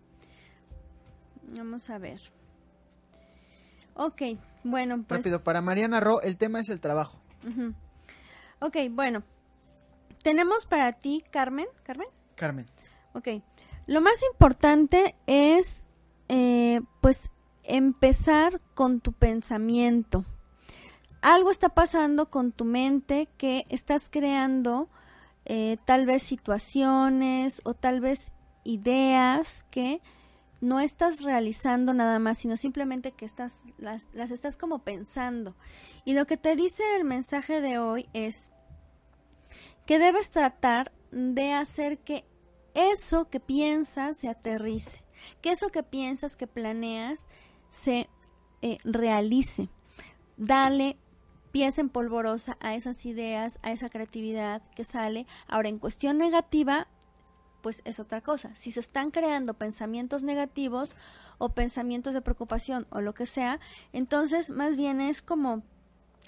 Vamos 1.57 1.89
a 1.91 1.99
ver. 1.99 2.20
Ok, 3.95 4.22
bueno, 4.62 5.03
pues... 5.07 5.20
Rápido, 5.20 5.43
para 5.43 5.61
Mariana 5.61 6.01
Ro, 6.01 6.22
el 6.22 6.36
tema 6.36 6.61
es 6.61 6.68
el 6.68 6.80
trabajo. 6.80 7.18
Ok, 8.61 8.76
bueno. 8.91 9.22
Tenemos 10.22 10.66
para 10.66 10.93
ti, 10.93 11.24
Carmen. 11.30 11.66
¿Carmen? 11.84 12.09
Carmen. 12.34 12.66
Ok. 13.14 13.28
Lo 13.86 14.01
más 14.01 14.22
importante 14.30 15.16
es, 15.26 15.86
eh, 16.28 16.80
pues, 17.01 17.30
empezar 17.62 18.61
con 18.74 19.01
tu 19.01 19.12
pensamiento. 19.12 20.24
Algo 21.22 21.51
está 21.51 21.70
pasando 21.70 22.30
con 22.30 22.53
tu 22.53 22.64
mente 22.64 23.28
que 23.39 23.64
estás 23.68 24.09
creando 24.11 24.89
eh, 25.49 25.78
tal 25.84 26.07
vez 26.07 26.22
situaciones 26.22 27.62
o 27.64 27.74
tal 27.74 28.01
vez 28.01 28.34
ideas 28.64 29.64
que 29.70 30.01
no 30.61 30.80
estás 30.80 31.22
realizando 31.22 31.94
nada 31.94 32.18
más, 32.18 32.38
sino 32.38 32.57
simplemente 32.57 33.12
que 33.12 33.24
estás, 33.24 33.62
las, 33.78 34.09
las 34.12 34.30
estás 34.30 34.57
como 34.57 34.80
pensando. 34.80 35.57
Y 36.05 36.14
lo 36.14 36.26
que 36.26 36.36
te 36.36 36.55
dice 36.55 36.82
el 36.96 37.05
mensaje 37.05 37.61
de 37.61 37.78
hoy 37.78 38.09
es 38.12 38.51
que 39.86 39.99
debes 39.99 40.30
tratar 40.30 40.92
de 41.11 41.53
hacer 41.55 41.99
que 41.99 42.24
eso 42.74 43.30
que 43.30 43.40
piensas 43.40 44.18
se 44.18 44.28
aterrice, 44.28 45.03
que 45.40 45.51
eso 45.51 45.68
que 45.70 45.82
piensas, 45.82 46.36
que 46.36 46.46
planeas, 46.46 47.26
se 47.70 48.09
eh, 48.61 48.78
realice. 48.84 49.70
Dale 50.36 50.99
pieza 51.59 51.80
en 51.80 51.88
polvorosa 51.88 52.56
a 52.61 52.76
esas 52.76 53.04
ideas, 53.04 53.59
a 53.62 53.72
esa 53.72 53.88
creatividad 53.88 54.62
que 54.76 54.84
sale. 54.84 55.26
Ahora, 55.48 55.68
en 55.68 55.80
cuestión 55.80 56.16
negativa, 56.16 56.86
pues 57.62 57.82
es 57.84 57.98
otra 57.98 58.20
cosa. 58.20 58.54
Si 58.54 58.70
se 58.70 58.78
están 58.78 59.11
creando 59.11 59.54
pensamientos 59.54 60.22
negativos 60.22 60.94
o 61.38 61.48
pensamientos 61.48 62.14
de 62.14 62.20
preocupación 62.20 62.86
o 62.90 63.00
lo 63.00 63.12
que 63.12 63.26
sea, 63.26 63.59
entonces 63.92 64.50
más 64.50 64.76
bien 64.76 65.00
es 65.00 65.20
como 65.20 65.64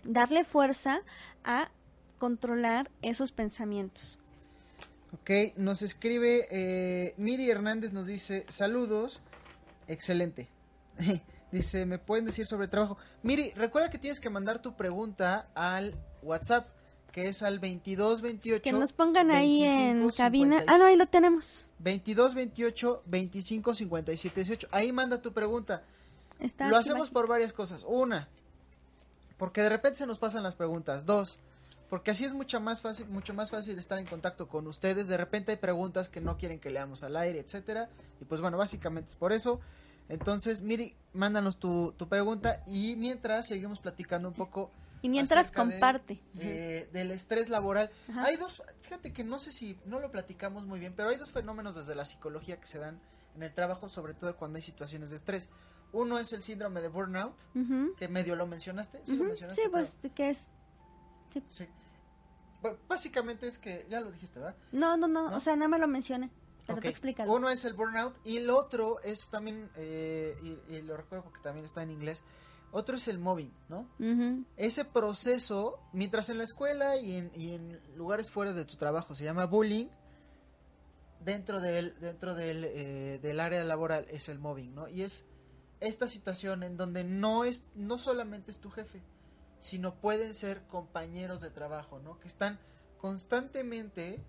darle 0.02 0.42
fuerza 0.42 1.02
a 1.44 1.70
controlar 2.18 2.90
esos 3.00 3.30
pensamientos. 3.30 4.18
Ok, 5.12 5.30
nos 5.56 5.82
escribe 5.82 6.48
eh, 6.50 7.14
Miri 7.18 7.48
Hernández, 7.50 7.92
nos 7.92 8.06
dice 8.06 8.44
saludos, 8.48 9.22
excelente. 9.86 10.48
Dice, 11.52 11.84
¿me 11.84 11.98
pueden 11.98 12.24
decir 12.24 12.46
sobre 12.46 12.68
trabajo? 12.68 12.96
Miri, 13.22 13.50
recuerda 13.56 13.90
que 13.90 13.98
tienes 13.98 14.20
que 14.20 14.30
mandar 14.30 14.60
tu 14.60 14.76
pregunta 14.76 15.48
al 15.54 15.94
WhatsApp, 16.22 16.68
que 17.12 17.28
es 17.28 17.42
al 17.42 17.54
2228. 17.54 18.62
Que 18.62 18.72
nos 18.72 18.92
pongan 18.92 19.30
ahí 19.30 19.64
en 19.64 20.08
cabina. 20.10 20.62
Ah, 20.66 20.78
no, 20.78 20.84
ahí 20.84 20.96
lo 20.96 21.06
tenemos. 21.06 21.66
2228 21.78 23.02
25 23.06 23.74
57 23.74 24.34
18. 24.34 24.68
Ahí 24.70 24.92
manda 24.92 25.20
tu 25.20 25.32
pregunta. 25.32 25.82
Está 26.38 26.68
lo 26.68 26.76
hacemos 26.76 27.10
por 27.10 27.26
varias 27.26 27.52
cosas. 27.52 27.84
Una, 27.86 28.28
porque 29.36 29.62
de 29.62 29.70
repente 29.70 29.98
se 29.98 30.06
nos 30.06 30.18
pasan 30.18 30.42
las 30.42 30.54
preguntas. 30.54 31.04
Dos, 31.04 31.38
porque 31.88 32.12
así 32.12 32.24
es 32.24 32.32
mucho 32.32 32.60
más 32.60 32.80
fácil, 32.80 33.06
mucho 33.08 33.34
más 33.34 33.50
fácil 33.50 33.78
estar 33.78 33.98
en 33.98 34.06
contacto 34.06 34.48
con 34.48 34.66
ustedes. 34.68 35.08
De 35.08 35.16
repente 35.16 35.52
hay 35.52 35.58
preguntas 35.58 36.08
que 36.08 36.20
no 36.20 36.38
quieren 36.38 36.60
que 36.60 36.70
leamos 36.70 37.02
al 37.02 37.16
aire, 37.16 37.40
etcétera. 37.40 37.90
Y 38.20 38.24
pues 38.24 38.40
bueno, 38.40 38.56
básicamente 38.56 39.10
es 39.10 39.16
por 39.16 39.32
eso. 39.32 39.60
Entonces, 40.10 40.62
Miri, 40.62 40.96
mándanos 41.12 41.58
tu, 41.58 41.92
tu 41.92 42.08
pregunta 42.08 42.64
y 42.66 42.96
mientras 42.96 43.46
seguimos 43.46 43.78
platicando 43.78 44.28
un 44.28 44.34
poco. 44.34 44.72
Y 45.02 45.08
mientras 45.08 45.52
comparte. 45.52 46.20
Eh, 46.34 46.88
del 46.92 47.12
estrés 47.12 47.48
laboral. 47.48 47.90
Hay 48.16 48.36
dos, 48.36 48.60
fíjate 48.82 49.12
que 49.12 49.22
no 49.22 49.38
sé 49.38 49.52
si 49.52 49.78
no 49.86 50.00
lo 50.00 50.10
platicamos 50.10 50.66
muy 50.66 50.80
bien, 50.80 50.94
pero 50.96 51.10
hay 51.10 51.16
dos 51.16 51.32
fenómenos 51.32 51.76
desde 51.76 51.94
la 51.94 52.04
psicología 52.04 52.60
que 52.60 52.66
se 52.66 52.78
dan 52.78 53.00
en 53.36 53.44
el 53.44 53.54
trabajo, 53.54 53.88
sobre 53.88 54.14
todo 54.14 54.36
cuando 54.36 54.56
hay 54.56 54.62
situaciones 54.62 55.10
de 55.10 55.16
estrés. 55.16 55.48
Uno 55.92 56.18
es 56.18 56.32
el 56.32 56.42
síndrome 56.42 56.82
de 56.82 56.88
burnout, 56.88 57.36
que 57.96 58.08
medio 58.08 58.34
lo 58.34 58.48
mencionaste. 58.48 59.00
Sí, 59.04 59.16
lo 59.16 59.24
mencionaste, 59.24 59.62
sí 59.62 59.68
pues, 59.70 59.96
¿qué 60.14 60.30
es? 60.30 60.44
Sí. 61.48 61.68
básicamente 62.88 63.46
es 63.46 63.58
que, 63.58 63.86
ya 63.88 64.00
lo 64.00 64.10
dijiste, 64.10 64.40
¿verdad? 64.40 64.56
No, 64.72 64.96
no, 64.96 65.06
no, 65.06 65.36
o 65.36 65.40
sea, 65.40 65.54
nada 65.54 65.68
más 65.68 65.80
lo 65.80 65.86
mencioné. 65.86 66.30
Uno 67.28 67.50
es 67.50 67.64
el 67.64 67.74
burnout 67.74 68.14
y 68.24 68.38
el 68.38 68.50
otro 68.50 69.00
es 69.02 69.28
también, 69.30 69.70
eh, 69.76 70.36
y, 70.68 70.80
lo 70.82 70.96
recuerdo 70.96 71.24
porque 71.24 71.40
también 71.40 71.64
está 71.64 71.82
en 71.82 71.90
inglés, 71.90 72.22
otro 72.72 72.96
es 72.96 73.08
el 73.08 73.18
mobbing, 73.18 73.52
¿no? 73.68 73.88
Ese 74.56 74.84
proceso, 74.84 75.80
mientras 75.92 76.30
en 76.30 76.38
la 76.38 76.44
escuela 76.44 76.96
y 76.96 77.16
en, 77.16 77.80
lugares 77.96 78.30
fuera 78.30 78.52
de 78.52 78.64
tu 78.64 78.76
trabajo 78.76 79.14
se 79.14 79.24
llama 79.24 79.46
bullying, 79.46 79.88
dentro 81.24 81.60
del, 81.60 81.98
dentro 82.00 82.34
del, 82.34 82.64
eh, 82.64 83.18
del 83.20 83.40
área 83.40 83.62
laboral 83.64 84.06
es 84.10 84.28
el 84.28 84.38
mobbing, 84.38 84.74
¿no? 84.74 84.88
Y 84.88 85.02
es 85.02 85.26
esta 85.80 86.06
situación 86.08 86.62
en 86.62 86.76
donde 86.76 87.04
no 87.04 87.44
es, 87.44 87.64
no 87.74 87.98
solamente 87.98 88.50
es 88.50 88.60
tu 88.60 88.70
jefe, 88.70 89.02
sino 89.58 89.94
pueden 89.94 90.34
ser 90.34 90.62
compañeros 90.66 91.40
de 91.42 91.50
trabajo, 91.50 91.98
¿no? 92.00 92.18
Que 92.20 92.28
están 92.28 92.58
constantemente 92.98 94.22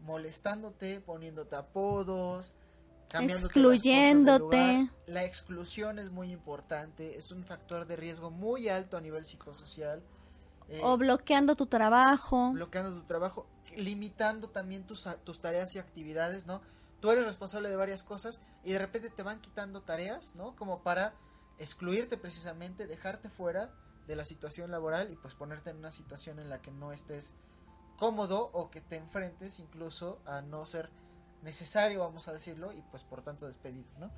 molestándote, 0.00 1.00
poniéndote 1.00 1.56
apodos, 1.56 2.54
excluyéndote. 3.12 4.90
La 5.06 5.24
exclusión 5.24 5.98
es 5.98 6.10
muy 6.10 6.30
importante, 6.30 7.16
es 7.16 7.30
un 7.30 7.44
factor 7.44 7.86
de 7.86 7.96
riesgo 7.96 8.30
muy 8.30 8.68
alto 8.68 8.96
a 8.96 9.00
nivel 9.00 9.24
psicosocial. 9.24 10.02
Eh, 10.68 10.80
o 10.82 10.96
bloqueando 10.96 11.56
tu 11.56 11.66
trabajo. 11.66 12.52
Bloqueando 12.52 13.00
tu 13.00 13.06
trabajo, 13.06 13.46
limitando 13.76 14.48
también 14.50 14.84
tus, 14.86 15.08
tus 15.24 15.40
tareas 15.40 15.74
y 15.74 15.78
actividades, 15.78 16.46
¿no? 16.46 16.60
Tú 17.00 17.10
eres 17.10 17.24
responsable 17.24 17.68
de 17.68 17.76
varias 17.76 18.02
cosas 18.02 18.40
y 18.64 18.72
de 18.72 18.78
repente 18.78 19.08
te 19.08 19.22
van 19.22 19.40
quitando 19.40 19.82
tareas, 19.82 20.34
¿no? 20.34 20.56
Como 20.56 20.82
para 20.82 21.14
excluirte 21.58 22.16
precisamente, 22.16 22.86
dejarte 22.86 23.30
fuera 23.30 23.72
de 24.06 24.16
la 24.16 24.24
situación 24.24 24.70
laboral 24.70 25.10
y 25.12 25.16
pues 25.16 25.34
ponerte 25.34 25.70
en 25.70 25.76
una 25.76 25.92
situación 25.92 26.38
en 26.38 26.48
la 26.48 26.60
que 26.60 26.70
no 26.70 26.92
estés 26.92 27.32
cómodo 27.98 28.48
o 28.54 28.70
que 28.70 28.80
te 28.80 28.96
enfrentes 28.96 29.58
incluso 29.58 30.20
a 30.24 30.40
no 30.40 30.64
ser 30.64 30.88
necesario, 31.42 32.00
vamos 32.00 32.28
a 32.28 32.32
decirlo, 32.32 32.72
y 32.72 32.80
pues 32.90 33.04
por 33.04 33.22
tanto 33.22 33.46
despedido, 33.46 33.88
¿no? 33.98 34.10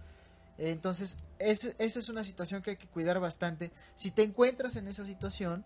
Entonces, 0.59 1.19
esa 1.39 1.75
es 1.79 2.09
una 2.11 2.23
situación 2.23 2.61
que 2.61 2.71
hay 2.71 2.77
que 2.77 2.87
cuidar 2.87 3.19
bastante. 3.19 3.73
Si 3.95 4.11
te 4.11 4.23
encuentras 4.23 4.77
en 4.77 4.89
esa 4.89 5.07
situación, 5.07 5.65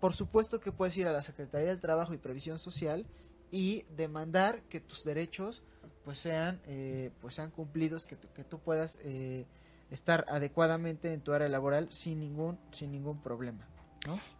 por 0.00 0.14
supuesto 0.14 0.60
que 0.60 0.72
puedes 0.72 0.96
ir 0.96 1.06
a 1.06 1.12
la 1.12 1.22
Secretaría 1.22 1.68
del 1.68 1.80
Trabajo 1.80 2.12
y 2.12 2.18
Previsión 2.18 2.58
Social 2.58 3.06
y 3.52 3.84
demandar 3.96 4.62
que 4.64 4.80
tus 4.80 5.04
derechos 5.04 5.62
pues 6.04 6.18
sean 6.18 6.60
eh, 6.66 7.12
pues 7.20 7.34
sean 7.34 7.50
cumplidos 7.50 8.04
que, 8.04 8.16
que 8.16 8.44
tú 8.44 8.58
puedas 8.58 8.98
eh, 9.02 9.46
estar 9.90 10.24
adecuadamente 10.28 11.12
en 11.12 11.20
tu 11.20 11.32
área 11.32 11.48
laboral 11.48 11.92
sin 11.92 12.20
ningún 12.20 12.58
sin 12.72 12.92
ningún 12.92 13.22
problema 13.22 13.66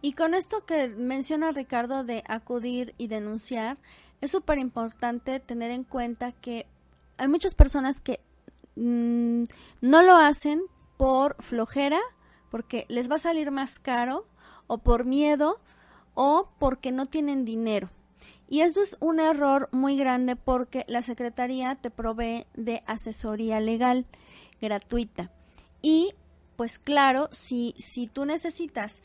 y 0.01 0.13
con 0.13 0.33
esto 0.33 0.65
que 0.65 0.87
menciona 0.89 1.51
Ricardo 1.51 2.03
de 2.03 2.23
acudir 2.27 2.93
y 2.97 3.07
denunciar, 3.07 3.77
es 4.21 4.31
súper 4.31 4.57
importante 4.57 5.39
tener 5.39 5.71
en 5.71 5.83
cuenta 5.83 6.31
que 6.31 6.65
hay 7.17 7.27
muchas 7.27 7.55
personas 7.55 8.01
que 8.01 8.19
mm, 8.75 9.43
no 9.81 10.01
lo 10.01 10.15
hacen 10.15 10.61
por 10.97 11.41
flojera, 11.41 11.99
porque 12.49 12.85
les 12.89 13.09
va 13.09 13.15
a 13.15 13.19
salir 13.19 13.51
más 13.51 13.79
caro, 13.79 14.25
o 14.67 14.79
por 14.79 15.05
miedo, 15.05 15.59
o 16.13 16.49
porque 16.59 16.91
no 16.91 17.05
tienen 17.05 17.45
dinero. 17.45 17.89
Y 18.49 18.61
eso 18.61 18.81
es 18.81 18.97
un 18.99 19.19
error 19.19 19.69
muy 19.71 19.95
grande 19.95 20.35
porque 20.35 20.83
la 20.87 21.01
Secretaría 21.01 21.75
te 21.75 21.91
provee 21.91 22.47
de 22.55 22.83
asesoría 22.87 23.59
legal 23.59 24.05
gratuita. 24.59 25.31
Y 25.81 26.13
pues 26.55 26.79
claro, 26.79 27.29
si, 27.31 27.75
si 27.77 28.07
tú 28.07 28.25
necesitas 28.25 29.01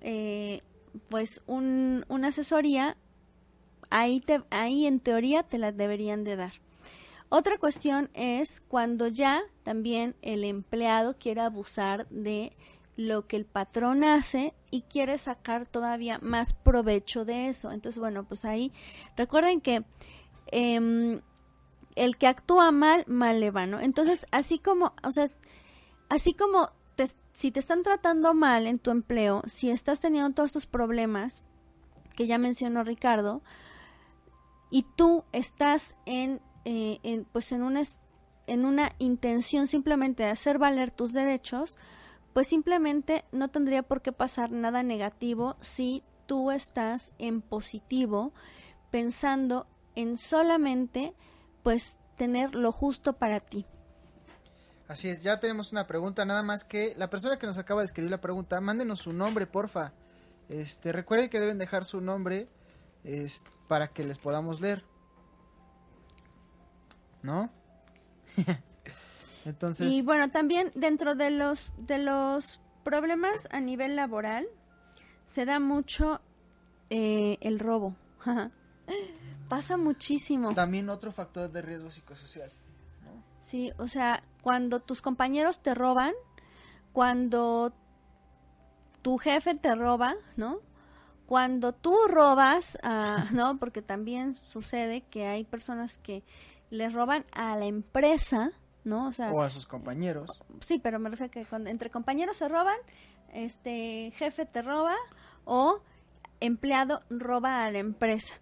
eh, 0.00 0.62
pues 1.08 1.42
un, 1.46 2.04
una 2.08 2.28
asesoría, 2.28 2.96
ahí, 3.90 4.20
te, 4.20 4.42
ahí 4.50 4.86
en 4.86 5.00
teoría 5.00 5.42
te 5.42 5.58
la 5.58 5.72
deberían 5.72 6.24
de 6.24 6.36
dar. 6.36 6.52
Otra 7.28 7.58
cuestión 7.58 8.08
es 8.14 8.60
cuando 8.60 9.08
ya 9.08 9.42
también 9.64 10.14
el 10.22 10.44
empleado 10.44 11.16
quiere 11.18 11.40
abusar 11.40 12.08
de 12.08 12.52
lo 12.96 13.26
que 13.26 13.36
el 13.36 13.44
patrón 13.44 14.04
hace 14.04 14.54
y 14.70 14.82
quiere 14.82 15.18
sacar 15.18 15.66
todavía 15.66 16.18
más 16.22 16.54
provecho 16.54 17.24
de 17.24 17.48
eso. 17.48 17.72
Entonces, 17.72 17.98
bueno, 17.98 18.24
pues 18.24 18.44
ahí 18.44 18.72
recuerden 19.16 19.60
que 19.60 19.84
em, 20.46 21.20
el 21.96 22.16
que 22.16 22.26
actúa 22.26 22.70
mal, 22.70 23.04
mal 23.08 23.40
le 23.40 23.50
va, 23.50 23.66
¿no? 23.66 23.80
Entonces, 23.80 24.26
así 24.30 24.58
como, 24.58 24.94
o 25.02 25.10
sea, 25.10 25.26
así 26.08 26.32
como 26.32 26.70
si 27.36 27.50
te 27.50 27.60
están 27.60 27.82
tratando 27.82 28.32
mal 28.32 28.66
en 28.66 28.78
tu 28.78 28.90
empleo, 28.90 29.42
si 29.44 29.68
estás 29.68 30.00
teniendo 30.00 30.32
todos 30.32 30.48
estos 30.48 30.64
problemas 30.64 31.42
que 32.16 32.26
ya 32.26 32.38
mencionó 32.38 32.82
Ricardo, 32.82 33.42
y 34.70 34.86
tú 34.96 35.22
estás 35.32 35.96
en, 36.06 36.40
eh, 36.64 36.98
en 37.02 37.26
pues 37.26 37.52
en 37.52 37.62
una, 37.62 37.82
en 38.46 38.64
una 38.64 38.92
intención 38.98 39.66
simplemente 39.66 40.22
de 40.22 40.30
hacer 40.30 40.56
valer 40.56 40.90
tus 40.90 41.12
derechos, 41.12 41.76
pues 42.32 42.46
simplemente 42.46 43.26
no 43.32 43.48
tendría 43.48 43.82
por 43.82 44.00
qué 44.00 44.12
pasar 44.12 44.50
nada 44.50 44.82
negativo 44.82 45.56
si 45.60 46.02
tú 46.24 46.50
estás 46.50 47.12
en 47.18 47.42
positivo 47.42 48.32
pensando 48.90 49.66
en 49.94 50.16
solamente 50.16 51.12
pues 51.62 51.98
tener 52.16 52.54
lo 52.54 52.72
justo 52.72 53.12
para 53.12 53.40
ti. 53.40 53.66
Así 54.88 55.08
es, 55.08 55.22
ya 55.22 55.40
tenemos 55.40 55.72
una 55.72 55.86
pregunta, 55.86 56.24
nada 56.24 56.42
más 56.42 56.64
que 56.64 56.94
la 56.96 57.10
persona 57.10 57.38
que 57.38 57.46
nos 57.46 57.58
acaba 57.58 57.80
de 57.80 57.86
escribir 57.86 58.10
la 58.10 58.20
pregunta, 58.20 58.60
mándenos 58.60 59.00
su 59.00 59.12
nombre, 59.12 59.46
porfa. 59.46 59.92
Este, 60.48 60.92
recuerden 60.92 61.28
que 61.28 61.40
deben 61.40 61.58
dejar 61.58 61.84
su 61.84 62.00
nombre 62.00 62.48
para 63.68 63.88
que 63.88 64.04
les 64.04 64.18
podamos 64.18 64.60
leer. 64.60 64.84
¿No? 67.22 67.50
Entonces. 69.44 69.90
Y 69.90 70.02
bueno, 70.02 70.30
también 70.30 70.72
dentro 70.74 71.14
de 71.14 71.30
los 71.30 71.72
de 71.78 71.98
los 71.98 72.60
problemas 72.84 73.48
a 73.50 73.60
nivel 73.60 73.96
laboral 73.96 74.46
se 75.24 75.44
da 75.44 75.58
mucho 75.58 76.20
eh, 76.90 77.38
el 77.40 77.58
robo. 77.58 77.96
Pasa 79.48 79.76
muchísimo. 79.76 80.54
También 80.54 80.88
otro 80.88 81.12
factor 81.12 81.50
de 81.50 81.62
riesgo 81.62 81.90
psicosocial. 81.90 82.50
Sí, 83.46 83.72
o 83.78 83.86
sea, 83.86 84.24
cuando 84.42 84.80
tus 84.80 85.02
compañeros 85.02 85.60
te 85.62 85.72
roban, 85.72 86.14
cuando 86.92 87.72
tu 89.02 89.18
jefe 89.18 89.54
te 89.54 89.72
roba, 89.76 90.16
¿no? 90.34 90.58
Cuando 91.26 91.72
tú 91.72 91.96
robas, 92.08 92.76
¿no? 93.32 93.56
Porque 93.58 93.82
también 93.82 94.34
sucede 94.34 95.02
que 95.02 95.28
hay 95.28 95.44
personas 95.44 95.96
que 95.96 96.24
les 96.70 96.92
roban 96.92 97.24
a 97.30 97.54
la 97.54 97.66
empresa, 97.66 98.50
¿no? 98.82 99.06
O, 99.06 99.12
sea, 99.12 99.30
o 99.30 99.40
a 99.40 99.48
sus 99.48 99.64
compañeros. 99.64 100.42
Sí, 100.60 100.80
pero 100.80 100.98
me 100.98 101.08
refiero 101.08 101.28
a 101.28 101.30
que 101.30 101.44
cuando 101.44 101.70
entre 101.70 101.88
compañeros 101.88 102.38
se 102.38 102.48
roban, 102.48 102.78
este 103.32 104.10
jefe 104.16 104.44
te 104.46 104.60
roba 104.60 104.96
o 105.44 105.82
empleado 106.40 107.00
roba 107.10 107.64
a 107.64 107.70
la 107.70 107.78
empresa. 107.78 108.34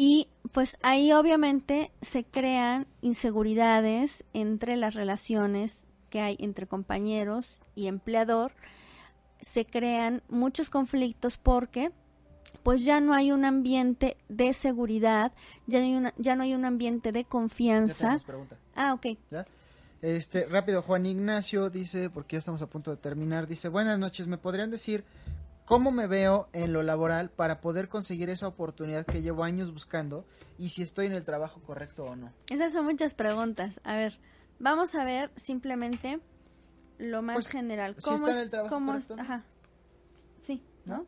Y 0.00 0.28
pues 0.52 0.78
ahí 0.82 1.12
obviamente 1.12 1.90
se 2.02 2.22
crean 2.22 2.86
inseguridades 3.02 4.22
entre 4.32 4.76
las 4.76 4.94
relaciones 4.94 5.88
que 6.08 6.20
hay 6.20 6.36
entre 6.38 6.68
compañeros 6.68 7.60
y 7.74 7.88
empleador. 7.88 8.52
Se 9.40 9.66
crean 9.66 10.22
muchos 10.28 10.70
conflictos 10.70 11.36
porque 11.36 11.90
pues 12.62 12.84
ya 12.84 13.00
no 13.00 13.12
hay 13.12 13.32
un 13.32 13.44
ambiente 13.44 14.16
de 14.28 14.52
seguridad, 14.52 15.32
ya 15.66 15.80
no 15.80 15.86
hay, 15.86 15.94
una, 15.94 16.14
ya 16.16 16.36
no 16.36 16.44
hay 16.44 16.54
un 16.54 16.64
ambiente 16.64 17.10
de 17.10 17.24
confianza. 17.24 18.20
Ah, 18.76 18.94
ok. 18.94 19.18
Este, 20.00 20.46
rápido, 20.46 20.82
Juan 20.82 21.06
Ignacio 21.06 21.70
dice, 21.70 22.08
porque 22.08 22.36
ya 22.36 22.38
estamos 22.38 22.62
a 22.62 22.68
punto 22.68 22.92
de 22.92 22.98
terminar, 22.98 23.48
dice, 23.48 23.68
buenas 23.68 23.98
noches, 23.98 24.28
¿me 24.28 24.38
podrían 24.38 24.70
decir 24.70 25.02
cómo 25.68 25.90
me 25.92 26.06
veo 26.06 26.48
en 26.52 26.72
lo 26.72 26.82
laboral 26.82 27.30
para 27.30 27.60
poder 27.60 27.88
conseguir 27.88 28.30
esa 28.30 28.48
oportunidad 28.48 29.04
que 29.04 29.20
llevo 29.22 29.44
años 29.44 29.72
buscando 29.72 30.24
y 30.56 30.70
si 30.70 30.82
estoy 30.82 31.06
en 31.06 31.12
el 31.12 31.24
trabajo 31.24 31.60
correcto 31.62 32.04
o 32.04 32.16
no? 32.16 32.32
Esas 32.48 32.72
son 32.72 32.86
muchas 32.86 33.12
preguntas. 33.14 33.80
A 33.84 33.94
ver, 33.94 34.18
vamos 34.58 34.94
a 34.94 35.04
ver 35.04 35.30
simplemente 35.36 36.20
lo 36.96 37.20
más 37.22 37.34
Pues, 37.34 37.48
general. 37.50 37.94
si 37.98 38.14
está 38.14 38.32
en 38.32 38.38
el 38.38 38.50
trabajo 38.50 38.74
cómo 38.74 38.92
correcto. 38.92 39.16
Ajá. 39.18 39.44
Sí, 40.42 40.64
¿no? 40.86 41.06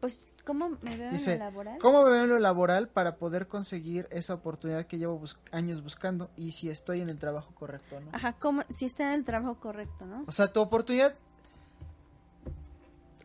Pues, 0.00 0.26
¿cómo 0.44 0.70
me 0.82 0.96
veo 0.96 1.10
en 1.10 1.24
lo 1.24 1.36
laboral? 1.36 1.78
¿cómo 1.80 2.02
me 2.04 2.10
veo 2.10 2.24
en 2.24 2.28
lo 2.30 2.38
laboral 2.38 2.88
para 2.88 3.16
poder 3.16 3.46
conseguir 3.46 4.08
esa 4.10 4.34
oportunidad 4.34 4.86
que 4.86 4.98
llevo 4.98 5.18
bus- 5.18 5.38
años 5.52 5.82
buscando 5.82 6.30
y 6.36 6.52
si 6.52 6.70
estoy 6.70 7.00
en 7.00 7.08
el 7.10 7.18
trabajo 7.18 7.54
correcto 7.54 7.96
o 7.96 8.00
no? 8.00 8.10
Ajá, 8.12 8.32
¿cómo, 8.38 8.62
si 8.70 8.86
está 8.86 9.04
en 9.08 9.12
el 9.20 9.24
trabajo 9.24 9.60
correcto, 9.60 10.06
¿no? 10.06 10.24
O 10.26 10.32
sea, 10.32 10.52
tu 10.52 10.60
oportunidad... 10.60 11.14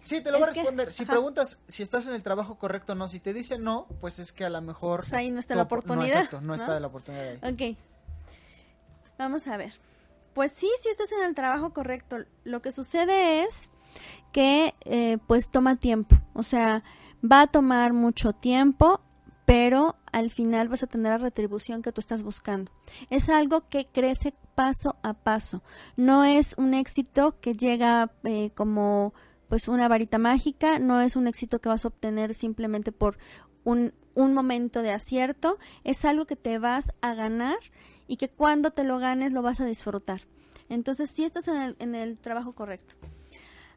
Sí, 0.04 0.22
te 0.22 0.32
lo 0.32 0.39
voy 0.39 0.50
a 0.50 0.52
que- 0.54 0.62
responder. 0.62 0.91
si 0.91 1.04
ajá. 1.04 1.12
preguntas 1.14 1.62
si 1.68 1.84
estás 1.84 2.08
en 2.08 2.14
el 2.16 2.24
trabajo 2.24 2.58
correcto 2.58 2.93
o 2.93 2.95
no, 2.95 3.08
si 3.08 3.20
te 3.20 3.34
dice 3.34 3.58
no, 3.58 3.86
pues 4.02 4.20
es 4.20 4.32
que 4.32 4.45
a 4.45 4.50
lo 4.50 4.62
mejor... 4.62 5.02
Pues 5.02 5.14
ahí 5.14 5.30
no 5.32 5.39
está 5.39 5.56
la 5.56 5.64
opor- 5.64 5.80
oportunidad, 5.80 6.02
No, 6.16 6.20
exacto, 6.20 6.41
no, 6.41 6.47
¿no? 6.47 6.54
está 6.56 6.80
la 6.80 6.88
oportunidad 6.88 7.28
ahí. 7.41 7.74
Ok. 7.74 7.78
Vamos 9.18 9.47
a 9.47 9.58
ver. 9.58 9.74
Pues 10.34 10.52
sí, 10.54 10.70
sí 10.82 10.89
estás 10.89 11.12
en 11.12 11.24
el 11.24 11.36
trabajo 11.36 11.74
correcto. 11.74 12.18
Lo 12.43 12.62
que 12.62 12.72
sucede 12.72 13.43
es 13.43 13.70
que 14.32 14.74
eh, 14.86 15.18
pues 15.28 15.50
toma 15.50 15.76
tiempo. 15.78 16.16
O 16.34 16.43
sea, 16.43 16.84
va 17.30 17.41
a 17.41 17.47
tomar 17.47 17.91
mucho 17.93 18.32
tiempo, 18.34 19.02
pero 19.45 19.97
al 20.12 20.30
final 20.32 20.70
vas 20.70 20.84
a 20.84 20.88
tener 20.88 21.12
la 21.12 21.18
retribución 21.18 21.82
que 21.82 21.91
tú 21.91 22.00
estás 22.00 22.24
buscando. 22.24 22.72
Es 23.10 23.28
algo 23.30 23.68
que 23.68 23.86
crece 23.86 24.34
paso 24.56 24.95
a 25.04 25.14
paso. 25.14 25.62
No 25.97 26.24
es 26.24 26.54
un 26.58 26.74
éxito 26.74 27.39
que 27.41 27.54
llega 27.56 28.12
eh, 28.24 28.52
como 28.56 29.14
pues 29.50 29.68
una 29.68 29.88
varita 29.88 30.18
mágica, 30.20 30.80
no 30.80 31.02
es 31.02 31.16
un 31.16 31.28
éxito 31.28 31.60
que 31.60 31.70
vas 31.70 31.84
a 31.84 31.89
obtener 31.89 32.34
simplemente 32.34 32.91
por 32.91 33.18
un, 33.64 33.93
un 34.14 34.34
momento 34.34 34.82
de 34.82 34.91
acierto, 34.91 35.58
es 35.84 36.06
algo 36.06 36.26
que 36.26 36.36
te 36.36 36.60
vas 36.60 36.93
a 37.02 37.16
ganar 37.16 37.58
y 38.08 38.18
que 38.18 38.30
cuando 38.30 38.72
te 38.72 38.84
lo 38.84 39.00
ganes 39.00 39.34
lo 39.34 39.41
vas 39.41 39.60
a 39.60 39.66
disfrutar. 39.66 40.22
Entonces, 40.70 41.10
sí 41.10 41.24
estás 41.24 41.47
en 41.47 41.62
el, 41.62 41.76
en 41.80 41.95
el 41.95 42.18
trabajo 42.18 42.54
correcto. 42.54 42.95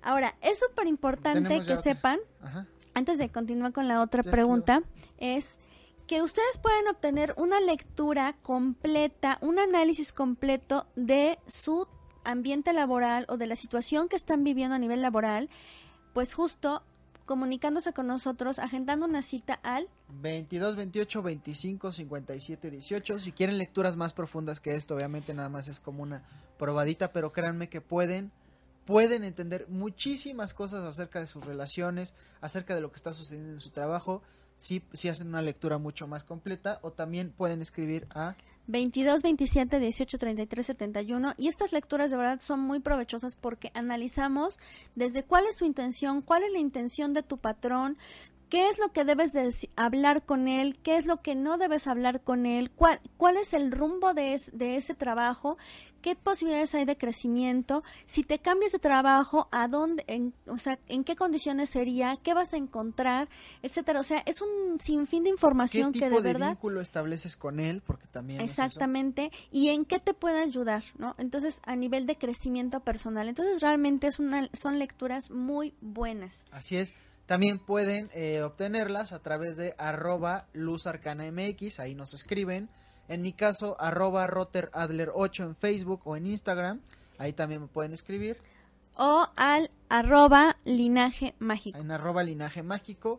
Ahora, 0.03 0.35
es 0.43 0.59
súper 0.59 0.87
importante 0.87 1.49
que 1.49 1.75
otra. 1.75 1.77
sepan, 1.77 2.19
Ajá. 2.43 2.67
antes 2.95 3.19
de 3.19 3.31
continuar 3.31 3.73
con 3.73 3.89
la 3.89 4.03
otra 4.03 4.23
Ya 4.23 4.31
pregunta, 4.31 4.83
es 5.19 5.59
que 6.07 6.21
ustedes 6.21 6.59
pueden 6.59 6.89
obtener 6.89 7.35
una 7.39 7.61
lectura 7.61 8.35
completa, 8.43 9.39
un 9.41 9.59
análisis 9.59 10.13
completo 10.13 10.87
de 10.97 11.39
su 11.47 11.87
ambiente 12.25 12.73
laboral 12.73 13.27
o 13.29 13.37
de 13.37 13.47
la 13.47 13.57
situación 13.57 14.09
que 14.09 14.17
están 14.17 14.45
viviendo 14.45 14.77
a 14.77 14.79
nivel 14.79 15.03
laboral, 15.03 15.49
pues 16.13 16.35
justo 16.35 16.83
comunicándose 17.25 17.93
con 17.93 18.07
nosotros, 18.07 18.59
agendando 18.59 19.07
una 19.07 19.23
cita 19.23 19.55
al 19.63 19.89
22, 20.21 20.77
28, 20.77 21.23
25, 21.23 21.93
57, 21.93 22.71
18. 22.71 23.21
Si 23.21 23.33
quieren 23.33 23.59
lecturas 23.59 23.97
más 23.97 24.13
profundas 24.13 24.61
que 24.61 24.75
esto, 24.75 24.95
obviamente 24.95 25.33
nada 25.33 25.49
más 25.49 25.69
es 25.69 25.81
como 25.81 26.03
una 26.03 26.23
probadita, 26.59 27.13
pero 27.13 27.33
créanme 27.33 27.69
que 27.69 27.81
pueden 27.81 28.33
pueden 28.85 29.23
entender 29.23 29.67
muchísimas 29.69 30.55
cosas 30.55 30.85
acerca 30.85 31.21
de 31.21 31.29
sus 31.29 31.45
relaciones, 31.45 32.15
acerca 32.41 32.75
de 32.75 32.81
lo 32.81 32.91
que 32.91 32.97
está 32.97 33.15
sucediendo 33.15 33.53
en 33.53 33.61
su 33.61 33.71
trabajo, 33.71 34.23
si, 34.57 34.83
si 34.93 35.09
hacen 35.09 35.29
una 35.29 35.41
lectura 35.41 35.79
mucho 35.79 36.09
más 36.09 36.25
completa 36.25 36.81
o 36.83 36.93
también 36.93 37.31
pueden 37.31 37.63
escribir 37.63 38.07
a 38.11 38.37
22, 38.69 39.23
27, 39.23 39.79
18, 39.79 40.19
33, 40.19 40.67
71 40.67 41.35
y 41.37 41.49
estas 41.49 41.73
lecturas 41.73 42.11
de 42.11 42.17
verdad 42.17 42.41
son 42.41 42.61
muy 42.61 42.81
provechosas 42.81 43.35
porque 43.37 43.71
analizamos 43.75 44.59
desde 44.95 45.25
cuál 45.25 45.47
es 45.47 45.57
tu 45.57 45.65
intención, 45.65 46.23
cuál 46.23 46.45
es 46.45 46.53
la 46.53 46.59
intención 46.59 47.13
de 47.13 47.23
tu 47.23 47.39
patrón, 47.39 47.99
qué 48.53 48.69
es 48.69 48.79
lo 48.79 48.93
que 48.93 49.05
debes 49.07 49.33
de 49.33 49.49
hablar 49.77 50.27
con 50.27 50.47
él, 50.47 50.77
qué 50.83 50.97
es 50.97 51.07
lo 51.07 51.23
que 51.23 51.35
no 51.35 51.57
debes 51.57 51.87
hablar 51.87 52.21
con 52.23 52.45
él, 52.45 52.71
cuál, 52.71 53.01
cuál 53.17 53.39
es 53.39 53.55
el 53.55 53.73
rumbo 53.73 54.13
de, 54.13 54.35
es- 54.35 54.51
de 54.53 54.77
ese 54.77 54.95
trabajo, 54.95 55.57
qué 56.03 56.17
posibilidades 56.17 56.75
hay 56.75 56.85
de 56.85 56.99
crecimiento, 56.99 57.83
si 58.05 58.25
te 58.25 58.41
cambias 58.41 58.73
de 58.73 58.79
trabajo, 58.79 59.49
a 59.53 59.69
dónde, 59.69 60.05
en, 60.07 60.35
o 60.47 60.59
sea, 60.59 60.79
en 60.89 61.03
qué 61.03 61.17
condiciones 61.17 61.71
sería, 61.71 62.19
qué 62.23 62.35
vas 62.35 62.53
a 62.53 62.59
encontrar, 62.59 63.31
etcétera. 63.63 64.01
O 64.01 64.03
sea, 64.03 64.23
es 64.27 64.43
un 64.43 64.79
sinfín 64.81 65.23
de 65.23 65.31
qué 65.31 65.33
información 65.33 65.93
tipo 65.93 66.05
que 66.05 66.11
de 66.11 66.17
de 66.21 66.33
verdad 66.35 66.49
vínculo 66.51 66.83
estableces 66.83 67.37
con 67.39 67.59
él, 67.59 67.81
porque 67.81 68.07
también 68.07 68.43
es 68.43 68.51
eso. 68.51 68.65
Exactamente, 68.65 69.31
y 69.51 69.69
en 69.71 69.87
qué 69.87 69.99
te 69.99 70.13
puede 70.13 70.43
ayudar, 70.43 70.85
¿no? 70.99 71.15
Entonces, 71.17 71.63
a 71.65 71.75
nivel 71.75 72.05
de 72.07 72.19
crecimiento 72.19 72.81
personal. 72.81 73.31
Entonces, 73.31 73.63
realmente 73.63 74.09
es 74.09 74.19
una, 74.19 74.51
son 74.53 74.79
lecturas 74.79 75.31
muy 75.31 75.75
buenas. 75.81 76.45
Así 76.51 76.77
es. 76.77 76.93
También 77.33 77.59
pueden 77.59 78.11
eh, 78.13 78.43
obtenerlas 78.43 79.15
a 79.15 79.23
través 79.23 79.57
de 79.57 79.75
arroba 79.79 80.49
luzarcanamx, 80.53 81.81
ahí 81.81 81.95
nos 81.95 82.13
escriben. 82.13 82.69
En 83.09 83.23
mi 83.23 83.33
caso, 83.33 83.75
arroba 83.81 84.27
roteradler8 84.27 85.43
en 85.43 85.57
Facebook 85.57 86.03
o 86.05 86.15
en 86.15 86.27
Instagram, 86.27 86.83
ahí 87.17 87.33
también 87.33 87.63
me 87.63 87.69
pueden 87.69 87.95
escribir. 87.95 88.37
O 88.97 89.27
al 89.35 89.71
arroba 89.89 90.59
linaje 90.67 91.35
mágico. 91.39 91.79
En 91.79 91.91
arroba 91.91 92.23
linaje 92.23 92.63
mágico. 92.63 93.19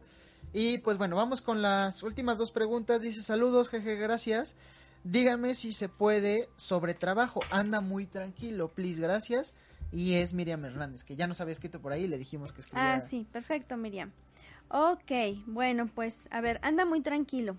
Y 0.53 0.77
pues 0.77 0.99
bueno, 0.99 1.15
vamos 1.15 1.41
con 1.41 1.63
las 1.63 2.03
últimas 2.03 2.37
dos 2.37 2.51
preguntas. 2.51 3.01
Dice 3.01 3.23
saludos, 3.23 3.67
jeje, 3.67 3.95
gracias. 3.95 4.55
Díganme 5.03 5.55
si 5.55 5.73
se 5.73 5.89
puede 5.89 6.49
sobre 6.55 6.93
trabajo. 6.93 7.39
Anda 7.49 7.81
muy 7.81 8.05
tranquilo, 8.05 8.67
please, 8.67 9.01
gracias. 9.01 9.55
Y 9.93 10.15
es 10.15 10.33
Miriam 10.33 10.65
Hernández, 10.65 11.03
que 11.03 11.15
ya 11.15 11.27
nos 11.27 11.39
había 11.39 11.51
escrito 11.51 11.79
por 11.79 11.91
ahí, 11.91 12.07
le 12.07 12.17
dijimos 12.17 12.51
que 12.51 12.61
escribiera. 12.61 12.95
Ah, 12.95 12.99
sí, 12.99 13.27
perfecto, 13.31 13.77
Miriam. 13.77 14.11
Ok, 14.69 15.11
bueno, 15.45 15.87
pues, 15.93 16.27
a 16.31 16.41
ver, 16.41 16.59
anda 16.63 16.83
muy 16.83 17.01
tranquilo. 17.01 17.55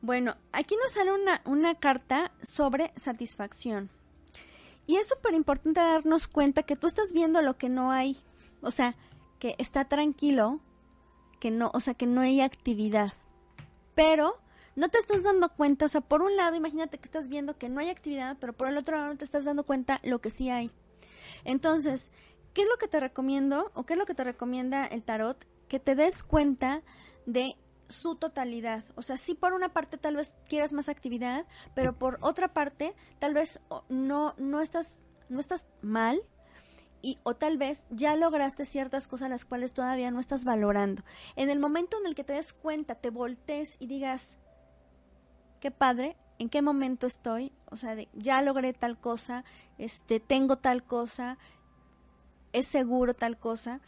Bueno, 0.00 0.36
aquí 0.52 0.76
nos 0.80 0.92
sale 0.92 1.12
una, 1.12 1.42
una 1.44 1.74
carta 1.74 2.30
sobre 2.40 2.92
satisfacción. 2.94 3.90
Y 4.86 4.94
es 4.94 5.08
súper 5.08 5.34
importante 5.34 5.80
darnos 5.80 6.28
cuenta 6.28 6.62
que 6.62 6.76
tú 6.76 6.86
estás 6.86 7.12
viendo 7.12 7.42
lo 7.42 7.56
que 7.56 7.68
no 7.68 7.90
hay. 7.90 8.22
O 8.60 8.70
sea, 8.70 8.94
que 9.40 9.56
está 9.58 9.86
tranquilo, 9.86 10.60
que 11.40 11.50
no, 11.50 11.72
o 11.74 11.80
sea, 11.80 11.94
que 11.94 12.06
no 12.06 12.20
hay 12.20 12.42
actividad. 12.42 13.12
Pero 13.96 14.38
no 14.76 14.88
te 14.88 14.98
estás 14.98 15.24
dando 15.24 15.48
cuenta, 15.48 15.86
o 15.86 15.88
sea, 15.88 16.00
por 16.00 16.22
un 16.22 16.36
lado, 16.36 16.54
imagínate 16.54 16.98
que 16.98 17.04
estás 17.04 17.26
viendo 17.26 17.58
que 17.58 17.68
no 17.68 17.80
hay 17.80 17.88
actividad, 17.88 18.36
pero 18.38 18.52
por 18.52 18.68
el 18.68 18.76
otro 18.76 18.96
lado 18.96 19.08
no 19.08 19.18
te 19.18 19.24
estás 19.24 19.44
dando 19.44 19.64
cuenta 19.64 19.98
lo 20.04 20.20
que 20.20 20.30
sí 20.30 20.48
hay. 20.48 20.70
Entonces, 21.44 22.12
¿qué 22.52 22.62
es 22.62 22.68
lo 22.68 22.76
que 22.76 22.88
te 22.88 23.00
recomiendo 23.00 23.70
o 23.74 23.84
qué 23.84 23.94
es 23.94 23.98
lo 23.98 24.06
que 24.06 24.14
te 24.14 24.24
recomienda 24.24 24.84
el 24.84 25.02
tarot? 25.02 25.46
Que 25.68 25.78
te 25.78 25.94
des 25.94 26.22
cuenta 26.22 26.82
de 27.26 27.56
su 27.88 28.16
totalidad. 28.16 28.84
O 28.96 29.02
sea, 29.02 29.16
sí 29.16 29.34
por 29.34 29.52
una 29.52 29.70
parte 29.70 29.98
tal 29.98 30.16
vez 30.16 30.34
quieras 30.48 30.72
más 30.72 30.88
actividad, 30.88 31.46
pero 31.74 31.98
por 31.98 32.18
otra 32.20 32.52
parte 32.52 32.94
tal 33.18 33.34
vez 33.34 33.60
no 33.88 34.34
no 34.38 34.60
estás 34.60 35.04
no 35.28 35.40
estás 35.40 35.66
mal 35.82 36.22
y 37.02 37.18
o 37.22 37.34
tal 37.34 37.58
vez 37.58 37.86
ya 37.90 38.16
lograste 38.16 38.64
ciertas 38.64 39.06
cosas 39.06 39.28
las 39.28 39.44
cuales 39.44 39.74
todavía 39.74 40.10
no 40.10 40.20
estás 40.20 40.44
valorando. 40.44 41.02
En 41.36 41.50
el 41.50 41.58
momento 41.58 41.98
en 41.98 42.06
el 42.06 42.14
que 42.14 42.24
te 42.24 42.32
des 42.32 42.54
cuenta, 42.54 42.94
te 42.94 43.10
voltees 43.10 43.76
y 43.78 43.86
digas, 43.86 44.38
qué 45.60 45.70
padre, 45.70 46.16
en 46.38 46.48
qué 46.48 46.62
momento 46.62 47.06
estoy, 47.06 47.52
o 47.70 47.76
sea, 47.76 47.94
de, 47.94 48.08
ya 48.14 48.42
logré 48.42 48.72
tal 48.72 48.98
cosa, 48.98 49.44
este, 49.78 50.20
tengo 50.20 50.56
tal 50.56 50.84
cosa, 50.84 51.38
es 52.52 52.66
seguro 52.66 53.14
tal 53.14 53.38
cosa. 53.38 53.80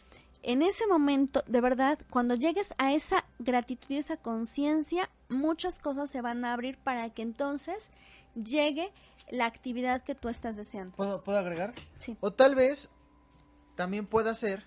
En 0.43 0.61
ese 0.61 0.87
momento, 0.87 1.43
de 1.47 1.61
verdad, 1.61 1.99
cuando 2.09 2.35
llegues 2.35 2.73
a 2.77 2.93
esa 2.93 3.25
gratitud 3.39 3.87
y 3.89 3.97
esa 3.97 4.17
conciencia, 4.17 5.09
muchas 5.29 5.79
cosas 5.79 6.09
se 6.09 6.21
van 6.21 6.45
a 6.45 6.53
abrir 6.53 6.77
para 6.77 7.09
que 7.09 7.21
entonces 7.21 7.91
llegue 8.35 8.93
la 9.29 9.45
actividad 9.45 10.03
que 10.03 10.15
tú 10.15 10.29
estás 10.29 10.55
deseando. 10.55 10.95
¿Puedo, 10.95 11.23
¿Puedo 11.23 11.39
agregar? 11.39 11.73
Sí. 11.97 12.17
O 12.21 12.31
tal 12.31 12.55
vez 12.55 12.91
también 13.75 14.05
pueda 14.05 14.33
ser 14.35 14.65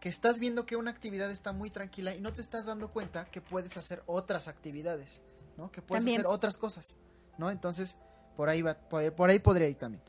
que 0.00 0.08
estás 0.08 0.38
viendo 0.38 0.64
que 0.64 0.76
una 0.76 0.90
actividad 0.90 1.30
está 1.30 1.52
muy 1.52 1.70
tranquila 1.70 2.14
y 2.14 2.20
no 2.20 2.32
te 2.32 2.40
estás 2.40 2.66
dando 2.66 2.92
cuenta 2.92 3.26
que 3.26 3.40
puedes 3.40 3.76
hacer 3.76 4.02
otras 4.06 4.48
actividades, 4.48 5.20
¿no? 5.56 5.70
Que 5.70 5.82
puedes 5.82 6.04
También. 6.04 6.20
hacer 6.20 6.26
otras 6.26 6.56
cosas, 6.56 6.98
¿no? 7.38 7.50
Entonces, 7.50 7.96
por 8.36 8.48
ahí 8.48 8.62
va, 8.62 8.74
por, 8.74 9.12
por 9.14 9.30
ahí 9.30 9.38
podría 9.38 9.68
ir 9.68 9.76
también. 9.76 10.02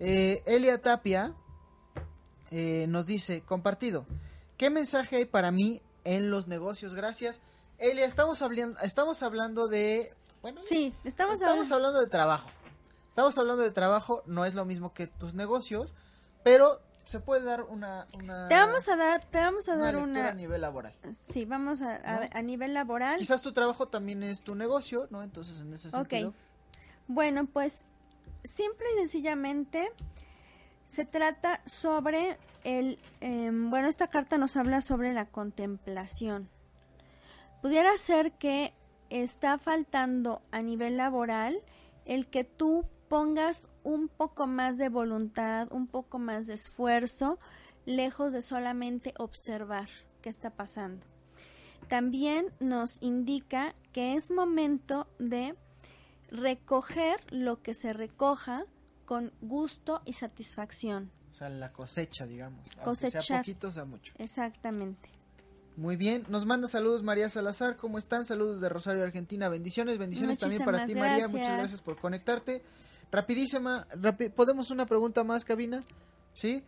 Eh, 0.00 0.42
Elia 0.46 0.80
Tapia 0.80 1.34
eh, 2.50 2.86
nos 2.88 3.06
dice, 3.06 3.42
compartido, 3.42 4.06
¿qué 4.56 4.70
mensaje 4.70 5.16
hay 5.16 5.24
para 5.26 5.50
mí 5.50 5.80
en 6.04 6.30
los 6.30 6.48
negocios? 6.48 6.94
Gracias. 6.94 7.40
Elia, 7.78 8.04
estamos 8.06 8.42
hablando, 8.42 8.78
estamos 8.80 9.22
hablando 9.22 9.68
de, 9.68 10.12
bueno, 10.42 10.60
Sí, 10.66 10.92
estamos, 11.04 11.34
Estamos 11.36 11.70
hablando- 11.70 11.74
hablando 11.76 12.00
de 12.00 12.06
trabajo. 12.08 12.50
Estamos 13.10 13.36
hablando 13.38 13.62
de 13.62 13.70
trabajo, 13.70 14.22
no 14.26 14.44
es 14.44 14.54
lo 14.54 14.64
mismo 14.64 14.92
que 14.94 15.06
tus 15.06 15.34
negocios, 15.34 15.94
pero 16.42 16.80
se 17.04 17.18
puede 17.20 17.42
dar 17.44 17.62
una... 17.62 18.06
una 18.14 18.48
Te 18.48 18.54
vamos 18.54 18.88
a 18.88 18.96
dar, 18.96 19.24
te 19.30 19.38
vamos 19.38 19.68
a 19.68 19.72
una 19.74 19.84
dar 19.84 19.96
una... 19.96 20.28
a 20.28 20.32
nivel 20.34 20.60
laboral. 20.60 20.94
Sí, 21.30 21.44
vamos 21.44 21.82
a, 21.82 21.96
a, 21.96 22.20
¿No? 22.20 22.28
a 22.32 22.42
nivel 22.42 22.72
laboral. 22.72 23.18
Quizás 23.18 23.42
tu 23.42 23.52
trabajo 23.52 23.88
también 23.88 24.22
es 24.22 24.42
tu 24.42 24.54
negocio, 24.54 25.08
¿no? 25.10 25.22
Entonces, 25.22 25.60
en 25.60 25.72
ese 25.74 25.90
sentido... 25.90 26.32
Bueno, 27.12 27.46
pues 27.46 27.82
simple 28.44 28.86
y 28.94 28.98
sencillamente 28.98 29.90
se 30.86 31.04
trata 31.04 31.60
sobre 31.64 32.38
el, 32.62 33.00
em, 33.20 33.68
bueno, 33.68 33.88
esta 33.88 34.06
carta 34.06 34.38
nos 34.38 34.56
habla 34.56 34.80
sobre 34.80 35.12
la 35.12 35.26
contemplación. 35.26 36.48
Pudiera 37.62 37.96
ser 37.96 38.30
que 38.34 38.74
está 39.08 39.58
faltando 39.58 40.40
a 40.52 40.62
nivel 40.62 40.98
laboral 40.98 41.60
el 42.04 42.28
que 42.28 42.44
tú 42.44 42.84
pongas 43.08 43.68
un 43.82 44.06
poco 44.06 44.46
más 44.46 44.78
de 44.78 44.88
voluntad, 44.88 45.66
un 45.72 45.88
poco 45.88 46.20
más 46.20 46.46
de 46.46 46.54
esfuerzo, 46.54 47.40
lejos 47.86 48.32
de 48.32 48.40
solamente 48.40 49.14
observar 49.18 49.88
qué 50.22 50.28
está 50.28 50.50
pasando. 50.50 51.04
También 51.88 52.52
nos 52.60 53.02
indica 53.02 53.74
que 53.92 54.14
es 54.14 54.30
momento 54.30 55.08
de 55.18 55.56
recoger 56.30 57.20
lo 57.30 57.62
que 57.62 57.74
se 57.74 57.92
recoja 57.92 58.64
con 59.04 59.32
gusto 59.40 60.02
y 60.04 60.12
satisfacción. 60.14 61.10
O 61.32 61.34
sea, 61.34 61.48
la 61.48 61.72
cosecha, 61.72 62.26
digamos. 62.26 62.60
Cosechar. 62.82 63.22
sea 63.22 63.38
poquito, 63.38 63.72
sea 63.72 63.84
mucho. 63.84 64.12
Exactamente. 64.18 65.08
Muy 65.76 65.96
bien, 65.96 66.26
nos 66.28 66.44
manda 66.46 66.68
saludos 66.68 67.02
María 67.02 67.28
Salazar, 67.28 67.76
¿cómo 67.76 67.96
están? 67.96 68.26
Saludos 68.26 68.60
de 68.60 68.68
Rosario, 68.68 69.02
Argentina, 69.02 69.48
bendiciones, 69.48 69.96
bendiciones 69.98 70.38
también 70.38 70.64
para 70.64 70.84
ti 70.84 70.94
María, 70.94 71.26
muchas 71.28 71.56
gracias 71.56 71.80
por 71.80 71.96
conectarte. 71.96 72.62
Rapidísima, 73.10 73.86
¿podemos 74.36 74.70
una 74.70 74.84
pregunta 74.84 75.24
más, 75.24 75.44
cabina? 75.44 75.82
¿Sí? 76.34 76.62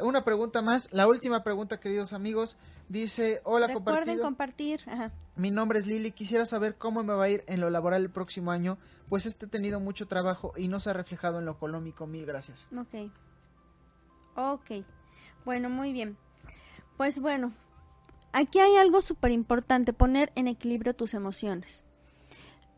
Una 0.00 0.24
pregunta 0.24 0.62
más, 0.62 0.92
la 0.92 1.08
última 1.08 1.42
pregunta, 1.42 1.80
queridos 1.80 2.12
amigos. 2.12 2.56
Dice, 2.88 3.40
hola 3.44 3.66
Recuerden 3.66 4.20
compartir. 4.20 4.80
Mi 5.36 5.50
nombre 5.50 5.78
es 5.78 5.86
Lili, 5.86 6.12
quisiera 6.12 6.46
saber 6.46 6.76
cómo 6.76 7.02
me 7.02 7.14
va 7.14 7.24
a 7.24 7.28
ir 7.28 7.44
en 7.46 7.60
lo 7.60 7.68
laboral 7.70 8.02
el 8.02 8.10
próximo 8.10 8.50
año, 8.50 8.78
pues 9.08 9.26
este 9.26 9.46
he 9.46 9.48
tenido 9.48 9.80
mucho 9.80 10.06
trabajo 10.06 10.52
y 10.56 10.68
no 10.68 10.80
se 10.80 10.90
ha 10.90 10.92
reflejado 10.92 11.38
en 11.38 11.46
lo 11.46 11.52
económico. 11.52 12.06
Mil 12.06 12.26
gracias. 12.26 12.68
Ok. 12.76 13.10
Ok. 14.36 14.84
Bueno, 15.44 15.68
muy 15.68 15.92
bien. 15.92 16.16
Pues 16.96 17.20
bueno, 17.20 17.52
aquí 18.32 18.60
hay 18.60 18.76
algo 18.76 19.00
súper 19.00 19.32
importante, 19.32 19.92
poner 19.92 20.32
en 20.34 20.48
equilibrio 20.48 20.94
tus 20.94 21.14
emociones. 21.14 21.84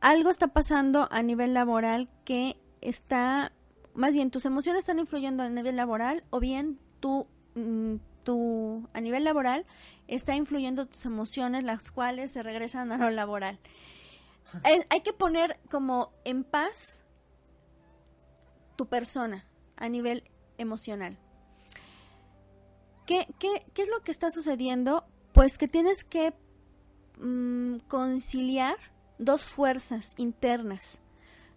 Algo 0.00 0.30
está 0.30 0.48
pasando 0.48 1.08
a 1.10 1.22
nivel 1.22 1.52
laboral 1.52 2.08
que 2.24 2.56
está, 2.80 3.52
más 3.94 4.14
bien 4.14 4.30
tus 4.30 4.46
emociones 4.46 4.80
están 4.80 4.98
influyendo 4.98 5.42
a 5.42 5.48
nivel 5.48 5.76
laboral 5.76 6.24
o 6.30 6.40
bien 6.40 6.78
tú, 7.00 7.26
mm, 7.54 7.96
tú 8.22 8.88
a 8.92 9.00
nivel 9.00 9.24
laboral 9.24 9.66
está 10.06 10.34
influyendo 10.34 10.86
tus 10.86 11.04
emociones, 11.06 11.64
las 11.64 11.90
cuales 11.90 12.30
se 12.30 12.42
regresan 12.42 12.92
a 12.92 12.98
lo 12.98 13.10
laboral. 13.10 13.58
hay 14.64 15.00
que 15.02 15.12
poner 15.12 15.60
como 15.70 16.12
en 16.24 16.44
paz 16.44 17.04
tu 18.76 18.86
persona 18.86 19.46
a 19.76 19.88
nivel 19.88 20.24
emocional. 20.58 21.18
¿Qué, 23.06 23.26
qué, 23.38 23.66
qué 23.74 23.82
es 23.82 23.88
lo 23.88 24.00
que 24.02 24.10
está 24.10 24.30
sucediendo? 24.30 25.04
Pues 25.32 25.58
que 25.58 25.68
tienes 25.68 26.04
que 26.04 26.32
mm, 27.18 27.78
conciliar 27.88 28.76
dos 29.18 29.44
fuerzas 29.44 30.14
internas. 30.16 31.00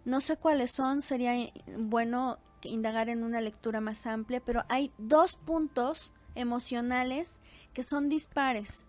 No 0.04 0.20
sé 0.20 0.36
cuáles 0.36 0.72
son, 0.72 1.00
sería 1.00 1.32
bueno 1.78 2.38
indagar 2.68 3.08
en 3.08 3.22
una 3.22 3.40
lectura 3.40 3.80
más 3.80 4.06
amplia, 4.06 4.40
pero 4.44 4.64
hay 4.68 4.90
dos 4.98 5.36
puntos 5.36 6.12
emocionales 6.34 7.40
que 7.72 7.82
son 7.82 8.08
dispares, 8.08 8.86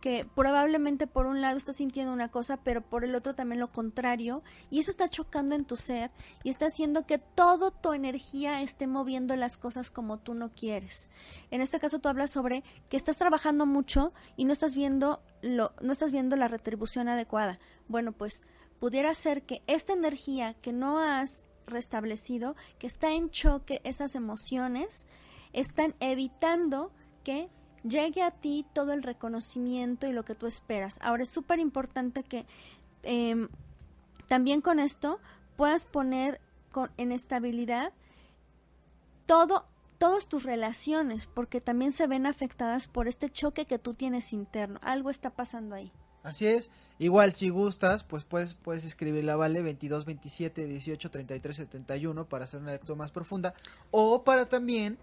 que 0.00 0.26
probablemente 0.34 1.06
por 1.06 1.26
un 1.26 1.40
lado 1.40 1.56
estás 1.56 1.76
sintiendo 1.76 2.12
una 2.12 2.30
cosa, 2.30 2.56
pero 2.58 2.80
por 2.80 3.04
el 3.04 3.14
otro 3.14 3.34
también 3.34 3.60
lo 3.60 3.70
contrario, 3.70 4.42
y 4.70 4.78
eso 4.78 4.90
está 4.90 5.08
chocando 5.08 5.54
en 5.54 5.64
tu 5.64 5.76
ser 5.76 6.10
y 6.42 6.50
está 6.50 6.66
haciendo 6.66 7.06
que 7.06 7.18
toda 7.18 7.70
tu 7.70 7.92
energía 7.92 8.62
esté 8.62 8.86
moviendo 8.86 9.36
las 9.36 9.58
cosas 9.58 9.90
como 9.90 10.18
tú 10.18 10.34
no 10.34 10.50
quieres. 10.50 11.10
En 11.50 11.60
este 11.60 11.78
caso 11.78 11.98
tú 11.98 12.08
hablas 12.08 12.30
sobre 12.30 12.64
que 12.88 12.96
estás 12.96 13.18
trabajando 13.18 13.66
mucho 13.66 14.12
y 14.36 14.44
no 14.44 14.52
estás 14.52 14.74
viendo 14.74 15.22
lo 15.42 15.72
no 15.80 15.92
estás 15.92 16.12
viendo 16.12 16.36
la 16.36 16.48
retribución 16.48 17.08
adecuada. 17.08 17.58
Bueno, 17.88 18.12
pues 18.12 18.42
pudiera 18.78 19.12
ser 19.14 19.42
que 19.42 19.62
esta 19.66 19.92
energía 19.92 20.54
que 20.54 20.72
no 20.72 20.98
has 20.98 21.44
restablecido, 21.70 22.56
que 22.78 22.86
está 22.86 23.12
en 23.12 23.30
choque 23.30 23.80
esas 23.84 24.14
emociones, 24.14 25.06
están 25.52 25.94
evitando 26.00 26.92
que 27.24 27.48
llegue 27.82 28.22
a 28.22 28.30
ti 28.30 28.66
todo 28.72 28.92
el 28.92 29.02
reconocimiento 29.02 30.06
y 30.06 30.12
lo 30.12 30.24
que 30.24 30.34
tú 30.34 30.46
esperas. 30.46 30.98
Ahora 31.02 31.22
es 31.22 31.30
súper 31.30 31.58
importante 31.58 32.22
que 32.22 32.46
em, 33.02 33.48
también 34.28 34.60
con 34.60 34.78
esto 34.78 35.18
puedas 35.56 35.86
poner 35.86 36.40
en 36.96 37.12
estabilidad 37.12 37.92
todo, 39.26 39.66
todas 39.98 40.28
tus 40.28 40.44
relaciones, 40.44 41.26
porque 41.26 41.60
también 41.60 41.92
se 41.92 42.06
ven 42.06 42.26
afectadas 42.26 42.88
por 42.88 43.08
este 43.08 43.30
choque 43.30 43.66
que 43.66 43.78
tú 43.78 43.94
tienes 43.94 44.32
interno. 44.32 44.78
Algo 44.82 45.10
está 45.10 45.30
pasando 45.30 45.74
ahí. 45.74 45.92
Así 46.22 46.46
es. 46.46 46.70
Igual 46.98 47.32
si 47.32 47.48
gustas, 47.48 48.04
pues 48.04 48.24
puedes, 48.24 48.54
puedes 48.54 48.84
escribirla, 48.84 49.36
vale, 49.36 49.62
22, 49.62 50.04
27, 50.04 50.66
18, 50.66 51.10
33, 51.10 51.56
71 51.56 52.28
para 52.28 52.44
hacer 52.44 52.60
una 52.60 52.72
lectura 52.72 52.96
más 52.96 53.10
profunda. 53.10 53.54
O 53.90 54.22
para 54.22 54.46
también 54.46 54.98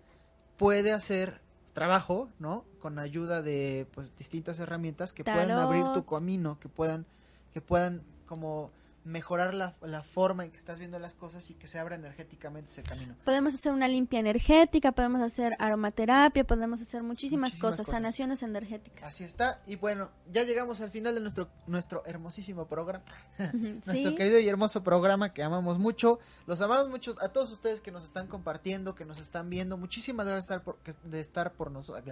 puede 0.58 0.92
hacer 0.92 1.42
trabajo, 1.74 2.30
¿no? 2.40 2.66
Con 2.80 3.00
ayuda 3.00 3.42
de 3.42 3.88
pues 3.94 4.16
distintas 4.16 4.60
herramientas 4.60 5.14
que 5.14 5.24
puedan 5.24 5.52
abrir 5.52 5.86
tu 5.94 6.06
camino, 6.06 6.60
que 6.60 6.70
puedan, 6.70 7.06
que 7.54 7.62
puedan 7.62 8.04
como 8.26 8.72
mejorar 9.08 9.54
la, 9.54 9.76
la, 9.82 10.04
forma 10.04 10.44
en 10.44 10.52
que 10.52 10.58
estás 10.58 10.80
viendo 10.80 11.00
las 11.00 11.14
cosas 11.14 11.50
y 11.50 11.54
que 11.56 11.68
se 11.68 11.80
abra 11.80 11.96
energéticamente 11.96 12.72
ese 12.72 12.84
camino. 12.84 13.16
Podemos 13.24 13.54
hacer 13.54 13.72
una 13.72 13.88
limpia 13.88 14.20
energética, 14.20 14.92
podemos 14.92 15.22
hacer 15.22 15.56
aromaterapia, 15.60 16.44
podemos 16.44 16.82
hacer 16.82 17.04
muchísimas, 17.04 17.56
cosas, 17.56 17.88
sanaciones 17.88 18.44
energéticas. 18.44 19.04
Así 19.08 19.24
está. 19.24 19.62
Y 19.66 19.78
bueno, 19.78 20.10
ya 20.32 20.44
llegamos 20.44 20.82
al 20.82 20.92
final 20.92 21.16
de 21.16 21.22
nuestro, 21.22 21.50
nuestro 21.68 22.04
hermosísimo 22.06 22.68
programa. 22.68 23.06
nuestro 23.54 24.16
querido 24.16 24.40
y 24.40 24.48
hermoso 24.48 24.84
programa 24.84 25.34
que 25.34 25.42
amamos 25.42 25.80
mucho. 25.80 26.20
Los 26.46 26.62
amamos 26.62 26.90
mucho 26.90 27.16
a 27.22 27.30
todos 27.30 27.52
ustedes 27.52 27.82
que 27.82 27.92
nos 27.92 28.04
están 28.04 28.28
compartiendo, 28.28 28.94
que 28.94 29.06
nos 29.06 29.20
están 29.20 29.50
viendo. 29.50 29.78
Muchísimas 29.78 30.28
gracias 30.28 30.62
por, 30.62 30.78
de 31.04 31.20
estar 31.20 31.54
por 31.54 31.72
nosotros. 31.72 32.04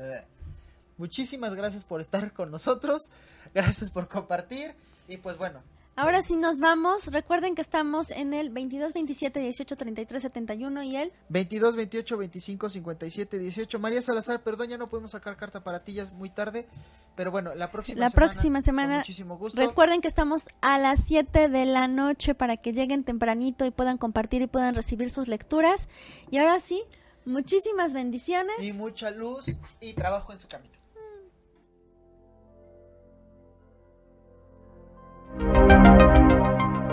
Muchísimas 0.98 1.56
gracias 1.56 1.84
por 1.84 2.00
estar 2.00 2.32
con 2.32 2.52
nosotros. 2.52 3.12
Gracias 3.54 3.92
por 3.92 4.08
compartir. 4.08 4.74
Y 5.08 5.18
pues 5.18 5.38
bueno, 5.38 5.62
Ahora 5.98 6.22
sí 6.22 6.36
nos 6.36 6.60
vamos. 6.60 7.08
Recuerden 7.08 7.56
que 7.56 7.62
estamos 7.62 8.12
en 8.12 8.34
el 8.34 8.50
22, 8.50 8.92
27, 8.92 9.40
18, 9.40 9.78
33, 9.78 10.22
71 10.24 10.84
y 10.84 10.98
el 10.98 11.14
22, 11.30 11.78
28, 11.78 12.18
25, 12.18 12.70
57, 12.70 13.40
18. 13.40 13.80
María 13.80 14.02
Salazar, 14.02 14.44
perdón, 14.44 14.68
ya 14.68 14.78
no 14.78 14.90
podemos 14.90 15.12
sacar 15.12 15.38
carta 15.38 15.64
para 15.64 15.86
ti, 15.86 15.94
ya 15.94 16.04
es 16.04 16.12
muy 16.12 16.30
tarde. 16.30 16.68
Pero 17.16 17.32
bueno, 17.32 17.56
la 17.56 17.72
próxima 17.72 18.02
la 18.02 18.10
semana. 18.10 18.28
próxima 18.28 18.62
semana. 18.62 18.98
muchísimo 18.98 19.38
gusto. 19.38 19.62
Recuerden 19.62 20.02
que 20.02 20.10
estamos 20.10 20.50
a 20.60 20.78
las 20.78 21.06
7 21.06 21.48
de 21.48 21.66
la 21.66 21.88
noche 21.88 22.36
para 22.36 22.58
que 22.58 22.74
lleguen 22.74 23.06
tempranito 23.06 23.66
y 23.66 23.72
puedan 23.72 23.98
compartir 23.98 24.42
y 24.42 24.48
puedan 24.48 24.76
recibir 24.76 25.10
sus 25.10 25.30
lecturas. 25.30 25.88
Y 26.30 26.40
ahora 26.40 26.60
sí, 26.60 26.84
muchísimas 27.24 27.94
bendiciones. 27.94 28.56
Y 28.60 28.74
mucha 28.74 29.12
luz 29.12 29.46
y 29.80 29.94
trabajo 29.94 30.34
en 30.34 30.40
su 30.40 30.50
camino. 30.50 30.75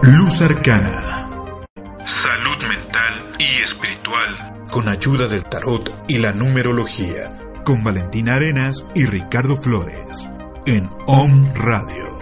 Luz 0.03 0.43
Arcana. 0.43 1.65
Salud 2.05 2.67
mental 2.69 3.37
y 3.39 3.63
espiritual. 3.63 4.67
Con 4.69 4.89
ayuda 4.89 5.29
del 5.29 5.45
tarot 5.45 5.95
y 6.09 6.19
la 6.19 6.33
numerología. 6.33 7.39
Con 7.65 7.85
Valentina 7.85 8.35
Arenas 8.35 8.85
y 8.97 9.07
Ricardo 9.07 9.57
Flores. 9.57 10.29
En 10.67 10.91
OM 11.07 11.55
Radio. 11.55 12.22